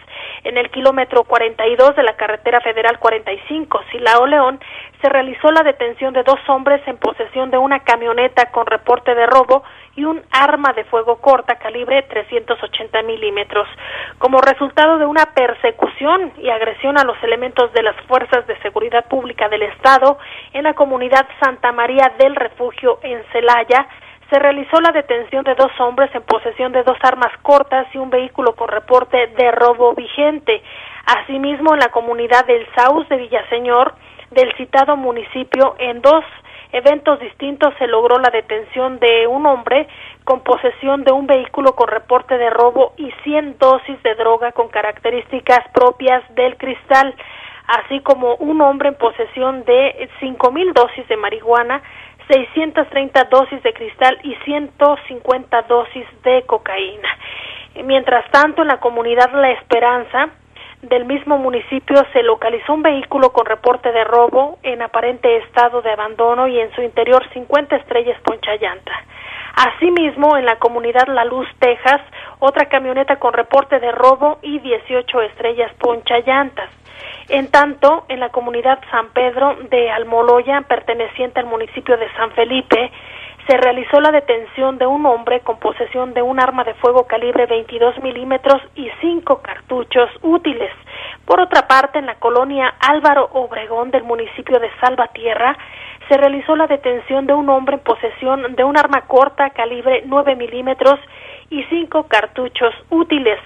En 0.43 0.57
el 0.57 0.69
kilómetro 0.69 1.23
42 1.23 1.95
de 1.95 2.03
la 2.03 2.15
carretera 2.15 2.61
federal 2.61 2.99
45, 2.99 3.81
Silao 3.91 4.25
León, 4.25 4.59
se 5.01 5.09
realizó 5.09 5.51
la 5.51 5.63
detención 5.63 6.13
de 6.13 6.23
dos 6.23 6.39
hombres 6.47 6.81
en 6.87 6.97
posesión 6.97 7.51
de 7.51 7.57
una 7.57 7.79
camioneta 7.81 8.51
con 8.51 8.65
reporte 8.65 9.13
de 9.13 9.25
robo 9.25 9.63
y 9.95 10.05
un 10.05 10.21
arma 10.31 10.73
de 10.73 10.83
fuego 10.85 11.17
corta 11.17 11.55
calibre 11.55 12.03
380 12.03 13.01
milímetros. 13.03 13.67
Como 14.19 14.39
resultado 14.39 14.97
de 14.97 15.05
una 15.05 15.25
persecución 15.33 16.33
y 16.37 16.49
agresión 16.49 16.97
a 16.99 17.03
los 17.03 17.21
elementos 17.23 17.73
de 17.73 17.83
las 17.83 17.95
fuerzas 18.07 18.45
de 18.47 18.57
seguridad 18.61 19.05
pública 19.07 19.49
del 19.49 19.63
Estado 19.63 20.17
en 20.53 20.63
la 20.63 20.73
comunidad 20.73 21.27
Santa 21.39 21.71
María 21.71 22.13
del 22.19 22.35
Refugio 22.35 22.99
en 23.01 23.23
Celaya, 23.31 23.87
se 24.29 24.39
realizó 24.39 24.81
la 24.81 24.91
detención 24.91 25.43
de 25.43 25.55
dos 25.55 25.71
hombres 25.79 26.13
en 26.13 26.21
posesión 26.23 26.71
de 26.71 26.83
dos 26.83 26.97
armas 27.01 27.31
cortas 27.41 27.87
y 27.93 27.97
un 27.97 28.09
vehículo 28.09 28.55
con 28.55 28.67
reporte 28.67 29.27
de 29.27 29.51
robo 29.51 29.93
vigente. 29.93 30.61
Asimismo, 31.05 31.73
en 31.73 31.79
la 31.79 31.89
comunidad 31.89 32.45
del 32.45 32.67
Saus 32.75 33.07
de 33.07 33.17
Villaseñor, 33.17 33.93
del 34.31 34.53
citado 34.55 34.97
municipio, 34.97 35.75
en 35.79 36.01
dos 36.01 36.25
eventos 36.73 37.19
distintos 37.19 37.73
se 37.79 37.87
logró 37.87 38.19
la 38.19 38.29
detención 38.29 38.99
de 38.99 39.25
un 39.27 39.45
hombre 39.45 39.87
con 40.25 40.41
posesión 40.41 41.05
de 41.05 41.13
un 41.13 41.25
vehículo 41.25 41.73
con 41.73 41.87
reporte 41.87 42.37
de 42.37 42.49
robo 42.49 42.93
y 42.97 43.09
100 43.23 43.57
dosis 43.57 44.03
de 44.03 44.15
droga 44.15 44.51
con 44.51 44.67
características 44.67 45.59
propias 45.73 46.21
del 46.35 46.57
cristal, 46.57 47.15
así 47.67 48.01
como 48.01 48.35
un 48.35 48.61
hombre 48.61 48.89
en 48.89 48.95
posesión 48.95 49.63
de 49.63 50.09
5.000 50.19 50.73
dosis 50.73 51.07
de 51.07 51.15
marihuana, 51.15 51.81
630 52.27 53.23
dosis 53.25 53.61
de 53.63 53.73
cristal 53.73 54.17
y 54.23 54.35
150 54.45 55.61
dosis 55.63 56.05
de 56.23 56.43
cocaína. 56.43 57.09
Mientras 57.83 58.29
tanto, 58.31 58.63
en 58.63 58.67
la 58.67 58.79
comunidad 58.79 59.31
La 59.33 59.51
Esperanza, 59.51 60.29
del 60.81 61.05
mismo 61.05 61.37
municipio 61.37 62.05
se 62.13 62.21
localizó 62.23 62.73
un 62.73 62.83
vehículo 62.83 63.31
con 63.31 63.45
reporte 63.45 63.91
de 63.91 64.03
robo 64.03 64.59
en 64.63 64.81
aparente 64.81 65.37
estado 65.37 65.81
de 65.81 65.91
abandono 65.91 66.47
y 66.47 66.59
en 66.59 66.73
su 66.75 66.81
interior 66.81 67.23
50 67.33 67.75
estrellas 67.77 68.19
ponchallanta. 68.21 68.91
Asimismo, 69.55 70.37
en 70.37 70.45
la 70.45 70.57
comunidad 70.57 71.07
La 71.07 71.25
Luz, 71.25 71.47
Texas, 71.59 72.01
otra 72.39 72.65
camioneta 72.65 73.17
con 73.17 73.33
reporte 73.33 73.79
de 73.79 73.91
robo 73.91 74.37
y 74.43 74.59
18 74.59 75.21
estrellas 75.23 75.71
ponchallantas. 75.79 76.69
En 77.29 77.51
tanto, 77.51 78.05
en 78.07 78.21
la 78.21 78.29
comunidad 78.29 78.79
San 78.89 79.09
Pedro 79.09 79.57
de 79.69 79.91
Almoloya, 79.91 80.61
perteneciente 80.61 81.41
al 81.41 81.45
municipio 81.45 81.97
de 81.97 82.09
San 82.13 82.31
Felipe, 82.31 82.89
se 83.47 83.57
realizó 83.57 83.99
la 83.99 84.11
detención 84.11 84.77
de 84.77 84.85
un 84.85 85.05
hombre 85.05 85.41
con 85.41 85.59
posesión 85.59 86.13
de 86.13 86.21
un 86.21 86.39
arma 86.39 86.63
de 86.63 86.73
fuego 86.75 87.05
calibre 87.05 87.45
22 87.45 88.01
milímetros 88.01 88.61
y 88.75 88.89
cinco 89.01 89.41
cartuchos 89.41 90.09
útiles. 90.21 90.71
Por 91.25 91.41
otra 91.41 91.67
parte, 91.67 91.99
en 91.99 92.05
la 92.05 92.15
colonia 92.15 92.73
Álvaro 92.79 93.29
Obregón 93.33 93.91
del 93.91 94.03
municipio 94.03 94.59
de 94.59 94.69
Salvatierra, 94.79 95.57
se 96.07 96.17
realizó 96.17 96.55
la 96.55 96.67
detención 96.67 97.25
de 97.25 97.33
un 97.33 97.49
hombre 97.49 97.75
en 97.75 97.83
posesión 97.83 98.55
de 98.55 98.63
un 98.63 98.77
arma 98.77 99.01
corta 99.01 99.49
calibre 99.49 100.03
9 100.05 100.35
milímetros 100.35 100.97
y 101.49 101.63
cinco 101.65 102.07
cartuchos 102.07 102.73
útiles. 102.89 103.39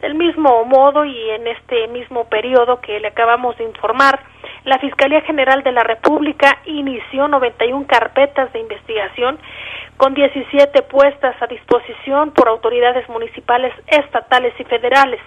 Del 0.00 0.14
mismo 0.14 0.64
modo 0.64 1.04
y 1.04 1.30
en 1.30 1.46
este 1.46 1.86
mismo 1.88 2.24
periodo 2.24 2.80
que 2.80 2.98
le 2.98 3.08
acabamos 3.08 3.56
de 3.58 3.64
informar, 3.64 4.20
la 4.64 4.78
Fiscalía 4.78 5.20
General 5.22 5.62
de 5.62 5.72
la 5.72 5.82
República 5.82 6.58
inició 6.66 7.28
91 7.28 7.86
carpetas 7.86 8.52
de 8.52 8.60
investigación 8.60 9.38
con 9.96 10.14
17 10.14 10.82
puestas 10.82 11.40
a 11.40 11.46
disposición 11.46 12.32
por 12.32 12.48
autoridades 12.48 13.08
municipales, 13.08 13.72
estatales 13.86 14.52
y 14.58 14.64
federales. 14.64 15.20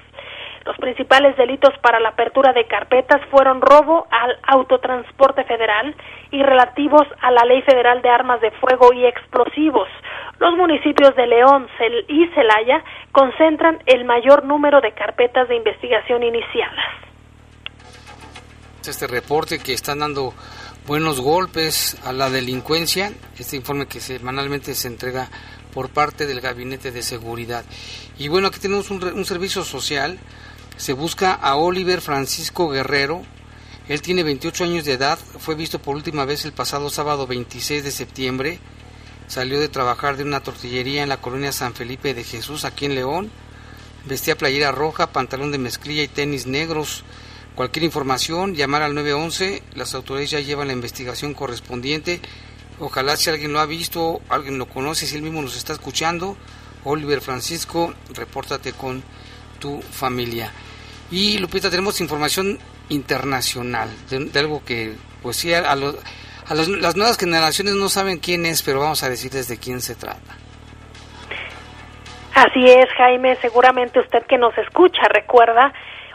Los 0.66 0.78
principales 0.78 1.38
delitos 1.38 1.78
para 1.80 2.00
la 2.00 2.10
apertura 2.10 2.52
de 2.52 2.66
carpetas 2.66 3.22
fueron 3.30 3.62
robo 3.62 4.08
al 4.10 4.36
autotransporte 4.48 5.44
federal 5.44 5.96
y 6.32 6.42
relativos 6.42 7.04
a 7.22 7.30
la 7.30 7.46
Ley 7.46 7.62
Federal 7.62 8.02
de 8.02 8.10
Armas 8.10 8.42
de 8.42 8.50
Fuego 8.50 8.92
y 8.92 9.06
Explosivos. 9.06 9.88
Los 10.40 10.56
municipios 10.56 11.16
de 11.16 11.28
León 11.28 11.68
y 12.08 12.28
Celaya 12.34 12.84
concentran 13.12 13.78
el 13.86 14.06
mayor 14.06 14.44
número 14.44 14.82
de 14.82 14.92
carpetas 14.94 15.48
de 15.48 15.56
investigación 15.56 16.24
iniciadas. 16.24 16.86
Este 18.88 19.06
reporte 19.06 19.60
que 19.60 19.74
están 19.74 20.00
dando 20.00 20.34
buenos 20.88 21.22
golpes 21.22 22.02
a 22.06 22.12
la 22.12 22.32
delincuencia, 22.32 23.12
este 23.38 23.56
informe 23.56 23.86
que 23.86 24.00
semanalmente 24.00 24.74
se 24.74 24.88
entrega 24.88 25.28
por 25.76 25.90
parte 25.90 26.26
del 26.26 26.42
Gabinete 26.42 26.92
de 26.92 27.04
Seguridad. 27.04 27.66
Y 28.18 28.30
bueno, 28.30 28.48
aquí 28.48 28.60
tenemos 28.60 28.90
un, 28.90 29.04
un 29.04 29.26
servicio 29.26 29.64
social 29.64 30.18
se 30.78 30.94
busca 30.94 31.34
a 31.34 31.56
Oliver 31.56 32.02
Francisco 32.02 32.70
Guerrero. 32.70 33.24
Él 33.88 34.02
tiene 34.02 34.24
28 34.24 34.66
años 34.66 34.86
de 34.86 34.94
edad. 34.94 35.18
Fue 35.40 35.56
visto 35.56 35.80
por 35.80 35.96
última 35.96 36.26
vez 36.26 36.44
el 36.44 36.52
pasado 36.52 36.90
sábado 36.90 37.28
26 37.28 37.84
de 37.84 37.92
septiembre. 37.92 38.60
Salió 39.28 39.60
de 39.60 39.70
trabajar 39.70 40.18
de 40.18 40.24
una 40.24 40.42
tortillería 40.42 41.04
en 41.04 41.10
la 41.10 41.22
colonia 41.22 41.52
San 41.52 41.74
Felipe 41.74 42.14
de 42.14 42.24
Jesús, 42.24 42.66
aquí 42.66 42.86
en 42.86 42.96
León. 42.96 43.32
Vestía 44.06 44.38
playera 44.38 44.72
roja, 44.72 45.12
pantalón 45.12 45.52
de 45.52 45.58
mezclilla 45.58 46.04
y 46.04 46.08
tenis 46.08 46.46
negros. 46.46 47.04
Cualquier 47.56 47.86
información, 47.86 48.54
llamar 48.54 48.82
al 48.82 48.94
911. 48.94 49.64
Las 49.76 49.96
autoridades 49.96 50.32
ya 50.32 50.42
llevan 50.42 50.68
la 50.68 50.74
investigación 50.74 51.34
correspondiente. 51.34 52.20
Ojalá 52.80 53.16
si 53.16 53.30
alguien 53.30 53.54
lo 53.54 53.62
ha 53.62 53.66
visto, 53.66 54.22
alguien 54.28 54.58
lo 54.58 54.68
conoce, 54.68 55.08
si 55.08 55.16
él 55.16 55.22
mismo 55.22 55.42
nos 55.42 55.56
está 55.56 55.72
escuchando. 55.72 56.36
Oliver 56.84 57.22
Francisco, 57.22 57.94
repórtate 58.14 58.74
con 58.74 59.04
tu 59.60 59.82
familia. 59.82 60.52
Y 61.12 61.38
Lupita, 61.38 61.70
tenemos 61.70 62.02
información 62.02 62.58
internacional 62.90 63.90
de, 64.10 64.40
algo 64.40 64.64
que, 64.66 64.96
pues 65.22 65.38
sí, 65.38 65.54
a, 65.54 65.76
los, 65.76 65.96
a 66.48 66.56
las 66.56 66.96
nuevas 66.96 67.18
generaciones 67.18 67.76
no 67.76 67.90
saben 67.90 68.20
quién 68.20 68.46
es, 68.46 68.64
pero 68.64 68.80
vamos 68.80 69.04
a 69.04 69.10
decirles 69.10 69.48
de 69.48 69.58
quién 69.58 69.82
se 69.82 69.96
trata. 69.96 70.36
Así 72.36 72.66
es, 72.66 72.88
Jaime, 72.98 73.38
seguramente 73.38 74.00
usted 74.00 74.26
que 74.28 74.38
nos 74.38 74.58
escucha 74.58 75.04
recuerda 75.08 75.72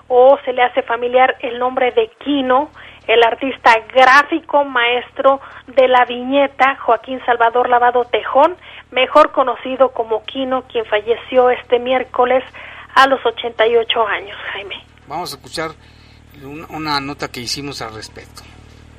o 0.07 0.38
se 0.45 0.53
le 0.53 0.62
hace 0.62 0.82
familiar 0.82 1.36
el 1.41 1.59
nombre 1.59 1.93
de 1.93 2.11
Quino, 2.22 2.70
el 3.07 3.22
artista 3.22 3.72
gráfico 3.95 4.64
maestro 4.64 5.41
de 5.68 5.88
la 5.88 6.05
viñeta 6.05 6.76
Joaquín 6.76 7.20
Salvador 7.24 7.70
Lavado 7.70 8.05
Tejón, 8.05 8.57
mejor 8.91 9.32
conocido 9.32 9.93
como 9.93 10.22
Quino, 10.24 10.64
quien 10.64 10.84
falleció 10.84 11.49
este 11.49 11.78
miércoles 11.78 12.45
a 12.95 13.07
los 13.07 13.24
88 13.24 14.07
años, 14.07 14.36
Jaime. 14.53 14.84
Vamos 15.07 15.32
a 15.32 15.36
escuchar 15.36 15.70
una 16.68 17.01
nota 17.01 17.28
que 17.28 17.41
hicimos 17.41 17.82
al 17.82 17.95
respecto. 17.95 18.43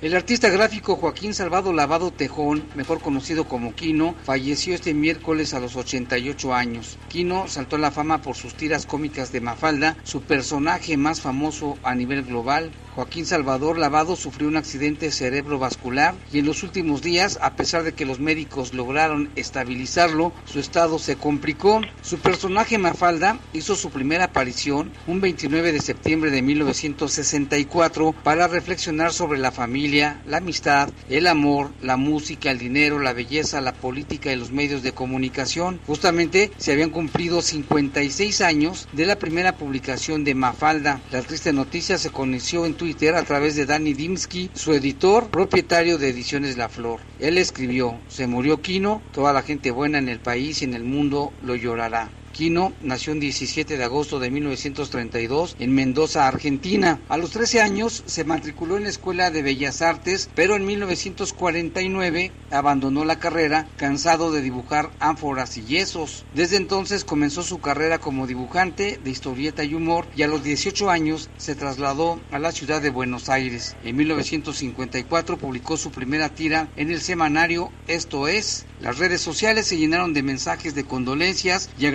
El 0.02 0.16
artista 0.16 0.50
gráfico 0.50 0.96
Joaquín 0.96 1.36
Salvado 1.36 1.74
Lavado 1.74 2.10
Tejón, 2.10 2.64
mejor 2.74 3.02
conocido 3.02 3.48
como 3.48 3.76
Quino, 3.76 4.16
falleció 4.24 4.74
este 4.74 4.96
miércoles 4.96 5.54
a 5.54 5.60
los 5.60 5.76
88 5.76 6.56
años. 6.56 6.98
Quino 7.08 7.48
saltó 7.48 7.76
a 7.76 7.80
la 7.80 7.92
fama 7.92 8.20
por 8.24 8.36
sus 8.36 8.56
tiras 8.56 8.88
cómicas 8.88 9.32
de 9.32 9.42
Mafalda, 9.42 9.96
su 10.02 10.24
personaje 10.24 10.98
más 10.98 11.22
famoso 11.22 11.78
a 11.84 11.94
nivel 11.94 12.24
global. 12.24 12.72
Joaquín 12.96 13.28
Salvador 13.28 13.78
Lavado 13.78 14.16
sufrió 14.16 14.48
un 14.48 14.58
accidente 14.58 15.12
cerebrovascular 15.12 16.16
y 16.34 16.40
en 16.40 16.48
los 16.48 16.64
últimos 16.64 17.02
días, 17.02 17.38
a 17.42 17.56
pesar 17.56 17.84
de 17.84 17.94
que 17.94 18.06
los 18.06 18.20
médicos 18.20 18.74
lograron 18.74 19.30
estabilizarlo, 19.36 20.34
su 20.46 20.60
estado 20.60 20.98
se 20.98 21.16
complicó. 21.16 21.80
Su 22.02 22.18
personaje 22.18 22.80
Mafalda 22.80 23.40
hizo 23.54 23.76
su 23.76 23.92
primera 23.92 24.26
aparición 24.26 24.92
un 25.06 25.22
29 25.22 25.72
de 25.72 25.80
septiembre 25.80 26.32
de 26.32 26.42
1964 26.42 28.14
para 28.24 28.48
reflexionar 28.48 29.14
sobre 29.14 29.40
la 29.40 29.52
familia, 29.52 29.91
la 29.92 30.38
amistad, 30.38 30.90
el 31.10 31.28
amor, 31.28 31.72
la 31.82 31.98
música, 31.98 32.50
el 32.50 32.58
dinero, 32.58 33.00
la 33.00 33.12
belleza, 33.12 33.60
la 33.60 33.74
política 33.74 34.32
y 34.32 34.38
los 34.38 34.52
medios 34.52 34.84
de 34.84 34.94
comunicación. 34.94 35.82
Justamente 35.86 36.52
se 36.58 36.72
habían 36.72 36.92
cumplido 36.92 37.42
56 37.42 38.40
años 38.40 38.88
de 38.94 39.06
la 39.06 39.20
primera 39.20 39.58
publicación 39.58 40.24
de 40.24 40.34
Mafalda. 40.34 41.02
La 41.12 41.22
triste 41.22 41.52
noticia 41.52 41.98
se 41.98 42.10
conoció 42.10 42.66
en 42.66 42.76
Twitter 42.76 43.16
a 43.16 43.24
través 43.24 43.58
de 43.58 43.66
Danny 43.66 43.94
Dimsky, 43.94 44.50
su 44.54 44.72
editor, 44.72 45.30
propietario 45.30 45.98
de 45.98 46.10
Ediciones 46.10 46.56
La 46.56 46.70
Flor. 46.70 47.02
Él 47.20 47.38
escribió, 47.38 48.00
se 48.08 48.28
murió 48.28 48.62
Kino, 48.62 49.02
toda 49.12 49.34
la 49.34 49.42
gente 49.42 49.72
buena 49.72 49.98
en 49.98 50.08
el 50.08 50.20
país 50.20 50.62
y 50.62 50.66
en 50.66 50.74
el 50.74 50.86
mundo 50.86 51.34
lo 51.44 51.56
llorará. 51.56 52.10
Quino 52.42 52.74
nació 52.82 53.14
el 53.14 53.20
17 53.20 53.78
de 53.78 53.84
agosto 53.84 54.18
de 54.18 54.32
1932 54.32 55.58
en 55.60 55.76
Mendoza, 55.76 56.28
Argentina. 56.28 57.00
A 57.08 57.18
los 57.18 57.30
13 57.30 57.62
años 57.62 58.02
se 58.08 58.24
matriculó 58.24 58.78
en 58.78 58.84
la 58.86 58.90
Escuela 58.90 59.30
de 59.30 59.44
Bellas 59.44 59.84
Artes, 59.84 60.28
pero 60.34 60.56
en 60.56 60.66
1949 60.66 62.32
abandonó 62.50 63.06
la 63.06 63.20
carrera 63.20 63.68
cansado 63.78 64.32
de 64.32 64.42
dibujar 64.42 64.90
ánforas 65.00 65.56
y 65.58 65.66
yesos. 65.66 66.26
Desde 66.34 66.58
entonces 66.58 67.06
comenzó 67.06 67.44
su 67.44 67.60
carrera 67.60 68.00
como 68.00 68.26
dibujante 68.26 69.00
de 69.04 69.12
historieta 69.12 69.64
y 69.64 69.76
humor 69.76 70.08
y 70.16 70.24
a 70.24 70.28
los 70.28 70.44
18 70.44 70.90
años 70.90 71.30
se 71.38 71.54
trasladó 71.54 72.20
a 72.32 72.40
la 72.40 72.52
ciudad 72.52 72.82
de 72.82 72.90
Buenos 72.90 73.30
Aires. 73.30 73.76
En 73.84 73.98
1954 73.98 75.38
publicó 75.38 75.78
su 75.78 75.92
primera 75.92 76.30
tira 76.30 76.70
en 76.76 76.90
el 76.90 77.02
semanario 77.02 77.72
Esto 77.88 78.28
es, 78.28 78.66
Las 78.80 78.98
redes 78.98 79.22
sociales 79.22 79.68
se 79.68 79.78
llenaron 79.78 80.14
de 80.14 80.24
mensajes 80.24 80.74
de 80.74 80.86
condolencias 80.86 81.70
y 81.78 81.86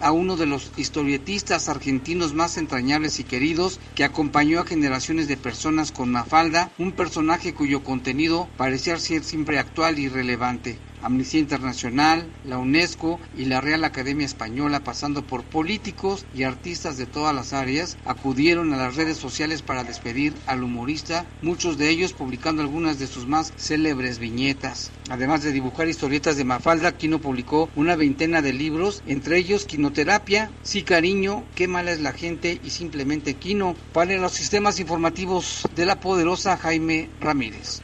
a 0.00 0.10
uno 0.10 0.36
de 0.36 0.46
los 0.46 0.72
historietistas 0.76 1.68
argentinos 1.68 2.34
más 2.34 2.56
entrañables 2.56 3.20
y 3.20 3.24
queridos 3.24 3.78
que 3.94 4.02
acompañó 4.02 4.58
a 4.58 4.66
generaciones 4.66 5.28
de 5.28 5.36
personas 5.36 5.92
con 5.92 6.10
Mafalda, 6.10 6.72
un 6.76 6.90
personaje 6.90 7.54
cuyo 7.54 7.84
contenido 7.84 8.48
parecía 8.56 8.98
ser 8.98 9.22
siempre 9.22 9.60
actual 9.60 10.00
y 10.00 10.08
relevante. 10.08 10.80
Amnistía 11.02 11.40
Internacional, 11.40 12.28
la 12.44 12.58
UNESCO 12.58 13.20
y 13.36 13.44
la 13.44 13.60
Real 13.60 13.84
Academia 13.84 14.26
Española, 14.26 14.80
pasando 14.80 15.22
por 15.22 15.44
políticos 15.44 16.26
y 16.34 16.42
artistas 16.42 16.96
de 16.96 17.06
todas 17.06 17.34
las 17.34 17.52
áreas, 17.52 17.96
acudieron 18.04 18.72
a 18.72 18.76
las 18.76 18.96
redes 18.96 19.16
sociales 19.16 19.62
para 19.62 19.84
despedir 19.84 20.34
al 20.46 20.62
humorista, 20.62 21.26
muchos 21.42 21.78
de 21.78 21.90
ellos 21.90 22.12
publicando 22.12 22.62
algunas 22.62 22.98
de 22.98 23.06
sus 23.06 23.26
más 23.26 23.52
célebres 23.56 24.18
viñetas. 24.18 24.90
Además 25.10 25.42
de 25.42 25.52
dibujar 25.52 25.88
historietas 25.88 26.36
de 26.36 26.44
Mafalda, 26.44 26.96
Quino 26.96 27.20
publicó 27.20 27.70
una 27.76 27.96
veintena 27.96 28.42
de 28.42 28.52
libros, 28.52 29.02
entre 29.06 29.38
ellos 29.38 29.64
Quinoterapia, 29.64 30.50
Sí 30.62 30.82
Cariño, 30.82 31.44
Qué 31.54 31.68
mala 31.68 31.92
es 31.92 32.00
la 32.00 32.12
gente 32.12 32.60
y 32.62 32.70
simplemente 32.70 33.34
Quino, 33.34 33.74
para 33.92 34.16
los 34.16 34.32
sistemas 34.32 34.80
informativos 34.80 35.62
de 35.74 35.86
la 35.86 36.00
poderosa 36.00 36.56
Jaime 36.56 37.10
Ramírez. 37.20 37.82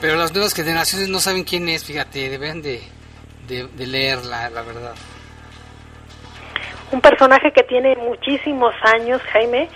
Pero 0.00 0.16
las 0.16 0.32
nuevas 0.32 0.54
generaciones 0.54 1.08
no 1.08 1.18
saben 1.18 1.44
quién 1.44 1.68
es, 1.68 1.84
fíjate, 1.84 2.28
deben 2.28 2.62
de, 2.62 2.80
de, 3.48 3.86
leerla, 3.86 4.48
la 4.50 4.62
verdad. 4.62 4.94
Un 6.92 7.00
personaje 7.00 7.52
que 7.52 7.64
tiene 7.64 7.96
muchísimos 7.96 8.74
años, 8.82 9.20
Jaime, 9.32 9.68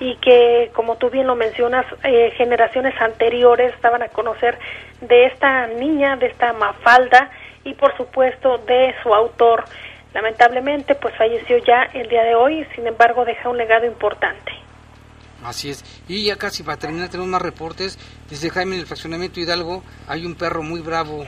y 0.00 0.16
que, 0.16 0.70
como 0.74 0.96
tú 0.96 1.10
bien 1.10 1.26
lo 1.26 1.36
mencionas, 1.36 1.84
eh, 2.04 2.32
generaciones 2.36 2.94
anteriores 3.00 3.74
estaban 3.74 4.02
a 4.02 4.08
conocer 4.08 4.58
de 5.02 5.26
esta 5.26 5.66
niña, 5.66 6.16
de 6.16 6.26
esta 6.26 6.52
Mafalda, 6.54 7.30
y 7.64 7.74
por 7.74 7.94
supuesto 7.96 8.58
de 8.58 8.94
su 9.02 9.14
autor. 9.14 9.64
Lamentablemente, 10.14 10.94
pues 10.94 11.14
falleció 11.16 11.58
ya 11.58 11.82
el 11.92 12.08
día 12.08 12.22
de 12.22 12.34
hoy, 12.34 12.66
sin 12.74 12.86
embargo, 12.86 13.26
deja 13.26 13.50
un 13.50 13.58
legado 13.58 13.84
importante. 13.84 14.52
Así 15.44 15.70
es. 15.70 15.84
Y 16.08 16.24
ya 16.24 16.36
casi 16.36 16.62
para 16.62 16.78
terminar 16.78 17.08
tenemos 17.08 17.30
más 17.30 17.42
reportes. 17.42 17.98
Dice 18.28 18.50
Jaime 18.50 18.74
en 18.74 18.80
el 18.80 18.86
fraccionamiento 18.86 19.40
Hidalgo 19.40 19.82
hay 20.08 20.26
un 20.26 20.34
perro 20.34 20.62
muy 20.62 20.80
bravo 20.80 21.24